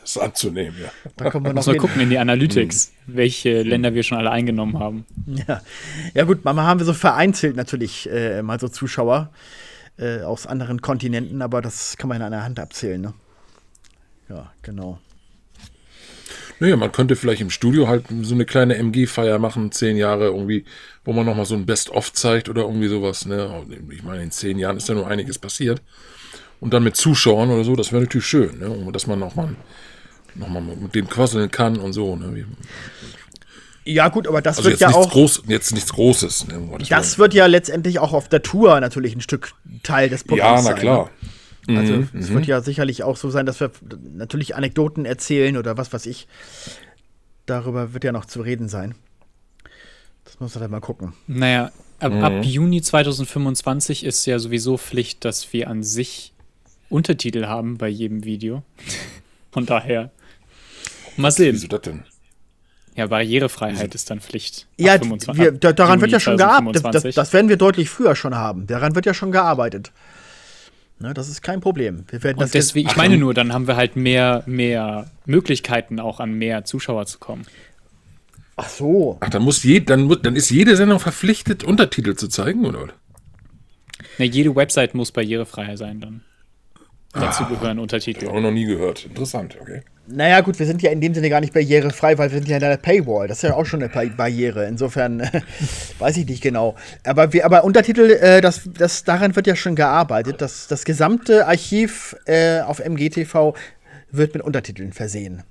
ist 0.04 0.18
anzunehmen, 0.18 0.76
ja. 0.80 0.90
Da 1.16 1.30
kommen 1.30 1.46
wir 1.46 1.52
noch 1.52 1.66
mal 1.66 1.76
gucken 1.76 2.00
in 2.00 2.10
die 2.10 2.18
Analytics, 2.18 2.92
hm. 3.06 3.16
welche 3.16 3.62
Länder 3.62 3.94
wir 3.94 4.02
schon 4.02 4.18
alle 4.18 4.30
eingenommen 4.30 4.78
haben. 4.78 5.06
Ja, 5.26 5.62
ja 6.14 6.24
gut, 6.24 6.44
manchmal 6.44 6.66
haben 6.66 6.80
wir 6.80 6.84
so 6.84 6.94
vereinzelt 6.94 7.56
natürlich 7.56 8.08
äh, 8.10 8.42
mal 8.42 8.60
so 8.60 8.68
Zuschauer 8.68 9.30
äh, 9.98 10.20
aus 10.20 10.46
anderen 10.46 10.80
Kontinenten, 10.80 11.42
aber 11.42 11.62
das 11.62 11.96
kann 11.96 12.08
man 12.08 12.18
in 12.18 12.22
einer 12.22 12.44
Hand 12.44 12.60
abzählen. 12.60 13.00
Ne? 13.00 13.14
Ja, 14.28 14.52
genau. 14.62 14.98
Naja, 16.62 16.76
man 16.76 16.92
könnte 16.92 17.16
vielleicht 17.16 17.40
im 17.40 17.50
Studio 17.50 17.88
halt 17.88 18.04
so 18.20 18.36
eine 18.36 18.44
kleine 18.44 18.76
MG-Feier 18.76 19.40
machen, 19.40 19.72
zehn 19.72 19.96
Jahre 19.96 20.26
irgendwie, 20.26 20.64
wo 21.04 21.12
man 21.12 21.26
nochmal 21.26 21.44
so 21.44 21.56
ein 21.56 21.66
Best-of 21.66 22.12
zeigt 22.12 22.48
oder 22.48 22.62
irgendwie 22.62 22.86
sowas. 22.86 23.26
Ne? 23.26 23.66
Ich 23.90 24.04
meine, 24.04 24.22
in 24.22 24.30
zehn 24.30 24.60
Jahren 24.60 24.76
ist 24.76 24.88
ja 24.88 24.94
nur 24.94 25.08
einiges 25.08 25.40
passiert. 25.40 25.82
Und 26.60 26.72
dann 26.72 26.84
mit 26.84 26.94
Zuschauern 26.94 27.50
oder 27.50 27.64
so, 27.64 27.74
das 27.74 27.90
wäre 27.90 28.02
natürlich 28.02 28.28
schön, 28.28 28.60
ne? 28.60 28.92
dass 28.92 29.08
man 29.08 29.18
nochmal 29.18 29.56
noch 30.36 30.48
mal 30.48 30.62
mit 30.62 30.94
dem 30.94 31.08
quasseln 31.08 31.50
kann 31.50 31.78
und 31.78 31.94
so. 31.94 32.14
Ne? 32.14 32.46
Ja, 33.84 34.08
gut, 34.08 34.28
aber 34.28 34.40
das 34.40 34.58
also 34.58 34.70
wird 34.70 34.78
ja 34.78 34.90
auch. 34.90 35.10
Groß, 35.10 35.42
jetzt 35.48 35.72
nichts 35.72 35.92
Großes. 35.92 36.46
Ne, 36.46 36.78
das 36.88 37.18
wird 37.18 37.34
ja 37.34 37.46
letztendlich 37.46 37.98
auch 37.98 38.12
auf 38.12 38.28
der 38.28 38.40
Tour 38.40 38.78
natürlich 38.78 39.16
ein 39.16 39.20
Stück 39.20 39.50
Teil 39.82 40.08
des 40.08 40.22
Programms 40.22 40.62
sein. 40.62 40.76
Ja, 40.76 40.76
na 40.76 40.80
klar. 40.80 41.04
Ne? 41.21 41.21
Also 41.68 41.94
mhm, 41.94 42.08
es 42.14 42.30
wird 42.30 42.42
mhm. 42.42 42.48
ja 42.48 42.60
sicherlich 42.60 43.04
auch 43.04 43.16
so 43.16 43.30
sein, 43.30 43.46
dass 43.46 43.60
wir 43.60 43.70
natürlich 44.14 44.56
Anekdoten 44.56 45.04
erzählen 45.04 45.56
oder 45.56 45.76
was 45.76 45.92
weiß 45.92 46.06
ich. 46.06 46.26
Darüber 47.46 47.94
wird 47.94 48.04
ja 48.04 48.12
noch 48.12 48.24
zu 48.24 48.40
reden 48.40 48.68
sein. 48.68 48.94
Das 50.24 50.40
muss 50.40 50.54
man 50.54 50.62
dann 50.62 50.70
mal 50.70 50.80
gucken. 50.80 51.12
Naja, 51.26 51.70
ab, 52.00 52.12
mhm. 52.12 52.24
ab 52.24 52.44
Juni 52.44 52.82
2025 52.82 54.04
ist 54.04 54.26
ja 54.26 54.38
sowieso 54.38 54.76
Pflicht, 54.76 55.24
dass 55.24 55.52
wir 55.52 55.68
an 55.68 55.82
sich 55.82 56.32
Untertitel 56.88 57.46
haben 57.46 57.78
bei 57.78 57.88
jedem 57.88 58.24
Video. 58.24 58.62
Von 59.52 59.66
daher. 59.66 60.10
Mal 61.16 61.30
sehen. 61.30 61.54
Wieso 61.54 61.68
das 61.68 61.82
denn? 61.82 62.04
Ja, 62.94 63.06
Barrierefreiheit 63.06 63.94
ist 63.94 64.10
dann 64.10 64.20
Pflicht. 64.20 64.66
Ja, 64.76 65.00
wir, 65.00 65.52
daran 65.52 65.88
Juni 65.88 66.00
wird 66.02 66.12
ja 66.12 66.20
schon 66.20 66.36
gearbeitet. 66.36 66.84
Das, 66.92 67.02
das, 67.02 67.32
werden 67.32 67.48
wir 67.48 67.56
deutlich 67.56 67.88
früher 67.88 68.14
schon 68.14 68.34
haben. 68.34 68.66
Daran 68.66 68.94
wird 68.94 69.06
ja 69.06 69.14
schon 69.14 69.32
gearbeitet. 69.32 69.92
Ne, 71.02 71.14
das 71.14 71.28
ist 71.28 71.42
kein 71.42 71.60
Problem. 71.60 72.04
Wir 72.10 72.22
werden 72.22 72.38
und 72.38 72.54
deswegen, 72.54 72.88
ich 72.88 72.96
meine 72.96 73.16
nur, 73.18 73.34
dann 73.34 73.52
haben 73.52 73.66
wir 73.66 73.74
halt 73.74 73.96
mehr, 73.96 74.44
mehr 74.46 75.10
Möglichkeiten, 75.26 75.98
auch 75.98 76.20
an 76.20 76.32
mehr 76.34 76.64
Zuschauer 76.64 77.06
zu 77.06 77.18
kommen. 77.18 77.44
Ach 78.54 78.68
so. 78.68 79.16
Ach, 79.18 79.28
dann 79.28 79.42
muss 79.42 79.64
je, 79.64 79.80
dann, 79.80 80.08
dann 80.22 80.36
ist 80.36 80.50
jede 80.50 80.76
Sendung 80.76 81.00
verpflichtet, 81.00 81.64
Untertitel 81.64 82.14
zu 82.14 82.28
zeigen, 82.28 82.64
oder? 82.64 82.86
Ne, 84.18 84.26
jede 84.26 84.54
Website 84.54 84.94
muss 84.94 85.10
barrierefreier 85.10 85.76
sein 85.76 86.00
dann. 86.00 86.20
Dazu 87.12 87.42
ah, 87.42 87.48
gehören 87.48 87.80
Untertitel. 87.80 88.28
Habe 88.28 88.38
ich 88.38 88.44
noch 88.44 88.52
nie 88.52 88.64
gehört. 88.64 89.04
Interessant, 89.04 89.58
okay. 89.60 89.82
Naja, 90.06 90.40
gut, 90.40 90.58
wir 90.58 90.66
sind 90.66 90.82
ja 90.82 90.90
in 90.90 91.00
dem 91.00 91.14
Sinne 91.14 91.30
gar 91.30 91.40
nicht 91.40 91.52
barrierefrei, 91.52 92.18
weil 92.18 92.32
wir 92.32 92.38
sind 92.38 92.48
ja 92.48 92.56
in 92.56 92.62
der 92.62 92.76
Paywall. 92.76 93.28
Das 93.28 93.38
ist 93.38 93.42
ja 93.42 93.54
auch 93.54 93.66
schon 93.66 93.82
eine 93.82 93.88
Barriere. 93.88 94.66
Insofern 94.66 95.20
weiß 95.98 96.16
ich 96.16 96.26
nicht 96.26 96.42
genau. 96.42 96.74
Aber, 97.04 97.32
wir, 97.32 97.44
aber 97.44 97.62
Untertitel, 97.62 98.10
äh, 98.10 98.40
das, 98.40 98.62
das, 98.76 99.04
daran 99.04 99.36
wird 99.36 99.46
ja 99.46 99.54
schon 99.54 99.76
gearbeitet. 99.76 100.40
Das, 100.40 100.66
das 100.66 100.84
gesamte 100.84 101.46
Archiv 101.46 102.16
äh, 102.26 102.60
auf 102.60 102.80
MGTV 102.80 103.54
wird 104.10 104.34
mit 104.34 104.42
Untertiteln 104.42 104.92
versehen. 104.92 105.44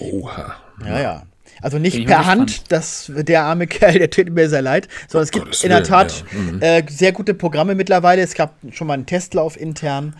Oha. 0.00 0.56
Ja, 0.84 1.00
ja. 1.00 1.22
Also 1.60 1.78
nicht 1.78 2.06
per 2.06 2.26
Hand, 2.26 2.72
das, 2.72 3.10
der 3.14 3.44
arme 3.44 3.68
Kerl, 3.68 3.98
der 3.98 4.10
tut 4.10 4.30
mir 4.30 4.48
sehr 4.48 4.62
leid, 4.62 4.88
sondern 5.08 5.22
oh, 5.22 5.28
es 5.28 5.30
gibt 5.30 5.44
Gottes 5.44 5.62
in 5.62 5.70
der 5.70 5.84
Tat 5.84 6.24
ja. 6.32 6.38
mhm. 6.38 6.62
äh, 6.62 6.82
sehr 6.88 7.12
gute 7.12 7.34
Programme 7.34 7.76
mittlerweile. 7.76 8.20
Es 8.20 8.34
gab 8.34 8.56
schon 8.70 8.88
mal 8.88 8.94
einen 8.94 9.06
Testlauf 9.06 9.60
intern. 9.60 10.14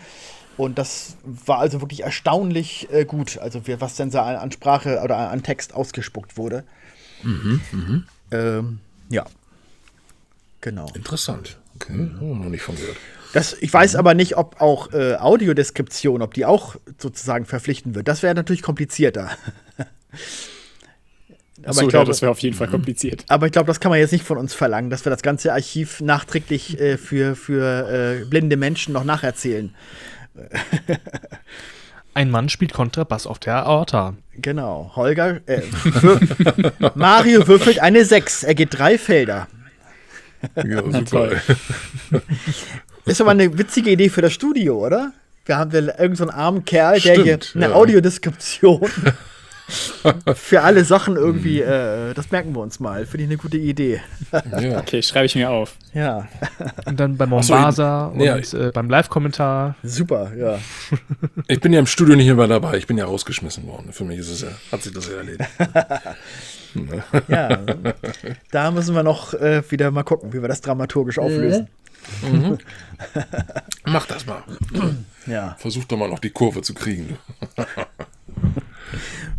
Und 0.57 0.77
das 0.77 1.17
war 1.23 1.59
also 1.59 1.81
wirklich 1.81 2.03
erstaunlich 2.03 2.87
äh, 2.91 3.05
gut, 3.05 3.37
also 3.39 3.61
was 3.79 3.95
denn 3.95 4.11
da 4.11 4.37
an 4.37 4.51
Sprache 4.51 5.01
oder 5.03 5.17
an 5.31 5.43
Text 5.43 5.73
ausgespuckt 5.73 6.37
wurde. 6.37 6.63
Mhm, 7.23 7.61
mh. 7.71 8.03
ähm, 8.31 8.79
ja. 9.09 9.25
Genau. 10.61 10.87
Interessant. 10.93 11.57
Okay, 11.75 12.11
oh, 12.21 12.35
noch 12.35 12.49
nicht 12.49 12.61
von 12.61 12.75
gehört. 12.75 12.97
Das, 13.33 13.57
ich 13.59 13.73
weiß 13.73 13.93
mhm. 13.93 13.99
aber 13.99 14.13
nicht, 14.13 14.37
ob 14.37 14.61
auch 14.61 14.93
äh, 14.93 15.15
Audiodeskription, 15.15 16.21
ob 16.21 16.33
die 16.35 16.45
auch 16.45 16.75
sozusagen 16.99 17.45
verpflichten 17.45 17.95
wird. 17.95 18.07
Das 18.07 18.21
wäre 18.21 18.35
natürlich 18.35 18.61
komplizierter. 18.61 19.31
aber 21.63 21.73
so, 21.73 21.81
ich 21.81 21.87
glaube, 21.89 22.05
ja, 22.05 22.11
das 22.11 22.21
wäre 22.21 22.31
auf 22.31 22.39
jeden 22.39 22.55
Fall 22.55 22.67
kompliziert. 22.67 23.25
Aber 23.27 23.47
ich 23.47 23.51
glaube, 23.51 23.67
das 23.67 23.79
kann 23.79 23.89
man 23.89 23.99
jetzt 23.99 24.11
nicht 24.11 24.23
von 24.23 24.37
uns 24.37 24.53
verlangen, 24.53 24.91
dass 24.91 25.03
wir 25.03 25.09
das 25.09 25.23
ganze 25.23 25.51
Archiv 25.51 25.99
nachträglich 25.99 26.79
äh, 26.79 26.97
für, 26.97 27.35
für 27.35 28.21
äh, 28.21 28.25
blinde 28.25 28.55
Menschen 28.55 28.93
noch 28.93 29.03
nacherzählen. 29.03 29.73
Ein 32.15 32.29
Mann 32.29 32.49
spielt 32.49 32.73
Kontrabass 32.73 33.25
auf 33.25 33.39
der 33.39 33.65
Aorta. 33.65 34.15
Genau. 34.35 34.91
Holger. 34.95 35.41
Äh, 35.47 35.61
Mario 36.95 37.47
würfelt 37.47 37.79
eine 37.79 38.05
6. 38.05 38.43
Er 38.43 38.53
geht 38.53 38.77
drei 38.77 38.99
Felder. 38.99 39.47
Ja, 40.55 40.83
super. 40.91 41.31
Ist 43.05 43.21
aber 43.21 43.31
eine 43.31 43.57
witzige 43.57 43.89
Idee 43.89 44.09
für 44.09 44.21
das 44.21 44.33
Studio, 44.33 44.85
oder? 44.85 45.11
Wir 45.45 45.57
haben 45.57 45.71
irgendeinen 45.71 46.15
so 46.15 46.29
armen 46.29 46.65
Kerl, 46.65 46.99
der 47.01 47.21
hier 47.21 47.39
eine 47.55 47.69
ja. 47.69 47.73
Audiodeskription 47.73 48.89
für 50.35 50.61
alle 50.61 50.85
Sachen 50.85 51.15
irgendwie, 51.15 51.61
mhm. 51.61 51.69
äh, 51.69 52.13
das 52.13 52.31
merken 52.31 52.53
wir 52.55 52.61
uns 52.61 52.79
mal. 52.79 53.05
Finde 53.05 53.23
ich 53.23 53.29
eine 53.29 53.37
gute 53.37 53.57
Idee. 53.57 54.01
ja. 54.31 54.79
Okay, 54.83 55.01
schreibe 55.01 55.25
ich 55.25 55.35
mir 55.35 55.49
auf. 55.49 55.75
Ja. 55.93 56.27
Und 56.85 56.99
dann 56.99 57.17
beim 57.17 57.29
Mombasa 57.29 58.11
so, 58.13 58.13
und 58.13 58.21
ja. 58.21 58.37
äh, 58.37 58.71
beim 58.71 58.89
Live-Kommentar. 58.89 59.75
Super, 59.83 60.31
ja. 60.35 60.59
Ich 61.47 61.59
bin 61.59 61.73
ja 61.73 61.79
im 61.79 61.85
Studio 61.85 62.15
nicht 62.15 62.33
mehr 62.33 62.47
dabei. 62.47 62.77
Ich 62.77 62.87
bin 62.87 62.97
ja 62.97 63.05
rausgeschmissen 63.05 63.65
worden. 63.67 63.93
Für 63.93 64.03
mich 64.03 64.19
ist 64.19 64.29
es 64.29 64.41
ja, 64.41 64.49
hat 64.71 64.81
sich 64.83 64.93
das 64.93 65.07
ja 65.07 65.15
erledigt. 65.15 65.49
ja, 67.27 67.59
da 68.51 68.71
müssen 68.71 68.95
wir 68.95 69.03
noch 69.03 69.33
äh, 69.33 69.61
wieder 69.69 69.91
mal 69.91 70.03
gucken, 70.03 70.33
wie 70.33 70.41
wir 70.41 70.47
das 70.47 70.61
dramaturgisch 70.61 71.19
auflösen. 71.19 71.67
Mhm. 72.21 72.57
Mach 73.85 74.05
das 74.05 74.25
mal. 74.25 74.43
Ja. 75.27 75.55
Versuch 75.59 75.85
doch 75.85 75.97
mal 75.97 76.09
noch 76.09 76.19
die 76.19 76.31
Kurve 76.31 76.61
zu 76.61 76.73
kriegen. 76.73 77.17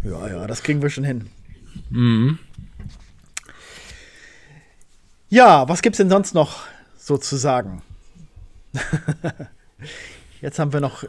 Ja, 0.04 0.28
ja, 0.28 0.46
das 0.46 0.62
kriegen 0.62 0.82
wir 0.82 0.90
schon 0.90 1.04
hin. 1.04 1.28
Mhm. 1.90 2.38
Ja, 5.28 5.68
was 5.68 5.82
gibt's 5.82 5.96
denn 5.96 6.10
sonst 6.10 6.34
noch 6.34 6.60
sozusagen? 6.96 7.82
Jetzt 10.40 10.58
haben 10.58 10.72
wir 10.72 10.80
noch. 10.80 11.04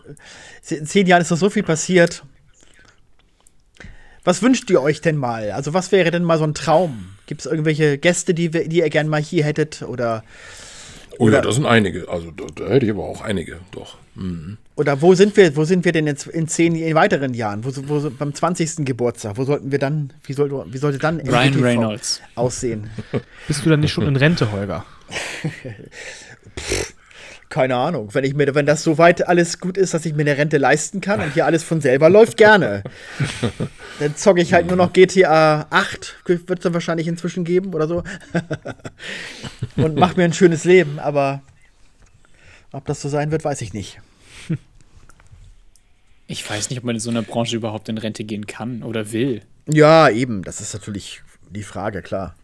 In 0.69 0.85
zehn 0.85 1.07
Jahren 1.07 1.21
ist 1.21 1.29
noch 1.29 1.37
so 1.37 1.49
viel 1.49 1.63
passiert. 1.63 2.23
Was 4.23 4.41
wünscht 4.41 4.69
ihr 4.69 4.81
euch 4.81 5.01
denn 5.01 5.17
mal? 5.17 5.51
Also, 5.51 5.73
was 5.73 5.91
wäre 5.91 6.09
denn 6.09 6.23
mal 6.23 6.37
so 6.37 6.45
ein 6.45 6.55
Traum? 6.55 7.09
Gibt 7.27 7.41
es 7.41 7.45
irgendwelche 7.45 7.97
Gäste, 7.97 8.33
die, 8.33 8.49
die 8.49 8.77
ihr 8.77 8.89
gerne 8.89 9.09
mal 9.09 9.21
hier 9.21 9.43
hättet? 9.43 9.83
Oder 9.83 10.23
Oh 11.19 11.29
ja, 11.29 11.41
das 11.41 11.55
sind 11.55 11.65
einige. 11.65 12.09
Also 12.09 12.31
da, 12.31 12.45
da 12.55 12.69
hätte 12.69 12.85
ich 12.85 12.91
aber 12.91 13.03
auch 13.03 13.21
einige, 13.21 13.59
doch. 13.71 13.97
Mhm. 14.15 14.57
Oder 14.75 15.01
wo 15.01 15.13
sind 15.13 15.35
wir, 15.37 15.55
wo 15.55 15.63
sind 15.63 15.85
wir 15.85 15.91
denn 15.91 16.07
jetzt 16.07 16.27
in 16.27 16.47
zehn 16.47 16.75
in 16.75 16.95
weiteren 16.95 17.33
Jahren? 17.33 17.63
Wo, 17.63 17.71
wo, 17.87 18.09
beim 18.09 18.33
20. 18.33 18.85
Geburtstag, 18.85 19.37
wo 19.37 19.43
sollten 19.45 19.71
wir 19.71 19.79
dann, 19.79 20.13
wie, 20.25 20.33
soll, 20.33 20.51
wie 20.71 20.77
sollte 20.77 20.97
dann 20.97 21.19
Ryan 21.21 21.63
Reynolds 21.63 22.21
aussehen? 22.35 22.89
Bist 23.47 23.65
du 23.65 23.69
dann 23.69 23.81
nicht 23.81 23.91
schon 23.91 24.07
in 24.07 24.15
Rente, 24.15 24.51
Holger? 24.51 24.85
Pff, 26.59 26.94
keine 27.49 27.75
Ahnung. 27.75 28.13
Wenn, 28.13 28.23
ich 28.23 28.33
mir, 28.33 28.53
wenn 28.55 28.65
das 28.65 28.83
so 28.83 28.97
weit 28.97 29.27
alles 29.27 29.59
gut 29.59 29.77
ist, 29.77 29.93
dass 29.93 30.05
ich 30.05 30.13
mir 30.13 30.21
eine 30.21 30.37
Rente 30.37 30.57
leisten 30.57 31.01
kann 31.01 31.21
und 31.21 31.33
hier 31.33 31.45
alles 31.45 31.63
von 31.63 31.81
selber 31.81 32.09
läuft, 32.09 32.37
gerne. 32.37 32.83
Dann 33.99 34.15
zocke 34.15 34.41
ich 34.41 34.53
halt 34.53 34.67
nur 34.67 34.75
noch 34.75 34.93
GTA 34.93 35.67
8, 35.69 36.15
wird 36.25 36.49
es 36.49 36.63
dann 36.63 36.73
wahrscheinlich 36.73 37.07
inzwischen 37.07 37.45
geben 37.45 37.73
oder 37.73 37.87
so. 37.87 38.03
und 39.77 39.95
mach 39.95 40.17
mir 40.17 40.25
ein 40.25 40.33
schönes 40.33 40.65
Leben, 40.65 40.99
aber 40.99 41.41
ob 42.71 42.85
das 42.85 43.01
so 43.01 43.07
sein 43.07 43.31
wird, 43.31 43.45
weiß 43.45 43.61
ich 43.61 43.73
nicht. 43.73 43.99
Ich 46.27 46.49
weiß 46.49 46.71
nicht, 46.71 46.79
ob 46.79 46.85
man 46.85 46.95
in 46.95 46.99
so 46.99 47.11
einer 47.11 47.21
Branche 47.21 47.55
überhaupt 47.55 47.87
in 47.87 47.99
Rente 47.99 48.23
gehen 48.23 48.47
kann 48.47 48.81
oder 48.81 49.11
will. 49.11 49.43
Ja, 49.67 50.09
eben. 50.09 50.43
Das 50.43 50.59
ist 50.59 50.73
natürlich 50.73 51.21
die 51.51 51.61
Frage, 51.61 52.01
klar. 52.01 52.35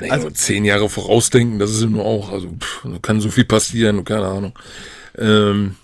Nee, 0.00 0.10
also 0.10 0.30
zehn 0.30 0.64
Jahre 0.64 0.88
vorausdenken, 0.88 1.58
das 1.58 1.70
ist 1.70 1.82
immer 1.82 2.04
auch, 2.04 2.32
also 2.32 2.48
pff, 2.58 2.86
kann 3.02 3.20
so 3.20 3.30
viel 3.30 3.44
passieren, 3.44 4.04
keine 4.04 4.26
Ahnung. 4.26 4.58
Ähm, 5.18 5.76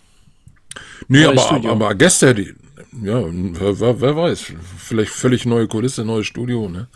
nee, 1.09 1.25
aber, 1.25 1.51
aber, 1.51 1.71
aber 1.71 1.95
Gäste, 1.95 2.35
die, 2.35 2.55
ja, 3.03 3.23
wer, 3.29 4.01
wer, 4.01 4.17
weiß, 4.17 4.53
vielleicht 4.79 5.11
völlig 5.11 5.45
neue 5.45 5.69
Kulisse, 5.69 6.05
neues 6.05 6.27
Studio, 6.27 6.69
ne? 6.69 6.89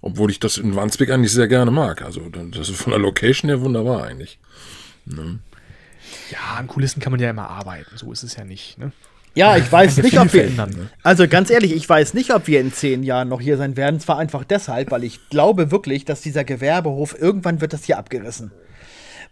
Obwohl 0.00 0.30
ich 0.30 0.38
das 0.38 0.58
in 0.58 0.76
Wandsbek 0.76 1.10
eigentlich 1.10 1.32
sehr 1.32 1.48
gerne 1.48 1.70
mag. 1.70 2.02
Also 2.02 2.28
das 2.28 2.68
ist 2.68 2.80
von 2.80 2.90
der 2.90 3.00
Location 3.00 3.48
her 3.48 3.62
wunderbar 3.62 4.04
eigentlich. 4.04 4.38
Ne? 5.06 5.38
Ja, 6.30 6.56
an 6.58 6.66
Kulissen 6.66 7.00
kann 7.00 7.10
man 7.10 7.20
ja 7.20 7.30
immer 7.30 7.48
arbeiten, 7.48 7.96
so 7.96 8.12
ist 8.12 8.22
es 8.22 8.36
ja 8.36 8.44
nicht, 8.44 8.78
ne? 8.78 8.92
Ja, 9.34 9.56
ich 9.56 9.70
weiß 9.70 9.98
nicht, 9.98 10.18
ob 10.18 10.32
wir. 10.32 10.48
Ne? 10.48 10.90
Also 11.02 11.26
ganz 11.26 11.50
ehrlich, 11.50 11.74
ich 11.74 11.88
weiß 11.88 12.14
nicht, 12.14 12.32
ob 12.32 12.46
wir 12.46 12.60
in 12.60 12.72
zehn 12.72 13.02
Jahren 13.02 13.28
noch 13.28 13.40
hier 13.40 13.56
sein 13.56 13.76
werden. 13.76 13.98
Zwar 13.98 14.18
einfach 14.18 14.44
deshalb, 14.44 14.92
weil 14.92 15.02
ich 15.02 15.28
glaube 15.28 15.72
wirklich, 15.72 16.04
dass 16.04 16.20
dieser 16.20 16.44
Gewerbehof 16.44 17.20
irgendwann 17.20 17.60
wird 17.60 17.72
das 17.72 17.84
hier 17.84 17.98
abgerissen. 17.98 18.52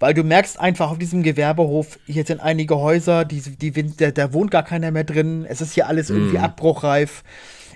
Weil 0.01 0.15
du 0.15 0.25
merkst 0.25 0.59
einfach 0.59 0.91
auf 0.91 0.99
diesem 0.99 1.23
Gewerbehof, 1.23 2.01
hier 2.07 2.25
sind 2.25 2.41
einige 2.41 2.77
Häuser, 2.77 3.25
die, 3.25 3.41
die, 3.41 3.97
da, 3.97 4.11
da 4.11 4.33
wohnt 4.33 4.51
gar 4.51 4.65
keiner 4.65 4.91
mehr 4.91 5.05
drin. 5.05 5.47
Es 5.49 5.61
ist 5.61 5.75
hier 5.75 5.87
alles 5.87 6.11
irgendwie 6.11 6.39
mm. 6.39 6.45
abbruchreif. 6.45 7.23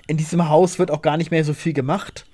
In 0.07 0.17
diesem 0.17 0.49
Haus 0.49 0.77
wird 0.77 0.91
auch 0.91 1.01
gar 1.01 1.15
nicht 1.15 1.31
mehr 1.31 1.45
so 1.45 1.53
viel 1.53 1.71
gemacht. 1.71 2.25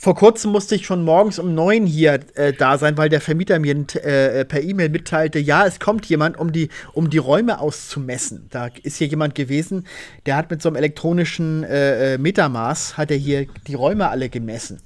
Vor 0.00 0.14
kurzem 0.14 0.52
musste 0.52 0.76
ich 0.76 0.86
schon 0.86 1.02
morgens 1.02 1.40
um 1.40 1.56
neun 1.56 1.84
hier 1.84 2.20
äh, 2.36 2.52
da 2.52 2.78
sein, 2.78 2.96
weil 2.96 3.08
der 3.08 3.20
Vermieter 3.20 3.58
mir 3.58 3.74
äh, 3.74 4.44
per 4.44 4.62
E-Mail 4.62 4.90
mitteilte, 4.90 5.40
ja, 5.40 5.66
es 5.66 5.80
kommt 5.80 6.06
jemand, 6.06 6.38
um 6.38 6.52
die, 6.52 6.68
um 6.92 7.10
die 7.10 7.18
Räume 7.18 7.58
auszumessen. 7.58 8.46
Da 8.50 8.68
ist 8.84 8.98
hier 8.98 9.08
jemand 9.08 9.34
gewesen, 9.34 9.88
der 10.24 10.36
hat 10.36 10.52
mit 10.52 10.62
so 10.62 10.68
einem 10.68 10.76
elektronischen 10.76 11.64
äh, 11.64 12.14
äh 12.14 12.18
Metermaß, 12.18 12.96
hat 12.96 13.10
er 13.10 13.16
hier 13.16 13.48
die 13.66 13.74
Räume 13.74 14.08
alle 14.08 14.28
gemessen. 14.28 14.80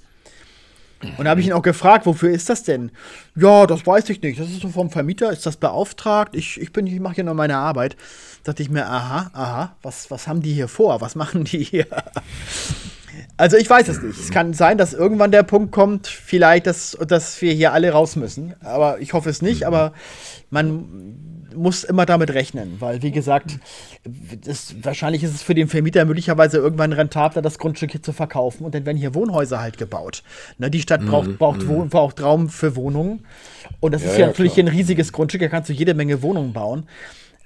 Und 1.19 1.27
da 1.27 1.31
habe 1.33 1.43
ich 1.43 1.47
ihn 1.47 1.53
auch 1.53 1.63
gefragt, 1.63 2.07
wofür 2.07 2.31
ist 2.31 2.49
das 2.49 2.63
denn? 2.63 2.91
Ja, 3.37 3.67
das 3.67 3.87
weiß 3.87 4.09
ich 4.09 4.23
nicht. 4.23 4.41
Das 4.41 4.49
ist 4.49 4.63
so 4.63 4.69
vom 4.69 4.89
Vermieter, 4.89 5.31
ist 5.31 5.45
das 5.45 5.59
beauftragt? 5.59 6.35
Ich, 6.35 6.59
ich 6.59 6.75
ich 6.75 7.01
mache 7.01 7.17
hier 7.17 7.25
nur 7.25 7.35
meine 7.35 7.59
Arbeit. 7.59 7.97
Da 8.45 8.53
dachte 8.53 8.63
ich 8.63 8.71
mir, 8.71 8.87
aha, 8.87 9.31
aha, 9.35 9.77
was, 9.83 10.11
was 10.11 10.27
haben 10.27 10.41
die 10.41 10.55
hier 10.55 10.69
vor? 10.69 11.03
Was 11.03 11.17
machen 11.17 11.45
die 11.45 11.65
hier? 11.65 11.87
Also 13.43 13.57
ich 13.57 13.69
weiß 13.69 13.89
es 13.89 14.01
nicht. 14.01 14.21
Es 14.21 14.31
kann 14.31 14.55
sein, 14.55 14.79
dass 14.79 14.93
irgendwann 14.93 15.33
der 15.33 15.43
Punkt 15.43 15.73
kommt, 15.73 16.07
vielleicht, 16.07 16.69
dass, 16.69 16.97
dass 17.09 17.43
wir 17.43 17.53
hier 17.53 17.73
alle 17.73 17.91
raus 17.91 18.15
müssen. 18.15 18.55
Aber 18.61 19.01
ich 19.01 19.15
hoffe 19.15 19.31
es 19.31 19.43
nicht. 19.43 19.67
Aber 19.67 19.95
man 20.51 21.49
muss 21.53 21.83
immer 21.83 22.07
damit 22.07 22.33
rechnen, 22.35 22.77
weil 22.79 23.03
wie 23.03 23.11
gesagt, 23.11 23.59
das, 24.45 24.77
wahrscheinlich 24.83 25.25
ist 25.25 25.35
es 25.35 25.43
für 25.43 25.57
den 25.57 25.67
Vermieter 25.67 26.05
möglicherweise 26.05 26.59
irgendwann 26.59 26.93
rentabler, 26.93 27.43
das 27.43 27.59
Grundstück 27.59 27.91
hier 27.91 28.01
zu 28.01 28.13
verkaufen. 28.13 28.65
Und 28.65 28.77
dann 28.77 28.87
werden 28.87 28.97
hier 28.97 29.13
Wohnhäuser 29.13 29.61
halt 29.61 29.77
gebaut. 29.77 30.23
Ne, 30.59 30.71
die 30.71 30.81
Stadt 30.81 31.05
braucht, 31.05 31.27
mhm. 31.27 31.37
braucht, 31.37 31.67
Wohn, 31.67 31.89
braucht 31.89 32.23
Raum 32.23 32.49
für 32.49 32.77
Wohnungen. 32.77 33.27
Und 33.81 33.93
das 33.93 34.05
ja, 34.05 34.11
ist 34.11 34.19
ja, 34.19 34.27
natürlich 34.29 34.55
klar. 34.55 34.67
ein 34.67 34.69
riesiges 34.69 35.13
Grundstück, 35.13 35.41
da 35.41 35.49
kannst 35.49 35.69
du 35.69 35.73
jede 35.73 35.95
Menge 35.95 36.23
Wohnungen 36.23 36.53
bauen. 36.53 36.85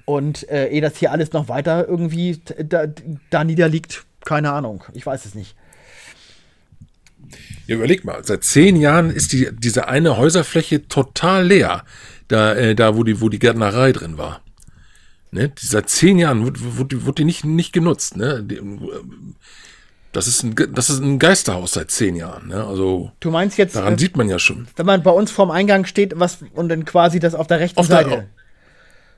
Und 0.05 0.47
äh, 0.51 0.69
ehe 0.69 0.83
das 0.83 0.99
hier 0.99 1.11
alles 1.11 1.33
noch 1.33 1.49
weiter 1.49 1.89
irgendwie 1.89 2.39
da, 2.63 2.85
da 3.31 3.45
niederliegt, 3.45 4.05
keine 4.27 4.53
Ahnung. 4.53 4.85
Ich 4.93 5.07
weiß 5.07 5.25
es 5.25 5.35
nicht. 5.35 5.57
Ja, 7.67 7.77
überleg 7.77 8.05
mal, 8.05 8.25
seit 8.25 8.45
zehn 8.45 8.77
Jahren 8.77 9.11
ist 9.11 9.33
die, 9.33 9.49
diese 9.53 9.89
eine 9.89 10.17
Häuserfläche 10.17 10.87
total 10.89 11.47
leer, 11.47 11.85
da, 12.29 12.55
äh, 12.55 12.75
da 12.75 12.97
wo, 12.97 13.03
die, 13.03 13.21
wo 13.21 13.29
die 13.29 13.39
Gärtnerei 13.39 13.93
drin 13.93 14.19
war. 14.19 14.41
Ne? 15.33 15.49
Die, 15.49 15.67
seit 15.67 15.91
zehn 15.91 16.19
Jahren 16.19 16.45
wurde, 16.45 16.61
wurde, 16.61 17.05
wurde 17.05 17.17
die 17.17 17.25
nicht, 17.25 17.45
nicht 17.45 17.73
genutzt. 17.73 18.17
Ne? 18.17 18.43
Die, 18.43 18.61
das 20.13 20.29
ist, 20.29 20.45
ein, 20.45 20.55
das 20.73 20.89
ist 20.89 21.01
ein 21.01 21.19
Geisterhaus 21.19 21.73
seit 21.73 21.91
zehn 21.91 22.17
Jahren. 22.17 22.49
Ne? 22.49 22.65
Also, 22.65 23.11
du 23.21 23.31
meinst 23.31 23.59
jetzt. 23.59 23.77
Daran 23.77 23.95
äh, 23.95 23.99
sieht 23.99 24.17
man 24.17 24.29
ja 24.29 24.39
schon. 24.39 24.67
Wenn 24.77 24.87
man 24.87 25.03
bei 25.03 25.11
uns 25.11 25.31
vorm 25.31 25.51
Eingang 25.51 25.85
steht 25.85 26.19
was, 26.19 26.39
und 26.55 26.69
dann 26.69 26.85
quasi 26.85 27.21
das 27.21 27.35
auf 27.35 27.47
der 27.49 27.61
rechten 27.61 27.79
auf 27.79 27.87
Seite. 27.87 28.09
Der, 28.11 28.27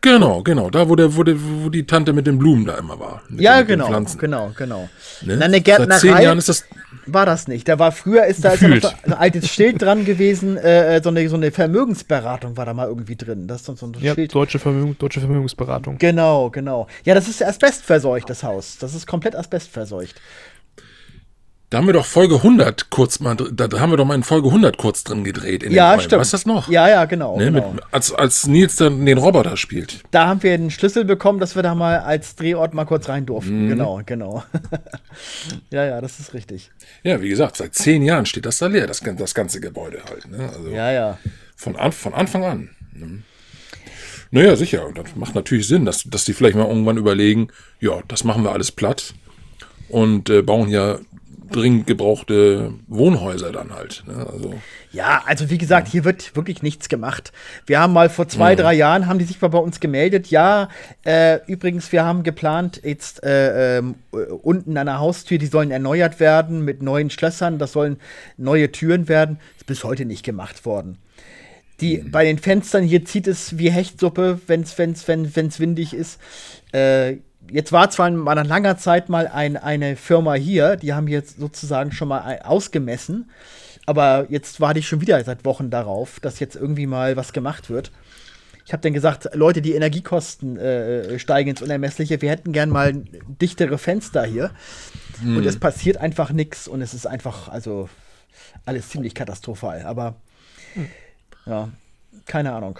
Genau, 0.00 0.42
genau. 0.42 0.70
Da, 0.70 0.88
wo, 0.88 0.94
der, 0.94 1.16
wo, 1.16 1.24
der, 1.24 1.36
wo 1.38 1.70
die 1.70 1.84
Tante 1.84 2.12
mit 2.12 2.26
den 2.26 2.38
Blumen 2.38 2.64
da 2.64 2.76
immer 2.76 3.00
war. 3.00 3.22
Ja, 3.36 3.62
genau, 3.62 3.88
genau, 4.18 4.52
genau. 4.56 4.88
Ne? 5.22 5.36
Na, 5.36 5.46
eine 5.46 5.60
Gärtnerei 5.60 5.98
Seit 5.98 6.00
zehn 6.00 6.22
Jahren 6.22 6.38
ist 6.38 6.48
das 6.48 6.64
war 7.06 7.26
das 7.26 7.48
nicht. 7.48 7.68
Da 7.68 7.78
war 7.78 7.92
früher 7.92 8.24
ist 8.26 8.44
da, 8.44 8.52
ist 8.52 8.62
da 8.84 8.92
ein 9.02 9.12
altes 9.12 9.48
Schild 9.48 9.82
dran 9.82 10.04
gewesen, 10.04 10.56
äh, 10.56 10.96
äh, 10.96 11.02
so, 11.02 11.10
eine, 11.10 11.28
so 11.28 11.36
eine 11.36 11.50
Vermögensberatung 11.50 12.56
war 12.56 12.66
da 12.66 12.74
mal 12.74 12.86
irgendwie 12.86 13.16
drin. 13.16 13.46
Das 13.46 13.68
ist 13.68 13.78
so 13.78 13.86
ein 13.86 13.94
ja, 14.00 14.14
Schild. 14.14 14.34
Deutsche, 14.34 14.58
Vermögen, 14.58 14.96
deutsche 14.98 15.20
Vermögensberatung. 15.20 15.98
Genau, 15.98 16.50
genau. 16.50 16.86
Ja, 17.04 17.14
das 17.14 17.28
ist 17.28 17.42
asbestverseucht, 17.42 18.28
das 18.28 18.42
Haus. 18.42 18.78
Das 18.78 18.94
ist 18.94 19.06
komplett 19.06 19.36
asbestverseucht. 19.36 20.20
Da 21.70 21.76
haben 21.76 21.86
wir 21.86 21.92
doch 21.92 22.06
Folge 22.06 22.36
100 22.36 22.88
kurz 22.88 23.20
mal, 23.20 23.36
da 23.36 23.68
haben 23.78 23.90
wir 23.90 23.98
doch 23.98 24.06
mal 24.06 24.14
in 24.14 24.22
Folge 24.22 24.48
100 24.48 24.78
kurz 24.78 25.04
drin 25.04 25.22
gedreht. 25.22 25.62
ja, 25.70 26.00
stimmt. 26.00 26.20
Weißt 26.20 26.32
du 26.32 26.36
das 26.36 26.46
noch? 26.46 26.70
Ja, 26.70 26.88
ja, 26.88 27.04
genau. 27.04 27.36
Ne, 27.36 27.52
genau. 27.52 27.72
Mit, 27.72 27.82
als, 27.90 28.10
als 28.10 28.46
Nils 28.46 28.76
dann 28.76 29.04
den 29.04 29.18
Roboter 29.18 29.58
spielt. 29.58 30.00
Da 30.10 30.26
haben 30.26 30.42
wir 30.42 30.54
einen 30.54 30.70
Schlüssel 30.70 31.04
bekommen, 31.04 31.40
dass 31.40 31.56
wir 31.56 31.62
da 31.62 31.74
mal 31.74 31.98
als 31.98 32.36
Drehort 32.36 32.72
mal 32.72 32.86
kurz 32.86 33.10
rein 33.10 33.26
durften. 33.26 33.66
Mhm. 33.66 33.68
Genau, 33.68 34.00
genau. 34.06 34.44
ja, 35.70 35.84
ja, 35.84 36.00
das 36.00 36.18
ist 36.20 36.32
richtig. 36.32 36.70
Ja, 37.02 37.20
wie 37.20 37.28
gesagt, 37.28 37.56
seit 37.56 37.74
zehn 37.74 38.02
Jahren 38.02 38.24
steht 38.24 38.46
das 38.46 38.56
da 38.56 38.66
leer, 38.66 38.86
das, 38.86 39.00
das 39.00 39.34
ganze 39.34 39.60
Gebäude 39.60 40.00
halt. 40.08 40.26
Ne? 40.30 40.48
Also 40.48 40.70
ja, 40.70 40.90
ja. 40.90 41.18
Von, 41.54 41.76
an, 41.76 41.92
von 41.92 42.14
Anfang 42.14 42.44
an. 42.44 42.70
Ne? 42.94 43.22
Naja, 44.30 44.56
sicher. 44.56 44.86
Und 44.86 44.96
das 44.96 45.14
macht 45.16 45.34
natürlich 45.34 45.68
Sinn, 45.68 45.84
dass, 45.84 46.04
dass 46.04 46.24
die 46.24 46.32
vielleicht 46.32 46.56
mal 46.56 46.66
irgendwann 46.66 46.96
überlegen, 46.96 47.48
ja, 47.78 48.00
das 48.08 48.24
machen 48.24 48.42
wir 48.42 48.52
alles 48.52 48.72
platt 48.72 49.12
und 49.90 50.30
äh, 50.30 50.40
bauen 50.40 50.70
ja 50.70 50.98
dringend 51.50 51.86
gebrauchte 51.86 52.74
Wohnhäuser 52.86 53.52
dann 53.52 53.74
halt. 53.74 54.04
Ne? 54.06 54.26
Also, 54.30 54.54
ja, 54.92 55.22
also 55.26 55.50
wie 55.50 55.58
gesagt, 55.58 55.88
hier 55.88 56.04
wird 56.04 56.34
wirklich 56.36 56.62
nichts 56.62 56.88
gemacht. 56.88 57.32
Wir 57.66 57.80
haben 57.80 57.92
mal 57.92 58.10
vor 58.10 58.28
zwei, 58.28 58.54
drei 58.54 58.74
Jahren, 58.74 59.06
haben 59.06 59.18
die 59.18 59.24
sich 59.24 59.40
mal 59.40 59.48
bei 59.48 59.58
uns 59.58 59.80
gemeldet. 59.80 60.28
Ja, 60.28 60.68
äh, 61.04 61.40
übrigens, 61.46 61.92
wir 61.92 62.04
haben 62.04 62.22
geplant, 62.22 62.80
jetzt 62.84 63.22
äh, 63.24 63.78
äh, 63.78 63.82
unten 64.42 64.76
an 64.76 64.86
der 64.86 64.98
Haustür, 64.98 65.38
die 65.38 65.46
sollen 65.46 65.70
erneuert 65.70 66.20
werden 66.20 66.64
mit 66.64 66.82
neuen 66.82 67.10
Schlössern, 67.10 67.58
das 67.58 67.72
sollen 67.72 67.98
neue 68.36 68.72
Türen 68.72 69.08
werden. 69.08 69.38
Ist 69.56 69.66
bis 69.66 69.84
heute 69.84 70.04
nicht 70.04 70.24
gemacht 70.24 70.64
worden. 70.64 70.98
Die, 71.80 71.98
mhm. 71.98 72.10
Bei 72.10 72.24
den 72.24 72.38
Fenstern 72.38 72.84
hier 72.84 73.04
zieht 73.04 73.26
es 73.26 73.58
wie 73.58 73.70
Hechtsuppe, 73.70 74.40
wenn's, 74.46 74.76
wenn's, 74.78 75.06
wenn 75.06 75.24
es 75.24 75.60
windig 75.60 75.94
ist. 75.94 76.18
Äh, 76.72 77.18
jetzt 77.50 77.72
war 77.72 77.90
zwar 77.90 78.10
nach 78.10 78.46
langer 78.46 78.76
Zeit 78.78 79.08
mal 79.08 79.26
ein, 79.26 79.56
eine 79.56 79.96
Firma 79.96 80.34
hier, 80.34 80.76
die 80.76 80.92
haben 80.92 81.08
jetzt 81.08 81.38
sozusagen 81.38 81.92
schon 81.92 82.08
mal 82.08 82.40
ausgemessen, 82.42 83.30
aber 83.86 84.26
jetzt 84.28 84.60
warte 84.60 84.78
ich 84.78 84.88
schon 84.88 85.00
wieder 85.00 85.22
seit 85.24 85.44
Wochen 85.44 85.70
darauf, 85.70 86.20
dass 86.20 86.40
jetzt 86.40 86.56
irgendwie 86.56 86.86
mal 86.86 87.16
was 87.16 87.32
gemacht 87.32 87.70
wird. 87.70 87.90
Ich 88.68 88.72
habe 88.74 88.82
dann 88.82 88.92
gesagt, 88.92 89.30
Leute, 89.32 89.62
die 89.62 89.72
Energiekosten 89.72 90.58
äh, 90.58 91.18
steigen 91.18 91.48
ins 91.48 91.62
Unermessliche, 91.62 92.20
wir 92.20 92.28
hätten 92.28 92.52
gern 92.52 92.68
mal 92.68 92.92
dichtere 93.40 93.78
Fenster 93.78 94.24
hier. 94.26 94.50
Hm. 95.22 95.38
Und 95.38 95.46
es 95.46 95.58
passiert 95.58 95.96
einfach 95.96 96.32
nichts 96.32 96.68
und 96.68 96.82
es 96.82 96.92
ist 96.92 97.06
einfach, 97.06 97.48
also 97.48 97.88
alles 98.66 98.90
ziemlich 98.90 99.14
katastrophal. 99.14 99.86
Aber 99.86 100.16
hm. 100.74 100.86
ja, 101.46 101.70
keine 102.26 102.52
Ahnung. 102.52 102.78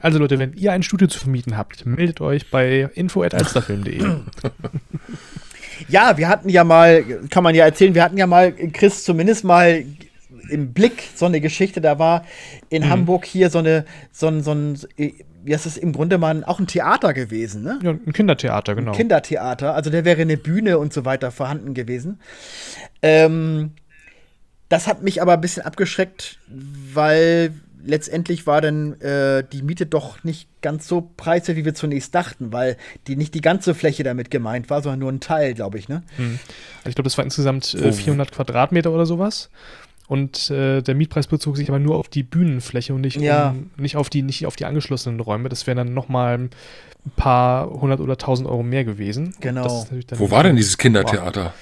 Also 0.00 0.18
Leute, 0.18 0.38
wenn 0.38 0.54
ihr 0.54 0.72
ein 0.72 0.82
Studio 0.82 1.08
zu 1.08 1.18
vermieten 1.18 1.56
habt, 1.56 1.84
meldet 1.86 2.20
euch 2.20 2.50
bei 2.50 2.88
info@alsterfilm.de. 2.94 4.02
ja, 5.88 6.16
wir 6.16 6.28
hatten 6.28 6.48
ja 6.48 6.64
mal, 6.64 7.04
kann 7.28 7.44
man 7.44 7.54
ja 7.54 7.64
erzählen, 7.64 7.94
wir 7.94 8.02
hatten 8.02 8.16
ja 8.16 8.26
mal 8.26 8.52
Chris 8.52 9.04
zumindest 9.04 9.44
mal 9.44 9.84
im 10.48 10.72
Blick 10.72 11.04
so 11.14 11.26
eine 11.26 11.40
Geschichte. 11.40 11.80
Da 11.80 11.98
war 11.98 12.24
in 12.70 12.84
mhm. 12.84 12.90
Hamburg 12.90 13.24
hier 13.26 13.50
so 13.50 13.58
eine, 13.58 13.84
so 14.10 14.28
ein, 14.28 14.42
so 14.42 14.52
ein, 14.52 14.78
wie 14.96 15.54
heißt 15.54 15.66
es 15.66 15.76
im 15.76 15.92
Grunde 15.92 16.18
mal 16.18 16.44
auch 16.44 16.60
ein 16.60 16.66
Theater 16.66 17.12
gewesen, 17.12 17.62
ne? 17.62 17.78
Ja, 17.82 17.90
ein 17.90 18.12
Kindertheater, 18.12 18.74
genau. 18.74 18.92
Ein 18.92 18.96
Kindertheater, 18.96 19.74
also 19.74 19.90
der 19.90 20.04
wäre 20.04 20.22
eine 20.22 20.36
Bühne 20.36 20.78
und 20.78 20.92
so 20.92 21.04
weiter 21.04 21.30
vorhanden 21.30 21.74
gewesen. 21.74 22.20
Ähm, 23.02 23.72
das 24.68 24.86
hat 24.86 25.02
mich 25.02 25.20
aber 25.20 25.34
ein 25.34 25.40
bisschen 25.40 25.64
abgeschreckt, 25.64 26.38
weil 26.48 27.52
letztendlich 27.84 28.46
war 28.46 28.60
dann 28.60 29.00
äh, 29.00 29.44
die 29.50 29.62
Miete 29.62 29.86
doch 29.86 30.22
nicht 30.24 30.48
ganz 30.62 30.86
so 30.86 31.10
preiswert, 31.16 31.56
wie 31.56 31.64
wir 31.64 31.74
zunächst 31.74 32.14
dachten, 32.14 32.52
weil 32.52 32.76
die 33.06 33.16
nicht 33.16 33.34
die 33.34 33.40
ganze 33.40 33.74
Fläche 33.74 34.02
damit 34.02 34.30
gemeint 34.30 34.70
war, 34.70 34.82
sondern 34.82 35.00
nur 35.00 35.12
ein 35.12 35.20
Teil, 35.20 35.54
glaube 35.54 35.78
ich, 35.78 35.88
ne? 35.88 36.02
Hm. 36.16 36.38
Also 36.78 36.90
ich 36.90 36.94
glaube, 36.94 37.04
das 37.04 37.18
war 37.18 37.24
insgesamt 37.24 37.74
äh, 37.74 37.92
400 37.92 38.32
Quadratmeter 38.32 38.92
oder 38.92 39.06
sowas. 39.06 39.50
Und 40.10 40.50
äh, 40.50 40.82
der 40.82 40.96
Mietpreis 40.96 41.28
bezog 41.28 41.56
sich 41.56 41.68
aber 41.68 41.78
nur 41.78 41.96
auf 41.96 42.08
die 42.08 42.24
Bühnenfläche 42.24 42.92
und 42.92 43.02
nicht, 43.02 43.20
ja. 43.20 43.50
um, 43.50 43.70
nicht, 43.76 43.96
auf, 43.96 44.10
die, 44.10 44.22
nicht 44.22 44.44
auf 44.44 44.56
die 44.56 44.64
angeschlossenen 44.64 45.20
Räume. 45.20 45.48
Das 45.48 45.68
wären 45.68 45.76
dann 45.76 45.94
nochmal 45.94 46.36
ein 46.36 46.50
paar 47.14 47.70
hundert 47.70 48.00
oder 48.00 48.16
tausend 48.16 48.48
Euro 48.48 48.64
mehr 48.64 48.84
gewesen. 48.84 49.34
Genau. 49.40 49.86
Wo 50.16 50.32
war 50.32 50.42
denn 50.42 50.56
dieses 50.56 50.78
Kindertheater? 50.78 51.54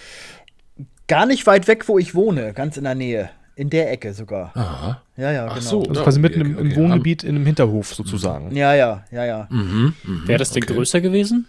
Gar 1.08 1.26
nicht 1.26 1.46
weit 1.46 1.68
weg, 1.68 1.88
wo 1.88 1.98
ich 1.98 2.14
wohne, 2.14 2.54
ganz 2.54 2.78
in 2.78 2.84
der 2.84 2.94
Nähe. 2.94 3.30
In 3.58 3.70
der 3.70 3.90
Ecke 3.90 4.14
sogar. 4.14 4.52
Aha. 4.54 5.02
Ja, 5.16 5.32
ja, 5.32 5.46
Ach 5.50 5.58
genau. 5.58 5.68
So, 5.68 5.82
also 5.82 6.04
quasi 6.04 6.20
mitten 6.20 6.40
im, 6.40 6.58
im 6.58 6.66
okay. 6.68 6.76
Wohngebiet 6.76 7.24
in 7.24 7.34
einem 7.34 7.44
Hinterhof 7.44 7.92
sozusagen. 7.92 8.54
Ja, 8.54 8.72
ja, 8.72 9.04
ja, 9.10 9.24
ja. 9.24 9.48
Mhm, 9.50 9.94
mh, 10.04 10.28
Wäre 10.28 10.38
das 10.38 10.52
denn 10.52 10.62
okay. 10.62 10.74
größer 10.74 11.00
gewesen? 11.00 11.48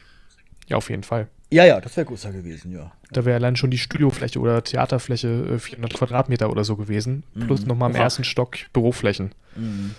Ja, 0.65 0.77
auf 0.77 0.89
jeden 0.89 1.03
Fall. 1.03 1.27
Ja, 1.51 1.65
ja, 1.65 1.79
das 1.79 1.95
wäre 1.95 2.07
größer 2.07 2.31
gewesen, 2.31 2.71
ja. 2.71 2.91
Da 3.11 3.25
wäre 3.25 3.35
allein 3.35 3.55
schon 3.55 3.69
die 3.69 3.77
Studiofläche 3.77 4.39
oder 4.39 4.63
Theaterfläche 4.63 5.59
400 5.59 5.93
äh, 5.93 5.97
Quadratmeter 5.97 6.49
oder 6.49 6.63
so 6.63 6.75
gewesen. 6.77 7.21
Mhm. 7.35 7.45
Plus 7.45 7.67
nochmal 7.67 7.91
im 7.91 7.95
Oha. 7.95 8.01
ersten 8.05 8.23
Stock 8.23 8.57
Büroflächen. 8.73 9.31
Mhm. 9.55 9.93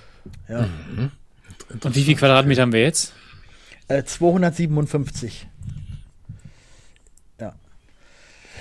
Ja. 0.48 0.62
Mhm. 0.62 1.12
Und 1.84 1.94
wie 1.94 2.02
viel 2.02 2.16
Quadratmeter 2.16 2.62
haben 2.62 2.72
wir 2.72 2.82
jetzt? 2.82 3.12
Äh, 3.86 4.02
257. 4.02 5.46
Ja. 7.38 7.54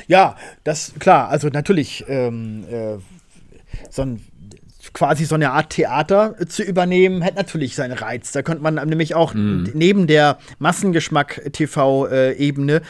Ja, 0.08 0.36
das, 0.64 0.94
klar, 1.00 1.30
also 1.30 1.48
natürlich, 1.48 2.06
ähm, 2.08 2.64
äh, 2.70 2.98
so 3.90 4.04
ein 4.04 4.22
quasi 4.94 5.26
so 5.26 5.36
eine 5.36 5.52
Art 5.52 5.72
Theater 5.72 6.36
zu 6.48 6.64
übernehmen, 6.64 7.22
hätte 7.22 7.36
natürlich 7.38 7.76
seinen 7.76 7.98
Reiz. 7.98 8.32
Da 8.32 8.42
könnte 8.42 8.64
man 8.64 8.76
nämlich 8.76 9.14
auch 9.16 9.34
mm. 9.34 9.72
neben 9.74 10.08
der 10.08 10.38
Massengeschmack-TV-Ebene, 10.60 12.82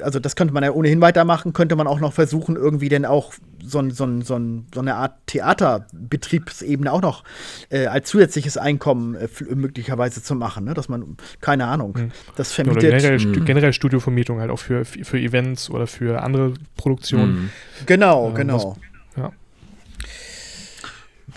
also 0.00 0.18
das 0.18 0.34
könnte 0.36 0.54
man 0.54 0.64
ja 0.64 0.72
ohnehin 0.72 1.00
weitermachen, 1.00 1.52
könnte 1.52 1.76
man 1.76 1.86
auch 1.86 2.00
noch 2.00 2.14
versuchen, 2.14 2.56
irgendwie 2.56 2.88
denn 2.88 3.04
auch 3.04 3.34
so, 3.62 3.88
so, 3.90 4.22
so, 4.22 4.40
so 4.74 4.80
eine 4.80 4.94
Art 4.94 5.14
Theaterbetriebsebene 5.26 6.90
auch 6.92 7.02
noch 7.02 7.24
äh, 7.70 7.86
als 7.86 8.08
zusätzliches 8.08 8.56
Einkommen 8.56 9.14
äh, 9.14 9.28
möglicherweise 9.54 10.22
zu 10.22 10.34
machen, 10.34 10.64
ne? 10.64 10.74
dass 10.74 10.88
man, 10.88 11.16
keine 11.40 11.66
Ahnung, 11.66 11.94
mhm. 11.96 12.10
das 12.36 12.52
vermietet. 12.52 12.84
Oder 12.84 12.98
generell, 12.98 13.18
mhm. 13.18 13.44
generell 13.44 13.72
Studiovermietung 13.72 14.40
halt 14.40 14.50
auch 14.50 14.58
für, 14.58 14.84
für 14.84 15.18
Events 15.18 15.70
oder 15.70 15.86
für 15.86 16.22
andere 16.22 16.54
Produktionen. 16.76 17.34
Mhm. 17.34 17.50
Genau, 17.86 18.30
äh, 18.30 18.34
genau. 18.34 18.72
Was. 18.72 18.91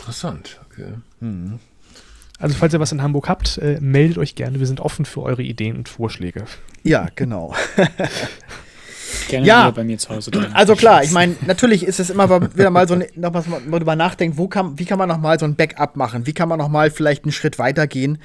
Interessant, 0.06 0.60
okay. 0.70 0.94
Mhm. 1.20 1.58
Also 2.38 2.56
falls 2.56 2.74
ihr 2.74 2.80
was 2.80 2.92
in 2.92 3.02
Hamburg 3.02 3.28
habt, 3.28 3.58
äh, 3.58 3.80
meldet 3.82 4.20
euch 4.20 4.36
gerne. 4.36 4.60
Wir 4.60 4.68
sind 4.68 4.80
offen 4.80 5.06
für 5.06 5.24
eure 5.24 5.42
Ideen 5.42 5.78
und 5.78 5.90
Vorschläge. 5.90 6.46
Ja, 6.84 7.08
genau. 7.16 7.56
gerne 9.30 9.48
ja, 9.48 9.72
bei 9.72 9.84
mir 9.84 9.98
zu 9.98 10.10
Hause 10.10 10.30
drin. 10.30 10.52
Also 10.54 10.76
klar, 10.76 11.04
ich 11.04 11.10
meine, 11.10 11.36
natürlich 11.48 11.84
ist 11.84 12.00
es 12.00 12.12
immer 12.12 12.30
wieder 12.56 12.70
mal 12.70 12.88
so, 12.88 13.02
noch 13.16 13.34
was 13.34 13.48
man 13.48 13.72
darüber 13.72 13.96
nachdenkt, 13.96 14.38
wo 14.38 14.48
kann, 14.48 14.78
wie 14.78 14.86
kann 14.86 15.00
man 15.00 15.10
noch 15.10 15.18
mal 15.18 15.40
so 15.40 15.46
ein 15.46 15.56
Backup 15.56 15.96
machen? 15.96 16.28
Wie 16.28 16.34
kann 16.34 16.50
man 16.50 16.60
noch 16.60 16.70
mal 16.70 16.92
vielleicht 16.92 17.24
einen 17.24 17.32
Schritt 17.32 17.58
weitergehen? 17.58 18.20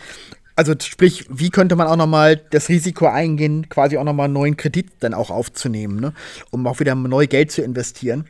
Also 0.57 0.75
sprich, 0.79 1.25
wie 1.31 1.49
könnte 1.49 1.77
man 1.77 1.87
auch 1.87 1.97
noch 1.97 2.07
mal 2.07 2.37
das 2.37 2.69
Risiko 2.69 3.07
eingehen, 3.07 3.71
quasi 3.71 3.97
auch 3.97 4.05
noch 4.05 4.13
mal 4.13 4.25
einen 4.25 4.35
neuen 4.35 4.59
Kredit 4.59 4.89
dann 5.01 5.15
auch 5.15 5.31
aufzunehmen, 5.31 5.99
ne? 5.99 6.13
um 6.51 6.67
auch 6.67 6.79
wieder 6.79 6.95
neu 6.95 7.27
Geld 7.27 7.53
zu 7.53 7.63
investieren? 7.63 8.27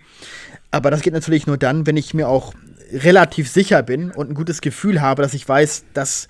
Aber 0.71 0.93
das 0.93 1.01
geht 1.01 1.15
natürlich 1.15 1.49
nur 1.49 1.59
dann, 1.59 1.89
wenn 1.89 1.97
ich 1.97 2.15
mir 2.15 2.29
auch 2.29 2.55
relativ 2.93 3.51
sicher 3.51 3.83
bin 3.83 4.11
und 4.11 4.31
ein 4.31 4.35
gutes 4.35 4.61
Gefühl 4.61 5.01
habe, 5.01 5.23
dass 5.23 5.35
ich 5.35 5.49
weiß, 5.49 5.85
das 5.95 6.29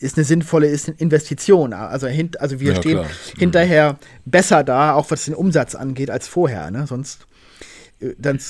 ist 0.00 0.16
eine 0.16 0.24
sinnvolle 0.24 0.68
Investition. 0.68 1.72
Also, 1.72 2.06
hint, 2.06 2.40
also 2.40 2.60
wir 2.60 2.72
ja, 2.72 2.76
stehen 2.76 2.92
klar. 2.92 3.04
Mhm. 3.04 3.38
hinterher 3.38 3.98
besser 4.24 4.64
da, 4.64 4.94
auch 4.94 5.10
was 5.10 5.24
den 5.24 5.34
Umsatz 5.34 5.74
angeht, 5.74 6.10
als 6.10 6.26
vorher. 6.26 6.70
Ne? 6.70 6.86
Sonst 6.86 7.26
äh, 8.00 8.14
dann 8.18 8.40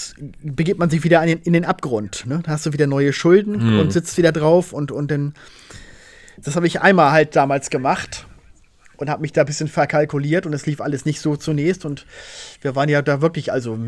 begibt 0.42 0.78
man 0.78 0.90
sich 0.90 1.04
wieder 1.04 1.22
in, 1.22 1.52
den 1.52 1.64
Abgrund. 1.64 2.26
Ne? 2.26 2.40
Da 2.44 2.52
hast 2.52 2.66
du 2.66 2.72
wieder 2.72 2.86
neue 2.86 3.12
Schulden 3.12 3.60
hm. 3.60 3.80
und 3.80 3.92
sitzt 3.92 4.16
wieder 4.16 4.32
drauf 4.32 4.72
und, 4.72 4.92
und 4.92 5.10
dann. 5.10 5.34
Das 6.42 6.56
habe 6.56 6.66
ich 6.66 6.80
einmal 6.80 7.12
halt 7.12 7.36
damals 7.36 7.68
gemacht 7.68 8.26
und 8.96 9.10
habe 9.10 9.22
mich 9.22 9.32
da 9.32 9.42
ein 9.42 9.46
bisschen 9.46 9.68
verkalkuliert 9.68 10.46
und 10.46 10.54
es 10.54 10.64
lief 10.64 10.80
alles 10.80 11.04
nicht 11.04 11.20
so 11.20 11.36
zunächst 11.36 11.84
und 11.84 12.06
wir 12.62 12.74
waren 12.76 12.88
ja 12.88 13.02
da 13.02 13.20
wirklich 13.20 13.52
also 13.52 13.78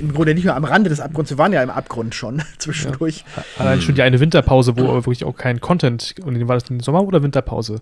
im 0.00 0.12
Grunde 0.12 0.34
nicht 0.34 0.44
nur 0.44 0.54
am 0.54 0.64
Rande 0.64 0.90
des 0.90 1.00
Abgrunds, 1.00 1.30
wir 1.30 1.38
waren 1.38 1.52
ja 1.52 1.62
im 1.62 1.70
Abgrund 1.70 2.14
schon 2.14 2.42
zwischendurch. 2.58 3.24
Ja. 3.36 3.44
Allein 3.58 3.80
schon 3.80 3.94
die 3.94 4.02
eine 4.02 4.20
Winterpause, 4.20 4.76
wo 4.76 4.86
wirklich 4.94 5.24
auch 5.24 5.36
kein 5.36 5.60
Content, 5.60 6.14
und 6.24 6.48
war 6.48 6.56
das 6.56 6.70
eine 6.70 6.82
Sommer- 6.82 7.04
oder 7.04 7.22
Winterpause? 7.22 7.80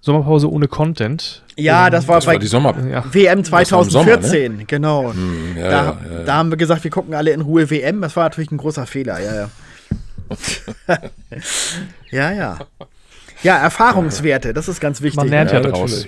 Sommerpause 0.00 0.50
ohne 0.50 0.68
Content. 0.68 1.42
Ja, 1.56 1.90
das 1.90 2.06
war 2.06 2.16
das 2.16 2.26
bei 2.26 2.34
war 2.34 2.38
die 2.38 2.46
Sommer 2.46 2.74
ja. 2.88 3.04
WM 3.12 3.42
2014, 3.42 4.30
Sommer, 4.30 4.58
ne? 4.58 4.64
genau. 4.66 5.12
Hm, 5.12 5.56
ja, 5.56 5.68
da, 5.68 5.84
ja, 5.84 6.22
da, 6.24 6.34
haben 6.34 6.50
wir 6.50 6.56
gesagt, 6.56 6.84
wir 6.84 6.90
gucken 6.90 7.14
alle 7.14 7.32
in 7.32 7.40
Ruhe 7.40 7.68
WM. 7.70 8.02
Das 8.02 8.14
war 8.14 8.24
natürlich 8.24 8.52
ein 8.52 8.58
großer 8.58 8.86
Fehler, 8.86 9.18
ja, 9.20 9.34
ja. 9.34 9.50
ja, 12.10 12.32
ja. 12.32 12.58
Ja, 13.42 13.56
Erfahrungswerte, 13.58 14.54
das 14.54 14.68
ist 14.68 14.80
ganz 14.80 15.02
wichtig. 15.02 15.16
Man 15.16 15.28
lernt 15.28 15.52
ja, 15.52 15.60
draus. 15.60 16.06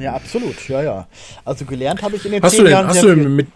Ja, 0.00 0.14
absolut, 0.14 0.68
ja, 0.68 0.82
ja. 0.82 1.06
Also 1.44 1.64
gelernt 1.66 2.02
habe 2.02 2.16
ich 2.16 2.24
in 2.24 2.32
den 2.32 2.42
hast 2.42 2.52
zehn 2.52 2.60
du 2.60 2.64
denn, 2.64 2.72
Jahren. 2.72 2.86
Hast 2.88 3.02
du 3.02 3.14
mit, 3.14 3.48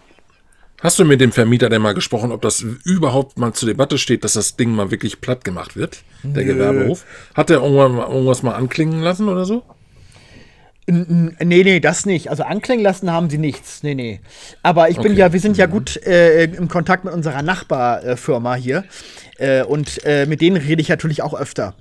Hast 0.85 0.99
du 0.99 1.03
mit 1.03 1.19
dem 1.19 1.31
Vermieter 1.31 1.67
denn 1.67 1.81
mal 1.81 1.95
gesprochen, 1.95 2.31
ob 2.31 2.43
das 2.43 2.61
überhaupt 2.61 3.39
mal 3.39 3.51
zur 3.53 3.67
Debatte 3.67 3.97
steht, 3.97 4.23
dass 4.23 4.33
das 4.33 4.55
Ding 4.55 4.69
mal 4.69 4.91
wirklich 4.91 5.19
platt 5.19 5.43
gemacht 5.43 5.75
wird, 5.75 6.03
der 6.21 6.43
Nö. 6.45 6.53
Gewerbehof? 6.53 7.05
Hat 7.33 7.49
der 7.49 7.63
irgendwas 7.63 8.43
mal 8.43 8.53
anklingen 8.53 9.01
lassen 9.01 9.27
oder 9.27 9.45
so? 9.45 9.63
Nee, 10.85 11.33
nee, 11.39 11.79
das 11.79 12.05
nicht. 12.05 12.29
Also 12.29 12.43
anklingen 12.43 12.83
lassen 12.83 13.11
haben 13.11 13.31
sie 13.31 13.39
nichts. 13.39 13.81
Nee, 13.81 13.95
nee. 13.95 14.19
Aber 14.61 14.91
ich 14.91 14.97
bin 14.97 15.13
okay. 15.13 15.21
ja, 15.21 15.33
wir 15.33 15.39
sind 15.39 15.57
ja 15.57 15.65
mhm. 15.65 15.71
gut 15.71 15.97
äh, 16.05 16.43
im 16.43 16.67
Kontakt 16.67 17.03
mit 17.03 17.15
unserer 17.15 17.41
Nachbarfirma 17.41 18.53
hier. 18.53 18.83
Äh, 19.39 19.63
und 19.63 20.05
äh, 20.05 20.27
mit 20.27 20.39
denen 20.39 20.57
rede 20.57 20.83
ich 20.83 20.89
natürlich 20.89 21.23
auch 21.23 21.33
öfter. 21.33 21.73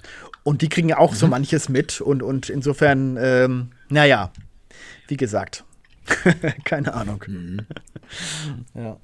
Und 0.45 0.63
die 0.63 0.71
kriegen 0.71 0.89
ja 0.89 0.97
auch 0.97 1.13
mhm. 1.13 1.17
so 1.17 1.27
manches 1.27 1.69
mit. 1.69 2.01
Und, 2.01 2.23
und 2.23 2.49
insofern, 2.49 3.19
ähm, 3.21 3.69
naja, 3.91 4.31
wie 5.09 5.19
gesagt. 5.19 5.63
Keine 6.65 6.95
Ahnung. 6.95 7.25
Mhm. 7.27 7.61
ja. 8.75 8.97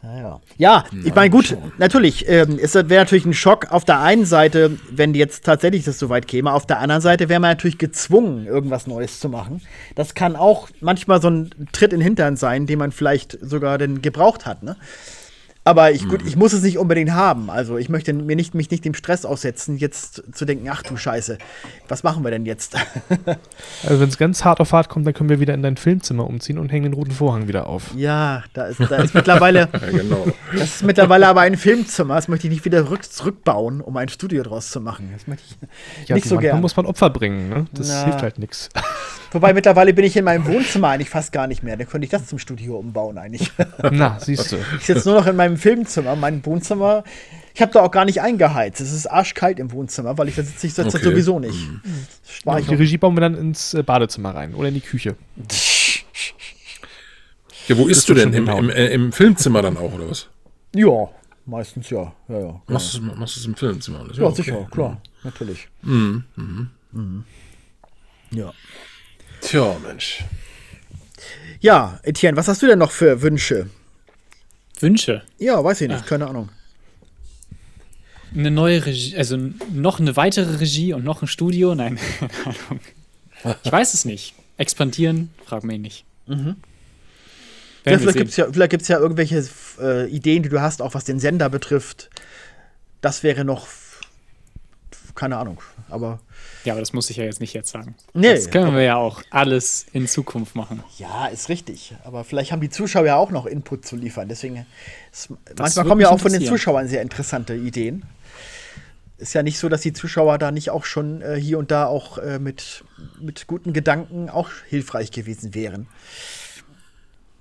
Ja, 0.00 0.40
ja. 0.58 0.84
ich 1.04 1.12
meine, 1.12 1.28
gut, 1.28 1.56
natürlich, 1.78 2.28
ähm, 2.28 2.56
es 2.62 2.76
wäre 2.76 3.02
natürlich 3.02 3.24
ein 3.24 3.34
Schock 3.34 3.72
auf 3.72 3.84
der 3.84 4.00
einen 4.00 4.26
Seite, 4.26 4.78
wenn 4.92 5.12
jetzt 5.12 5.44
tatsächlich 5.44 5.84
das 5.84 5.98
so 5.98 6.08
weit 6.08 6.28
käme. 6.28 6.52
Auf 6.52 6.66
der 6.66 6.78
anderen 6.78 7.02
Seite 7.02 7.28
wäre 7.28 7.40
man 7.40 7.50
natürlich 7.50 7.78
gezwungen, 7.78 8.46
irgendwas 8.46 8.86
Neues 8.86 9.18
zu 9.18 9.28
machen. 9.28 9.60
Das 9.96 10.14
kann 10.14 10.36
auch 10.36 10.68
manchmal 10.80 11.20
so 11.20 11.28
ein 11.28 11.50
Tritt 11.72 11.92
in 11.92 11.98
den 11.98 12.04
Hintern 12.04 12.36
sein, 12.36 12.66
den 12.66 12.78
man 12.78 12.92
vielleicht 12.92 13.38
sogar 13.42 13.76
denn 13.76 14.00
gebraucht 14.00 14.46
hat, 14.46 14.62
ne? 14.62 14.76
Aber 15.68 15.92
ich, 15.92 16.08
gut, 16.08 16.22
mhm. 16.22 16.28
ich 16.28 16.36
muss 16.36 16.54
es 16.54 16.62
nicht 16.62 16.78
unbedingt 16.78 17.10
haben. 17.10 17.50
Also 17.50 17.76
ich 17.76 17.90
möchte 17.90 18.14
mir 18.14 18.36
nicht, 18.36 18.54
mich 18.54 18.70
nicht 18.70 18.86
dem 18.86 18.94
Stress 18.94 19.26
aussetzen, 19.26 19.76
jetzt 19.76 20.22
zu 20.32 20.46
denken, 20.46 20.66
ach 20.70 20.82
du 20.82 20.96
Scheiße, 20.96 21.36
was 21.88 22.02
machen 22.02 22.24
wir 22.24 22.30
denn 22.30 22.46
jetzt? 22.46 22.74
also 23.86 24.00
wenn 24.00 24.08
es 24.08 24.16
ganz 24.16 24.46
hart 24.46 24.60
auf 24.60 24.72
hart 24.72 24.88
kommt, 24.88 25.06
dann 25.06 25.12
können 25.12 25.28
wir 25.28 25.40
wieder 25.40 25.52
in 25.52 25.62
dein 25.62 25.76
Filmzimmer 25.76 26.26
umziehen 26.26 26.56
und 26.56 26.70
hängen 26.70 26.84
den 26.84 26.94
roten 26.94 27.10
Vorhang 27.10 27.48
wieder 27.48 27.66
auf. 27.66 27.90
Ja, 27.94 28.44
da 28.54 28.64
ist, 28.64 28.80
da 28.80 28.96
ist 28.96 29.14
mittlerweile. 29.14 29.68
ja, 29.72 29.90
genau. 29.90 30.26
Das 30.54 30.76
ist 30.76 30.84
mittlerweile 30.84 31.28
aber 31.28 31.42
ein 31.42 31.58
Filmzimmer. 31.58 32.14
Das 32.14 32.28
möchte 32.28 32.46
ich 32.46 32.54
nicht 32.54 32.64
wieder 32.64 32.88
rück, 32.88 33.04
zurückbauen, 33.04 33.82
um 33.82 33.94
ein 33.98 34.08
Studio 34.08 34.42
draus 34.44 34.70
zu 34.70 34.80
machen. 34.80 35.10
Das 35.12 35.26
möchte 35.26 35.44
ich 36.02 36.08
ja, 36.08 36.14
nicht 36.14 36.26
so 36.26 36.38
gerne. 36.38 36.62
muss 36.62 36.76
man 36.76 36.86
Opfer 36.86 37.10
bringen, 37.10 37.50
ne? 37.50 37.66
Das 37.72 37.88
Na. 37.90 38.04
hilft 38.04 38.22
halt 38.22 38.38
nichts. 38.38 38.70
Wobei 39.32 39.52
mittlerweile 39.52 39.92
bin 39.92 40.04
ich 40.04 40.16
in 40.16 40.24
meinem 40.24 40.46
Wohnzimmer 40.46 40.88
eigentlich 40.88 41.10
fast 41.10 41.32
gar 41.32 41.46
nicht 41.46 41.62
mehr. 41.62 41.76
Dann 41.76 41.86
könnte 41.86 42.04
ich 42.04 42.10
das 42.10 42.26
zum 42.26 42.38
Studio 42.38 42.78
umbauen 42.78 43.18
eigentlich. 43.18 43.50
Na, 43.90 44.18
siehst 44.18 44.52
du. 44.52 44.56
Ich 44.78 44.86
sitze 44.86 45.08
nur 45.08 45.20
noch 45.20 45.26
in 45.26 45.36
meinem 45.36 45.56
Filmzimmer, 45.56 46.16
mein 46.16 46.44
Wohnzimmer. 46.46 47.04
Ich 47.54 47.60
habe 47.60 47.72
da 47.72 47.82
auch 47.82 47.90
gar 47.90 48.04
nicht 48.04 48.22
eingeheizt. 48.22 48.80
Es 48.80 48.92
ist 48.92 49.06
arschkalt 49.06 49.58
im 49.58 49.72
Wohnzimmer, 49.72 50.16
weil 50.16 50.28
ich 50.28 50.36
da 50.36 50.42
sitze 50.42 50.66
ich 50.66 50.74
sitze 50.74 50.96
okay. 50.96 51.04
sowieso 51.04 51.38
nicht. 51.40 51.68
Mhm. 51.68 51.80
Ja, 52.46 52.60
die 52.60 52.74
Regie 52.74 52.98
bauen 52.98 53.16
wir 53.16 53.20
dann 53.20 53.34
ins 53.34 53.74
äh, 53.74 53.82
Badezimmer 53.82 54.34
rein 54.34 54.54
oder 54.54 54.68
in 54.68 54.74
die 54.74 54.80
Küche. 54.80 55.16
Ja, 57.66 57.76
wo 57.76 57.86
isst 57.86 58.08
du 58.08 58.14
denn? 58.14 58.32
Im, 58.32 58.48
im, 58.48 58.70
äh, 58.70 58.86
Im, 58.86 59.12
Filmzimmer 59.12 59.60
dann 59.60 59.76
auch, 59.76 59.92
oder 59.92 60.08
was? 60.08 60.28
Ja, 60.74 61.08
meistens 61.44 61.90
ja. 61.90 62.12
ja, 62.28 62.38
ja 62.38 62.62
machst 62.66 62.94
du 62.94 63.22
es 63.24 63.44
im 63.44 63.54
Filmzimmer? 63.54 64.06
Ja, 64.14 64.22
ja, 64.22 64.30
sicher, 64.30 64.58
okay. 64.58 64.70
klar, 64.70 65.02
natürlich. 65.22 65.68
Mhm. 65.82 66.24
Mhm. 66.36 66.70
Mhm. 66.92 67.24
Ja. 68.30 68.52
Tja, 69.48 69.78
Mensch. 69.82 70.24
Ja, 71.60 71.98
Etienne, 72.02 72.36
was 72.36 72.48
hast 72.48 72.60
du 72.60 72.66
denn 72.66 72.78
noch 72.78 72.90
für 72.90 73.22
Wünsche? 73.22 73.70
Wünsche? 74.78 75.22
Ja, 75.38 75.64
weiß 75.64 75.80
ich 75.80 75.88
nicht, 75.88 76.02
Ach. 76.02 76.06
keine 76.06 76.26
Ahnung. 76.26 76.50
Eine 78.34 78.50
neue 78.50 78.84
Regie, 78.84 79.16
also 79.16 79.38
noch 79.72 80.00
eine 80.00 80.16
weitere 80.16 80.56
Regie 80.56 80.92
und 80.92 81.02
noch 81.02 81.22
ein 81.22 81.28
Studio? 81.28 81.74
Nein, 81.74 81.98
keine 82.18 82.56
Ahnung. 82.68 82.80
Ich 83.64 83.72
weiß 83.72 83.94
es 83.94 84.04
nicht. 84.04 84.34
Expandieren? 84.58 85.30
Frag 85.46 85.64
mich 85.64 85.78
nicht. 85.78 86.04
Mhm. 86.26 86.56
Ja, 87.86 87.98
vielleicht 87.98 88.18
gibt 88.18 88.30
es 88.82 88.88
ja, 88.88 88.96
ja 88.96 89.02
irgendwelche 89.02 89.48
äh, 89.80 90.10
Ideen, 90.10 90.42
die 90.42 90.50
du 90.50 90.60
hast, 90.60 90.82
auch 90.82 90.92
was 90.92 91.04
den 91.04 91.20
Sender 91.20 91.48
betrifft. 91.48 92.10
Das 93.00 93.22
wäre 93.22 93.46
noch, 93.46 93.66
keine 95.18 95.36
Ahnung, 95.36 95.60
aber 95.90 96.20
ja, 96.64 96.74
aber 96.74 96.80
das 96.80 96.92
muss 96.92 97.10
ich 97.10 97.16
ja 97.16 97.24
jetzt 97.24 97.40
nicht 97.40 97.52
jetzt 97.52 97.70
sagen. 97.70 97.96
Nee. 98.14 98.34
Das 98.34 98.50
können 98.50 98.72
wir 98.72 98.82
ja 98.82 98.96
auch 98.96 99.22
alles 99.30 99.86
in 99.92 100.06
Zukunft 100.06 100.54
machen. 100.54 100.84
Ja, 100.96 101.26
ist 101.26 101.48
richtig. 101.48 101.94
Aber 102.04 102.22
vielleicht 102.22 102.52
haben 102.52 102.60
die 102.60 102.70
Zuschauer 102.70 103.04
ja 103.04 103.16
auch 103.16 103.30
noch 103.30 103.44
Input 103.44 103.84
zu 103.84 103.96
liefern. 103.96 104.28
Deswegen, 104.28 104.64
es, 105.10 105.28
manchmal 105.58 105.86
kommen 105.86 106.00
ja 106.00 106.10
auch 106.10 106.20
von 106.20 106.32
den 106.32 106.44
Zuschauern 106.44 106.86
sehr 106.86 107.02
interessante 107.02 107.54
Ideen. 107.54 108.04
Ist 109.16 109.34
ja 109.34 109.42
nicht 109.42 109.58
so, 109.58 109.68
dass 109.68 109.80
die 109.80 109.92
Zuschauer 109.92 110.38
da 110.38 110.52
nicht 110.52 110.70
auch 110.70 110.84
schon 110.84 111.20
äh, 111.20 111.34
hier 111.34 111.58
und 111.58 111.72
da 111.72 111.86
auch 111.86 112.18
äh, 112.18 112.38
mit, 112.38 112.84
mit 113.20 113.48
guten 113.48 113.72
Gedanken 113.72 114.30
auch 114.30 114.50
hilfreich 114.68 115.10
gewesen 115.10 115.52
wären. 115.56 115.88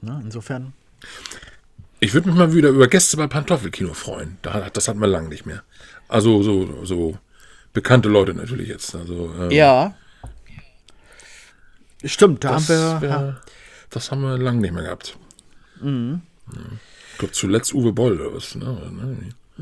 Na, 0.01 0.19
insofern. 0.23 0.73
Ich 1.99 2.15
würde 2.15 2.29
mich 2.29 2.37
mal 2.37 2.55
wieder 2.55 2.69
über 2.69 2.87
Gäste 2.87 3.17
bei 3.17 3.27
Pantoffelkino 3.27 3.93
freuen. 3.93 4.39
Das 4.41 4.87
hatten 4.87 4.99
wir 4.99 5.07
lange 5.07 5.29
nicht 5.29 5.45
mehr. 5.45 5.61
Also 6.07 6.41
so, 6.41 6.83
so 6.83 7.17
bekannte 7.77 8.09
Leute 8.09 8.33
natürlich 8.33 8.69
jetzt. 8.69 8.95
Also, 8.95 9.31
ähm, 9.39 9.51
ja. 9.51 9.93
Stimmt, 12.03 12.43
da 12.43 12.55
haben 12.55 12.67
wir. 12.67 13.01
Wär, 13.01 13.41
das 13.91 14.09
haben 14.09 14.21
wir 14.21 14.35
lange 14.39 14.61
nicht 14.61 14.73
mehr 14.73 14.83
gehabt. 14.83 15.15
Mhm. 15.79 16.21
Ich 17.11 17.19
glaube, 17.19 17.33
zuletzt 17.33 17.75
Uwe 17.75 17.93
Boll 17.93 18.19
oder 18.19 18.35
was. 18.35 18.55
Ne? 18.55 19.17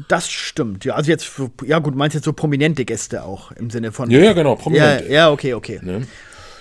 Das 0.07 0.29
stimmt, 0.29 0.85
ja. 0.85 0.95
Also 0.95 1.11
jetzt, 1.11 1.29
ja 1.65 1.79
gut, 1.79 1.95
meinst 1.95 2.15
jetzt 2.15 2.23
so 2.23 2.31
prominente 2.31 2.85
Gäste 2.85 3.23
auch 3.23 3.51
im 3.51 3.69
Sinne 3.69 3.91
von. 3.91 4.09
Ja, 4.09 4.19
ja, 4.19 4.33
genau, 4.33 4.55
prominente. 4.55 5.05
Ja, 5.05 5.11
ja 5.11 5.31
okay, 5.31 5.53
okay. 5.53 5.79
Ne? 5.81 6.07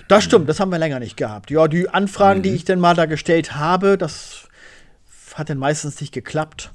Das 0.09 0.25
stimmt, 0.25 0.49
das 0.49 0.59
haben 0.59 0.71
wir 0.71 0.77
länger 0.77 0.99
nicht 0.99 1.15
gehabt. 1.15 1.51
Ja, 1.51 1.69
die 1.69 1.87
Anfragen, 1.89 2.39
mhm. 2.39 2.43
die 2.43 2.49
ich 2.49 2.65
dann 2.65 2.81
mal 2.81 2.95
da 2.95 3.05
gestellt 3.05 3.55
habe, 3.55 3.97
das 3.97 4.49
hat 5.33 5.49
dann 5.49 5.57
meistens 5.57 6.01
nicht 6.01 6.13
geklappt. 6.13 6.71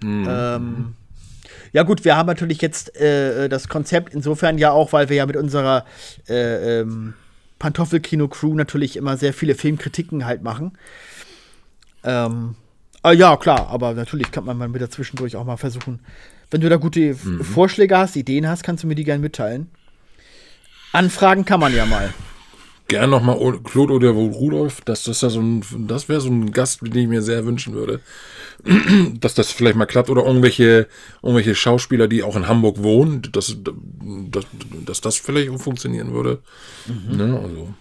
Mhm. 0.00 0.26
Ähm, 0.28 0.94
ja, 1.72 1.82
gut, 1.82 2.04
wir 2.04 2.16
haben 2.16 2.26
natürlich 2.26 2.60
jetzt 2.60 2.96
äh, 2.96 3.48
das 3.48 3.68
Konzept 3.68 4.14
insofern 4.14 4.58
ja 4.58 4.70
auch, 4.70 4.92
weil 4.92 5.08
wir 5.08 5.16
ja 5.16 5.26
mit 5.26 5.36
unserer 5.36 5.84
äh, 6.28 6.80
ähm, 6.80 7.14
Pantoffelkino-Crew 7.58 8.54
natürlich 8.54 8.96
immer 8.96 9.16
sehr 9.16 9.32
viele 9.32 9.54
Filmkritiken 9.54 10.24
halt 10.24 10.42
machen. 10.42 10.78
Ähm, 12.04 12.54
äh, 13.04 13.14
ja, 13.14 13.36
klar, 13.36 13.68
aber 13.68 13.94
natürlich 13.94 14.30
kann 14.30 14.44
man 14.44 14.56
mal 14.56 14.72
wieder 14.72 14.90
zwischendurch 14.90 15.36
auch 15.36 15.44
mal 15.44 15.56
versuchen. 15.56 16.00
Wenn 16.50 16.60
du 16.60 16.68
da 16.68 16.76
gute 16.76 17.14
mhm. 17.14 17.44
Vorschläge 17.44 17.96
hast, 17.98 18.16
Ideen 18.16 18.48
hast, 18.48 18.62
kannst 18.62 18.84
du 18.84 18.86
mir 18.86 18.94
die 18.94 19.04
gerne 19.04 19.20
mitteilen. 19.20 19.68
Anfragen 20.92 21.44
kann 21.44 21.60
man 21.60 21.74
ja 21.74 21.84
mal. 21.84 22.12
Gern 22.88 23.10
nochmal 23.10 23.36
Claude 23.64 23.92
oder 23.92 24.10
Rudolf, 24.10 24.80
das, 24.80 25.02
das, 25.04 25.20
ja 25.20 25.28
so 25.28 25.42
das 25.78 26.08
wäre 26.08 26.20
so 26.20 26.30
ein 26.30 26.52
Gast, 26.52 26.80
den 26.82 26.96
ich 26.96 27.08
mir 27.08 27.22
sehr 27.22 27.44
wünschen 27.44 27.74
würde. 27.74 28.00
dass 29.20 29.34
das 29.34 29.52
vielleicht 29.52 29.76
mal 29.76 29.86
klappt 29.86 30.10
oder 30.10 30.24
irgendwelche, 30.24 30.88
irgendwelche 31.22 31.54
Schauspieler, 31.54 32.08
die 32.08 32.22
auch 32.22 32.36
in 32.36 32.48
Hamburg 32.48 32.82
wohnen, 32.82 33.22
dass, 33.32 33.56
dass, 33.62 34.46
dass 34.84 35.00
das 35.00 35.16
vielleicht 35.16 35.50
auch 35.50 35.60
funktionieren 35.60 36.12
würde. 36.12 36.40
Mhm. 36.86 37.16
Ne, 37.16 37.40
also. 37.40 37.74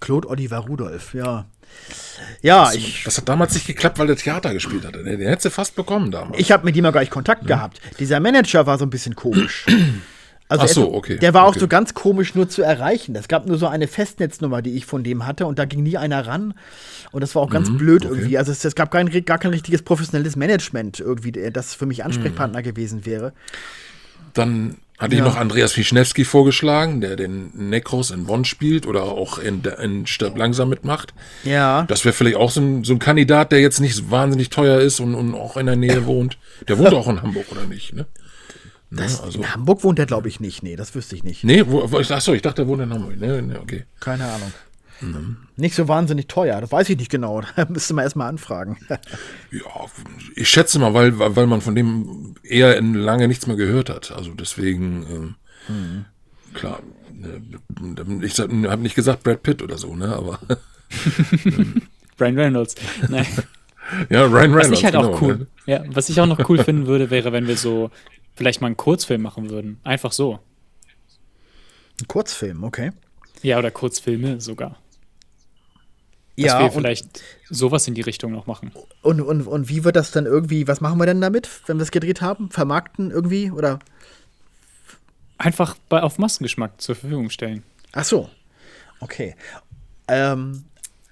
Claude 0.00 0.28
Oliver 0.28 0.58
Rudolph, 0.58 1.14
ja. 1.14 1.46
Ja, 2.42 2.66
das, 2.66 2.74
ich. 2.74 3.04
Das 3.04 3.16
hat 3.16 3.28
damals 3.28 3.54
nicht 3.54 3.66
geklappt, 3.66 3.98
weil 3.98 4.06
der 4.06 4.16
Theater 4.16 4.52
gespielt 4.52 4.84
hat. 4.84 4.94
Den, 4.94 5.04
den 5.04 5.20
hätte 5.20 5.42
sie 5.42 5.50
fast 5.50 5.76
bekommen 5.76 6.10
damals. 6.10 6.38
Ich 6.38 6.52
habe 6.52 6.64
mit 6.64 6.76
ihm 6.76 6.84
ja 6.84 6.90
gar 6.90 7.00
nicht 7.00 7.10
Kontakt 7.10 7.42
ja. 7.42 7.56
gehabt. 7.56 7.80
Dieser 7.98 8.20
Manager 8.20 8.66
war 8.66 8.78
so 8.78 8.84
ein 8.84 8.90
bisschen 8.90 9.14
komisch. 9.14 9.66
Also 10.48 10.64
Ach 10.64 10.68
so, 10.68 10.94
okay. 10.94 11.18
Der 11.18 11.34
war 11.34 11.46
okay. 11.46 11.56
auch 11.56 11.60
so 11.60 11.68
ganz 11.68 11.94
komisch 11.94 12.34
nur 12.34 12.48
zu 12.48 12.62
erreichen. 12.62 13.16
Es 13.16 13.26
gab 13.26 13.46
nur 13.46 13.58
so 13.58 13.66
eine 13.66 13.88
Festnetznummer, 13.88 14.62
die 14.62 14.76
ich 14.76 14.86
von 14.86 15.02
dem 15.02 15.26
hatte 15.26 15.46
und 15.46 15.58
da 15.58 15.64
ging 15.64 15.82
nie 15.82 15.96
einer 15.96 16.26
ran. 16.26 16.54
Und 17.10 17.20
das 17.20 17.34
war 17.34 17.42
auch 17.42 17.50
ganz 17.50 17.68
mhm, 17.68 17.78
blöd 17.78 18.04
okay. 18.04 18.14
irgendwie. 18.14 18.38
Also 18.38 18.52
es, 18.52 18.64
es, 18.64 18.76
gab 18.76 18.92
kein, 18.92 19.10
gar 19.24 19.38
kein 19.38 19.50
richtiges 19.50 19.82
professionelles 19.82 20.36
Management 20.36 21.00
irgendwie, 21.00 21.32
das 21.32 21.74
für 21.74 21.86
mich 21.86 22.04
Ansprechpartner 22.04 22.60
mhm. 22.60 22.64
gewesen 22.64 23.06
wäre. 23.06 23.32
Dann 24.34 24.76
hatte 24.98 25.16
ja. 25.16 25.22
ich 25.22 25.28
noch 25.28 25.36
Andreas 25.36 25.76
Wischnewski 25.76 26.24
vorgeschlagen, 26.24 27.00
der 27.00 27.16
den 27.16 27.50
Necros 27.54 28.10
in 28.10 28.24
Bonn 28.24 28.44
spielt 28.44 28.86
oder 28.86 29.02
auch 29.02 29.38
in, 29.38 29.62
in 29.82 30.06
Stirb 30.06 30.38
langsam 30.38 30.68
mitmacht. 30.68 31.12
Ja. 31.44 31.84
Das 31.88 32.04
wäre 32.04 32.14
vielleicht 32.14 32.36
auch 32.36 32.50
so 32.50 32.60
ein, 32.60 32.84
so 32.84 32.94
ein, 32.94 32.98
Kandidat, 32.98 33.52
der 33.52 33.60
jetzt 33.60 33.80
nicht 33.80 34.10
wahnsinnig 34.10 34.48
teuer 34.48 34.80
ist 34.80 35.00
und, 35.00 35.14
und 35.14 35.34
auch 35.34 35.56
in 35.56 35.66
der 35.66 35.76
Nähe 35.76 36.06
wohnt. 36.06 36.38
Der 36.68 36.78
wohnt 36.78 36.94
auch 36.94 37.08
in 37.08 37.20
Hamburg, 37.20 37.46
oder 37.50 37.64
nicht? 37.64 37.94
Ne? 37.94 38.06
Das, 38.96 39.20
also, 39.20 39.38
in 39.38 39.52
Hamburg 39.52 39.84
wohnt 39.84 39.98
er, 39.98 40.06
glaube 40.06 40.28
ich, 40.28 40.40
nicht. 40.40 40.62
Nee, 40.62 40.76
das 40.76 40.94
wüsste 40.94 41.16
ich 41.16 41.24
nicht. 41.24 41.44
Nee, 41.44 41.64
wo, 41.66 41.90
wo, 41.90 41.98
achso, 41.98 42.32
ich 42.32 42.42
dachte, 42.42 42.62
er 42.62 42.68
wohnt 42.68 42.82
in 42.82 42.92
Hamburg. 42.92 43.16
Nee, 43.18 43.42
nee, 43.42 43.56
okay. 43.56 43.84
Keine 44.00 44.24
Ahnung. 44.24 44.52
Mhm. 45.00 45.36
Nicht 45.56 45.74
so 45.74 45.88
wahnsinnig 45.88 46.26
teuer, 46.26 46.60
das 46.60 46.72
weiß 46.72 46.88
ich 46.88 46.96
nicht 46.96 47.10
genau. 47.10 47.42
Da 47.56 47.66
müsste 47.68 47.94
man 47.94 48.04
erstmal 48.04 48.28
anfragen. 48.28 48.78
ja, 48.88 49.60
ich 50.34 50.48
schätze 50.48 50.78
mal, 50.78 50.94
weil, 50.94 51.18
weil 51.18 51.46
man 51.46 51.60
von 51.60 51.74
dem 51.74 52.34
eher 52.42 52.76
in 52.76 52.94
lange 52.94 53.28
nichts 53.28 53.46
mehr 53.46 53.56
gehört 53.56 53.90
hat. 53.90 54.12
Also 54.12 54.32
deswegen, 54.32 55.06
ähm, 55.10 55.34
mhm. 55.68 56.04
klar, 56.54 56.80
ne, 57.12 57.42
ich 58.22 58.38
habe 58.38 58.82
nicht 58.82 58.94
gesagt 58.94 59.22
Brad 59.22 59.42
Pitt 59.42 59.62
oder 59.62 59.76
so, 59.76 59.94
ne, 59.94 60.14
aber. 60.14 60.38
Brian 62.16 62.38
Reynolds. 62.38 62.76
Nein. 63.08 63.26
Ja, 64.08 64.24
Ryan 64.24 64.54
Reynolds. 64.54 64.70
Was 64.70 64.78
ich 64.78 64.84
halt 64.84 64.94
genau, 64.94 65.12
auch 65.12 65.22
cool, 65.22 65.36
ne? 65.36 65.46
ja, 65.66 65.84
was 65.88 66.08
ich 66.08 66.20
auch 66.20 66.26
noch 66.26 66.48
cool 66.48 66.62
finden 66.62 66.86
würde, 66.86 67.10
wäre, 67.10 67.32
wenn 67.32 67.46
wir 67.46 67.56
so 67.56 67.90
vielleicht 68.36 68.60
mal 68.60 68.68
einen 68.68 68.76
Kurzfilm 68.76 69.22
machen 69.22 69.50
würden. 69.50 69.80
Einfach 69.82 70.12
so. 70.12 70.38
Ein 72.00 72.06
Kurzfilm, 72.06 72.62
okay. 72.62 72.92
Ja, 73.42 73.58
oder 73.58 73.70
Kurzfilme 73.70 74.40
sogar. 74.40 74.78
Dass 76.36 76.52
ja, 76.52 76.60
wir 76.60 76.70
vielleicht 76.70 77.22
sowas 77.48 77.88
in 77.88 77.94
die 77.94 78.02
Richtung 78.02 78.32
noch 78.32 78.46
machen. 78.46 78.70
Und, 79.00 79.22
und, 79.22 79.46
und 79.46 79.68
wie 79.70 79.84
wird 79.84 79.96
das 79.96 80.10
dann 80.10 80.26
irgendwie, 80.26 80.68
was 80.68 80.82
machen 80.82 80.98
wir 80.98 81.06
denn 81.06 81.20
damit, 81.20 81.48
wenn 81.66 81.78
wir 81.78 81.82
es 81.82 81.90
gedreht 81.90 82.20
haben? 82.20 82.50
Vermarkten 82.50 83.10
irgendwie 83.10 83.50
oder? 83.50 83.78
Einfach 85.38 85.76
bei, 85.88 86.02
auf 86.02 86.18
Massengeschmack 86.18 86.78
zur 86.80 86.94
Verfügung 86.94 87.30
stellen. 87.30 87.62
Ach 87.92 88.04
so. 88.04 88.28
Okay. 89.00 89.34
Ähm, 90.08 90.66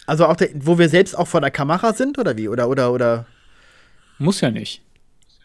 also 0.07 0.27
auch 0.27 0.37
der, 0.37 0.51
wo 0.55 0.79
wir 0.79 0.91
selbst 0.91 1.17
auch 1.17 1.29
vor 1.29 1.41
der 1.41 1.51
Kamera 1.51 1.95
sind 1.95 2.19
oder 2.19 2.37
wie? 2.37 2.49
Oder, 2.49 2.69
oder, 2.69 2.93
oder? 2.93 3.27
Muss 4.19 4.43
ja 4.43 4.51
nicht. 4.51 4.83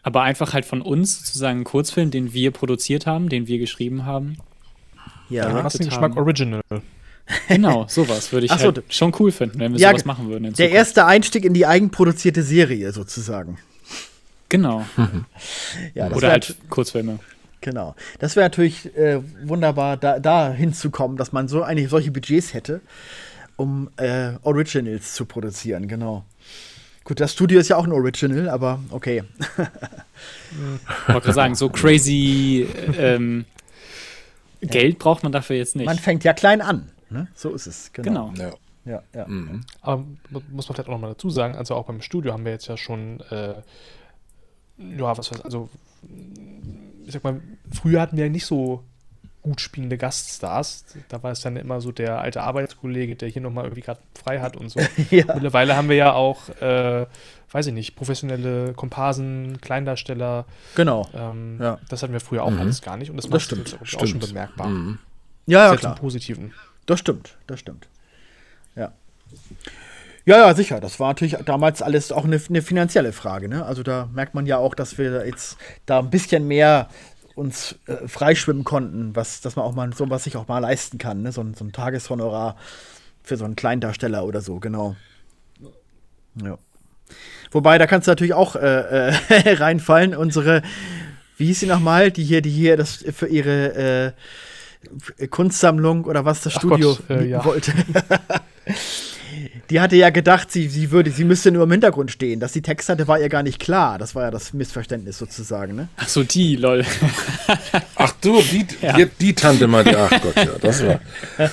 Aber 0.02 0.22
einfach 0.22 0.54
halt 0.54 0.64
von 0.64 0.82
uns 0.82 1.18
sozusagen 1.18 1.58
einen 1.58 1.64
Kurzfilm, 1.64 2.10
den 2.10 2.32
wir 2.32 2.50
produziert 2.50 3.06
haben, 3.06 3.28
den 3.28 3.46
wir 3.46 3.58
geschrieben 3.58 4.06
haben. 4.06 4.38
Ja, 5.28 5.62
Massengeschmack 5.62 6.16
Original. 6.16 6.62
Genau, 7.48 7.86
sowas 7.88 8.32
würde 8.32 8.46
ich 8.46 8.52
so, 8.52 8.58
halt 8.58 8.82
schon 8.88 9.14
cool 9.20 9.30
finden, 9.30 9.60
wenn 9.60 9.72
wir 9.72 9.80
ja, 9.80 9.90
sowas 9.90 10.04
machen 10.04 10.28
würden. 10.28 10.52
der 10.52 10.70
erste 10.70 11.06
Einstieg 11.06 11.44
in 11.44 11.54
die 11.54 11.66
eigenproduzierte 11.66 12.42
Serie 12.42 12.92
sozusagen. 12.92 13.58
Genau. 14.48 14.84
ja, 15.94 16.10
Oder 16.10 16.30
halt 16.30 16.56
Kurzfilme. 16.68 17.20
Genau. 17.60 17.94
Das 18.18 18.36
wäre 18.36 18.46
natürlich 18.46 18.96
äh, 18.96 19.20
wunderbar, 19.44 19.96
da, 19.96 20.18
da 20.18 20.50
hinzukommen, 20.52 21.16
dass 21.16 21.32
man 21.32 21.46
so 21.46 21.62
eigentlich 21.62 21.88
solche 21.88 22.10
Budgets 22.10 22.52
hätte, 22.54 22.80
um 23.56 23.90
äh, 23.96 24.32
Originals 24.42 25.14
zu 25.14 25.24
produzieren, 25.24 25.86
genau. 25.86 26.24
Gut, 27.10 27.18
das 27.18 27.32
Studio 27.32 27.58
ist 27.58 27.66
ja 27.66 27.76
auch 27.76 27.82
ein 27.82 27.90
Original, 27.90 28.48
aber 28.48 28.78
okay. 28.90 29.24
ich 29.58 31.08
wollte 31.08 31.22
gerade 31.22 31.32
sagen, 31.32 31.54
so 31.56 31.68
crazy 31.68 32.68
ähm, 32.96 33.46
Geld 34.60 35.00
braucht 35.00 35.24
man 35.24 35.32
dafür 35.32 35.56
jetzt 35.56 35.74
nicht. 35.74 35.86
Man 35.86 35.98
fängt 35.98 36.22
ja 36.22 36.34
klein 36.34 36.60
an. 36.60 36.88
Ne? 37.08 37.26
So 37.34 37.52
ist 37.52 37.66
es. 37.66 37.92
Genau. 37.92 38.28
genau. 38.28 38.54
Ja. 38.84 38.92
Ja, 38.92 39.02
ja. 39.12 39.26
Mhm. 39.26 39.62
Aber 39.80 40.04
muss 40.52 40.68
man 40.68 40.76
vielleicht 40.76 40.88
auch 40.88 40.92
nochmal 40.92 41.10
dazu 41.10 41.30
sagen, 41.30 41.56
also 41.56 41.74
auch 41.74 41.86
beim 41.86 42.00
Studio 42.00 42.32
haben 42.32 42.44
wir 42.44 42.52
jetzt 42.52 42.68
ja 42.68 42.76
schon, 42.76 43.18
äh, 43.32 43.54
ja, 44.78 45.18
was 45.18 45.32
weiß 45.32 45.40
also, 45.40 45.68
ich 47.04 47.12
sag 47.12 47.24
mal, 47.24 47.40
früher 47.72 48.02
hatten 48.02 48.18
wir 48.18 48.26
ja 48.26 48.30
nicht 48.30 48.46
so 48.46 48.84
gut 49.42 49.60
spielende 49.60 49.96
Gaststars. 49.96 50.84
Da 51.08 51.22
war 51.22 51.32
es 51.32 51.40
dann 51.40 51.56
immer 51.56 51.80
so 51.80 51.92
der 51.92 52.20
alte 52.20 52.42
Arbeitskollege, 52.42 53.16
der 53.16 53.28
hier 53.28 53.42
nochmal 53.42 53.64
irgendwie 53.64 53.82
gerade 53.82 54.00
frei 54.14 54.40
hat 54.40 54.56
und 54.56 54.68
so. 54.68 54.80
ja. 55.10 55.24
Mittlerweile 55.34 55.76
haben 55.76 55.88
wir 55.88 55.96
ja 55.96 56.12
auch, 56.12 56.48
äh, 56.60 57.06
weiß 57.52 57.66
ich 57.66 57.72
nicht, 57.72 57.96
professionelle 57.96 58.74
Komparsen, 58.74 59.60
Kleindarsteller. 59.60 60.44
Genau. 60.74 61.08
Ähm, 61.14 61.58
ja. 61.60 61.78
Das 61.88 62.02
hatten 62.02 62.12
wir 62.12 62.20
früher 62.20 62.44
auch 62.44 62.50
mhm. 62.50 62.60
alles 62.60 62.82
gar 62.82 62.96
nicht 62.96 63.10
und 63.10 63.16
das, 63.16 63.28
das 63.28 63.42
stimmt. 63.42 63.70
Jetzt 63.70 63.96
auch 63.96 64.06
schon 64.06 64.18
bemerkbar. 64.18 64.68
Mhm. 64.68 64.98
Ja, 65.46 65.70
ja, 65.70 65.76
klar. 65.76 65.94
Positiven. 65.96 66.52
Das 66.86 67.00
stimmt, 67.00 67.36
das 67.46 67.60
stimmt. 67.60 67.88
Ja. 68.76 68.92
Ja, 70.26 70.36
ja, 70.36 70.54
sicher. 70.54 70.80
Das 70.80 71.00
war 71.00 71.08
natürlich 71.08 71.36
damals 71.44 71.82
alles 71.82 72.12
auch 72.12 72.24
eine, 72.24 72.40
eine 72.48 72.62
finanzielle 72.62 73.12
Frage. 73.12 73.48
Ne? 73.48 73.64
Also 73.64 73.82
da 73.82 74.08
merkt 74.12 74.34
man 74.34 74.46
ja 74.46 74.58
auch, 74.58 74.74
dass 74.74 74.98
wir 74.98 75.26
jetzt 75.26 75.56
da 75.86 75.98
ein 75.98 76.10
bisschen 76.10 76.46
mehr 76.46 76.88
uns 77.40 77.76
äh, 77.86 78.06
freischwimmen 78.06 78.64
konnten, 78.64 79.16
was, 79.16 79.40
dass 79.40 79.56
man 79.56 79.64
auch 79.64 79.74
mal 79.74 79.92
so 79.94 80.08
was 80.10 80.24
sich 80.24 80.36
auch 80.36 80.46
mal 80.46 80.58
leisten 80.58 80.98
kann, 80.98 81.22
ne? 81.22 81.32
so, 81.32 81.40
ein, 81.40 81.54
so 81.54 81.64
ein 81.64 81.72
Tageshonorar 81.72 82.56
für 83.22 83.36
so 83.36 83.46
einen 83.46 83.56
Kleindarsteller 83.56 84.24
oder 84.24 84.42
so, 84.42 84.60
genau. 84.60 84.94
Ja. 86.44 86.58
Wobei, 87.50 87.78
da 87.78 87.86
kannst 87.86 88.06
du 88.06 88.10
natürlich 88.10 88.34
auch 88.34 88.56
äh, 88.56 89.08
äh, 89.08 89.52
reinfallen. 89.54 90.14
Unsere, 90.14 90.62
wie 91.38 91.46
hieß 91.46 91.60
sie 91.60 91.66
nochmal, 91.66 92.10
die 92.10 92.24
hier, 92.24 92.42
die 92.42 92.50
hier 92.50 92.76
das 92.76 93.04
für 93.12 93.26
ihre 93.26 94.14
äh, 95.18 95.26
Kunstsammlung 95.28 96.04
oder 96.04 96.24
was 96.24 96.42
das 96.42 96.54
Ach 96.56 96.60
Studio 96.60 96.96
Gott, 97.08 97.18
äh, 97.18 97.26
ja. 97.26 97.44
wollte. 97.44 97.72
die 99.70 99.80
hatte 99.80 99.94
ja 99.94 100.10
gedacht, 100.10 100.50
sie, 100.50 100.68
sie 100.68 100.90
würde, 100.90 101.10
sie 101.10 101.24
müsste 101.24 101.52
nur 101.52 101.62
im 101.62 101.70
Hintergrund 101.70 102.10
stehen. 102.10 102.40
Dass 102.40 102.52
sie 102.52 102.60
Text 102.60 102.88
hatte, 102.88 103.06
war 103.06 103.20
ihr 103.20 103.28
gar 103.28 103.44
nicht 103.44 103.60
klar. 103.60 103.98
Das 103.98 104.16
war 104.16 104.24
ja 104.24 104.30
das 104.32 104.52
Missverständnis 104.52 105.16
sozusagen, 105.16 105.76
ne? 105.76 105.88
Ach 105.96 106.08
so, 106.08 106.24
die, 106.24 106.56
lol. 106.56 106.84
Ach 107.94 108.12
du, 108.20 108.42
die, 108.42 108.66
ja. 108.82 108.94
die, 108.94 109.06
die, 109.20 109.32
Tante 109.32 109.68
meinte, 109.68 109.96
ach 109.96 110.10
Gott, 110.20 110.36
ja, 110.36 110.46
das 110.60 110.84
war. 110.84 111.00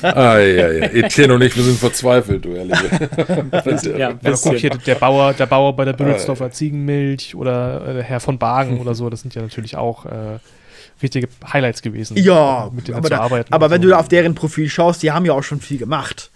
Ah, 0.01 0.39
ja, 0.39 0.71
ja. 0.71 0.83
Etienne 0.85 1.35
und 1.35 1.41
ich, 1.43 1.55
wir 1.55 1.63
sind 1.63 1.77
verzweifelt, 1.77 2.43
du 2.43 2.53
ehrliche. 2.53 3.09
ja, 3.97 4.09
ja 4.09 4.35
guck 4.41 4.55
hier, 4.55 4.71
der 4.71 4.95
Bauer, 4.95 5.33
der 5.33 5.45
Bauer 5.45 5.75
bei 5.75 5.85
der 5.85 5.93
Bünitzdorfer 5.93 6.51
Ziegenmilch 6.51 7.35
oder 7.35 7.99
äh, 7.99 8.03
Herr 8.03 8.19
von 8.19 8.39
Bagen 8.39 8.79
oder 8.79 8.95
so, 8.95 9.09
das 9.09 9.21
sind 9.21 9.35
ja 9.35 9.41
natürlich 9.41 9.75
auch. 9.75 10.05
Äh, 10.05 10.39
richtige 10.99 11.27
Highlights 11.53 11.83
gewesen. 11.83 12.17
Ja, 12.17 12.71
mit 12.73 12.87
denen 12.87 12.97
aber, 12.97 13.09
zu 13.09 13.19
arbeiten. 13.19 13.53
aber 13.53 13.69
wenn 13.69 13.83
so. 13.83 13.89
du 13.89 13.95
auf 13.95 14.07
deren 14.07 14.33
Profil 14.33 14.67
schaust, 14.67 15.03
die 15.03 15.11
haben 15.11 15.25
ja 15.25 15.33
auch 15.33 15.43
schon 15.43 15.59
viel 15.59 15.77
gemacht. 15.77 16.31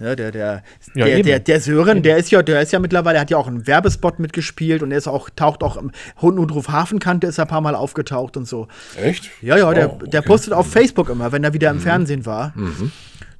Ja, 0.00 0.16
der, 0.16 0.32
der, 0.32 0.62
ja, 0.94 1.04
der, 1.04 1.22
der, 1.22 1.38
der, 1.38 1.60
Sören, 1.60 2.02
der 2.02 2.16
ist 2.16 2.30
ja, 2.30 2.42
der 2.42 2.60
ist 2.60 2.72
ja 2.72 2.80
mittlerweile, 2.80 3.20
hat 3.20 3.30
ja 3.30 3.36
auch 3.36 3.46
einen 3.46 3.66
Werbespot 3.66 4.18
mitgespielt 4.18 4.82
und 4.82 4.90
er 4.90 4.98
ist 4.98 5.06
auch, 5.06 5.30
taucht 5.30 5.62
auch 5.62 5.76
im 5.76 5.92
Hund 6.20 6.38
und 6.38 6.50
Ruf 6.52 6.68
Hafenkante 6.68 7.28
ist 7.28 7.38
er 7.38 7.44
ein 7.44 7.48
paar 7.48 7.60
Mal 7.60 7.76
aufgetaucht 7.76 8.36
und 8.36 8.46
so. 8.46 8.66
Echt? 9.00 9.30
Ja, 9.40 9.56
ja, 9.56 9.72
der, 9.72 9.92
oh, 9.92 9.94
okay. 9.96 10.10
der 10.10 10.22
postet 10.22 10.52
auf 10.52 10.70
Facebook 10.70 11.08
immer, 11.10 11.30
wenn 11.30 11.44
er 11.44 11.52
wieder 11.54 11.70
im 11.70 11.76
mhm. 11.76 11.82
Fernsehen 11.82 12.26
war. 12.26 12.52
Mhm. 12.56 12.90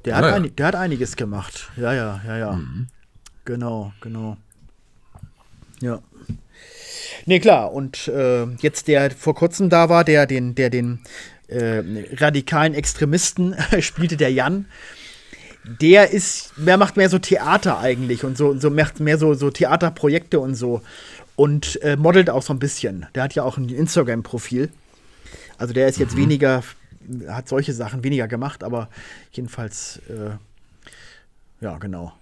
Der, 0.05 0.17
hat 0.17 0.25
ein, 0.25 0.55
der 0.55 0.67
hat 0.67 0.77
einiges 0.77 1.17
gemacht. 1.17 1.71
Ja, 1.77 1.93
ja, 1.93 2.21
ja, 2.27 2.37
ja. 2.37 2.53
Mhm. 2.53 2.87
Genau, 3.45 3.93
genau. 4.01 4.37
Ja. 5.81 6.01
Nee, 7.27 7.41
klar. 7.41 7.73
Und 7.73 8.09
äh, 8.09 8.45
jetzt 8.61 8.89
der 8.89 9.11
vor 9.11 9.35
kurzem 9.35 9.71
da 9.71 9.89
war, 9.89 10.05
der 10.05 10.27
den, 10.27 10.55
der 10.55 10.71
den 10.71 11.01
äh, 11.49 11.83
radikalen 12.17 12.75
Extremisten 12.75 13.55
spielte, 13.81 14.17
der 14.17 14.33
Jan 14.33 14.67
der 15.65 16.11
ist, 16.11 16.53
der 16.57 16.77
macht 16.77 16.97
mehr 16.97 17.09
so 17.09 17.19
Theater 17.19 17.79
eigentlich 17.79 18.25
und 18.25 18.37
so, 18.37 18.49
und 18.49 18.61
so 18.61 18.71
macht 18.71 19.01
mehr 19.01 19.19
so, 19.19 19.35
so 19.35 19.51
Theaterprojekte 19.51 20.39
und 20.39 20.55
so. 20.55 20.83
Und 21.37 21.83
äh, 21.83 21.97
modelt 21.97 22.31
auch 22.31 22.43
so 22.43 22.53
ein 22.53 22.59
bisschen. 22.59 23.07
Der 23.15 23.25
hat 23.25 23.35
ja 23.35 23.43
auch 23.43 23.57
ein 23.57 23.69
Instagram-Profil. 23.69 24.71
Also 25.59 25.73
der 25.75 25.89
ist 25.89 25.99
jetzt 25.99 26.15
mhm. 26.15 26.21
weniger, 26.21 26.63
hat 27.29 27.49
solche 27.49 27.73
Sachen 27.73 28.05
weniger 28.05 28.29
gemacht, 28.29 28.63
aber 28.63 28.89
jedenfalls, 29.33 30.01
äh, 30.09 30.37
ja, 31.61 31.79
genau. 31.79 32.13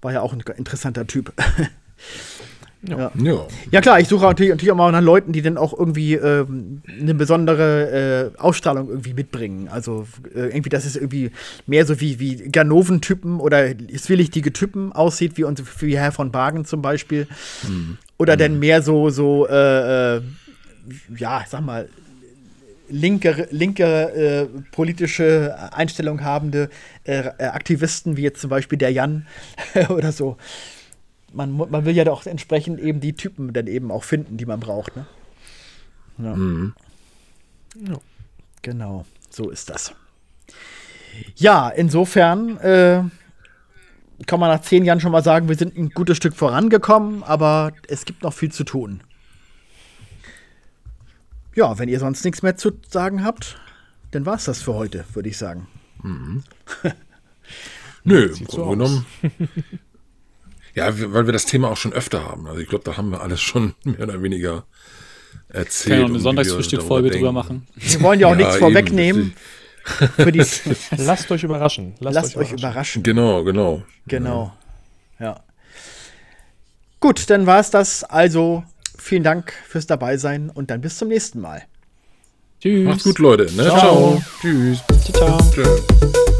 War 0.00 0.12
ja 0.12 0.20
auch 0.22 0.32
ein 0.32 0.42
interessanter 0.56 1.06
Typ. 1.06 1.32
Ja. 2.82 3.10
ja. 3.16 3.46
ja. 3.70 3.80
klar, 3.80 4.00
ich 4.00 4.08
suche 4.08 4.24
natürlich, 4.24 4.50
natürlich 4.50 4.72
auch 4.72 4.76
mal 4.76 4.92
nach 4.92 5.00
Leuten, 5.00 5.32
die 5.32 5.42
dann 5.42 5.56
auch 5.56 5.76
irgendwie 5.76 6.14
äh, 6.14 6.46
eine 7.00 7.14
besondere 7.14 8.32
äh, 8.36 8.38
Ausstrahlung 8.38 8.88
irgendwie 8.88 9.14
mitbringen. 9.14 9.68
Also 9.68 10.06
äh, 10.34 10.48
irgendwie, 10.48 10.68
dass 10.68 10.84
es 10.84 10.96
irgendwie 10.96 11.30
mehr 11.66 11.86
so 11.86 12.00
wie, 12.00 12.20
wie 12.20 12.36
Ganoven-Typen 12.50 13.40
oder 13.40 13.66
zwielichtige 13.96 14.52
Typen 14.52 14.92
aussieht, 14.92 15.36
wie, 15.36 15.44
uns, 15.44 15.62
wie 15.80 15.98
Herr 15.98 16.12
von 16.12 16.30
Bagen 16.30 16.64
zum 16.64 16.82
Beispiel. 16.82 17.26
Mhm. 17.66 17.98
Oder 18.18 18.34
mhm. 18.34 18.38
dann 18.38 18.58
mehr 18.58 18.82
so, 18.82 19.10
so 19.10 19.46
äh, 19.48 20.16
äh, 20.16 20.20
ja, 21.16 21.44
sag 21.48 21.62
mal, 21.62 21.88
linke, 22.88 23.48
linke 23.50 23.84
äh, 23.84 24.46
politische 24.70 25.56
Einstellung 25.72 26.22
habende 26.22 26.70
Aktivisten, 27.38 28.16
wie 28.16 28.22
jetzt 28.22 28.40
zum 28.40 28.50
Beispiel 28.50 28.78
der 28.78 28.90
Jan 28.90 29.26
oder 29.88 30.12
so 30.12 30.36
man, 31.36 31.56
man 31.56 31.84
will 31.84 31.94
ja 31.94 32.04
doch 32.04 32.26
entsprechend 32.26 32.80
eben 32.80 33.00
die 33.00 33.12
Typen 33.12 33.52
dann 33.52 33.66
eben 33.66 33.90
auch 33.90 34.04
finden, 34.04 34.36
die 34.36 34.46
man 34.46 34.58
braucht. 34.58 34.96
Ne? 34.96 35.06
Ja. 36.18 36.34
Mhm. 36.34 36.74
ja. 37.86 37.98
Genau, 38.62 39.04
so 39.30 39.50
ist 39.50 39.70
das. 39.70 39.94
Ja, 41.36 41.68
insofern 41.68 42.56
äh, 42.58 43.04
kann 44.26 44.40
man 44.40 44.50
nach 44.50 44.62
zehn 44.62 44.84
Jahren 44.84 45.00
schon 45.00 45.12
mal 45.12 45.22
sagen, 45.22 45.48
wir 45.48 45.56
sind 45.56 45.76
ein 45.76 45.90
gutes 45.90 46.16
Stück 46.16 46.34
vorangekommen, 46.34 47.22
aber 47.22 47.72
es 47.88 48.04
gibt 48.04 48.22
noch 48.22 48.32
viel 48.32 48.50
zu 48.50 48.64
tun. 48.64 49.02
Ja, 51.54 51.78
wenn 51.78 51.88
ihr 51.88 52.00
sonst 52.00 52.24
nichts 52.24 52.42
mehr 52.42 52.56
zu 52.56 52.72
sagen 52.88 53.24
habt, 53.24 53.58
dann 54.10 54.26
war 54.26 54.34
es 54.34 54.44
das 54.44 54.62
für 54.62 54.74
heute, 54.74 55.04
würde 55.14 55.28
ich 55.28 55.38
sagen. 55.38 55.68
Mhm. 56.02 56.42
Nö, 58.04 58.32
im 58.38 58.46
Grunde 58.46 58.70
genommen 58.70 59.06
Ja, 60.76 60.92
weil 61.12 61.24
wir 61.24 61.32
das 61.32 61.46
Thema 61.46 61.70
auch 61.70 61.76
schon 61.76 61.94
öfter 61.94 62.24
haben. 62.24 62.46
Also 62.46 62.60
ich 62.60 62.68
glaube, 62.68 62.84
da 62.84 62.98
haben 62.98 63.10
wir 63.10 63.22
alles 63.22 63.40
schon 63.40 63.74
mehr 63.84 64.02
oder 64.02 64.22
weniger 64.22 64.64
erzählt. 65.48 65.96
Können 65.96 66.08
wir 66.08 66.14
eine 66.14 66.20
Sonntagsfrühstück-Folge 66.20 67.10
drüber 67.10 67.32
machen. 67.32 67.66
Wir 67.74 68.00
wollen 68.02 68.20
ja 68.20 68.26
auch 68.26 68.32
ja, 68.32 68.36
nichts 68.36 68.56
vorwegnehmen. 68.56 69.34
Lasst 70.96 71.30
euch 71.30 71.44
überraschen. 71.44 71.94
Lasst, 72.00 72.14
Lasst 72.14 72.36
euch, 72.36 72.52
überraschen. 72.52 73.02
Genau, 73.02 73.42
genau. 73.44 73.82
Genau. 74.06 74.52
Ja. 75.18 75.40
Gut, 77.00 77.30
dann 77.30 77.46
war 77.46 77.60
es 77.60 77.70
das. 77.70 78.04
Also 78.04 78.64
vielen 78.98 79.22
Dank 79.22 79.54
fürs 79.66 79.86
Dabeisein 79.86 80.50
und 80.50 80.70
dann 80.70 80.82
bis 80.82 80.98
zum 80.98 81.08
nächsten 81.08 81.40
Mal. 81.40 81.62
Tschüss. 82.60 82.84
Macht's 82.84 83.04
gut, 83.04 83.18
Leute. 83.18 83.44
Ne? 83.54 83.64
Ciao. 83.64 83.78
ciao. 83.78 84.22
Tschüss. 84.40 84.82
Ciao. 85.12 85.40
ciao. 85.40 86.35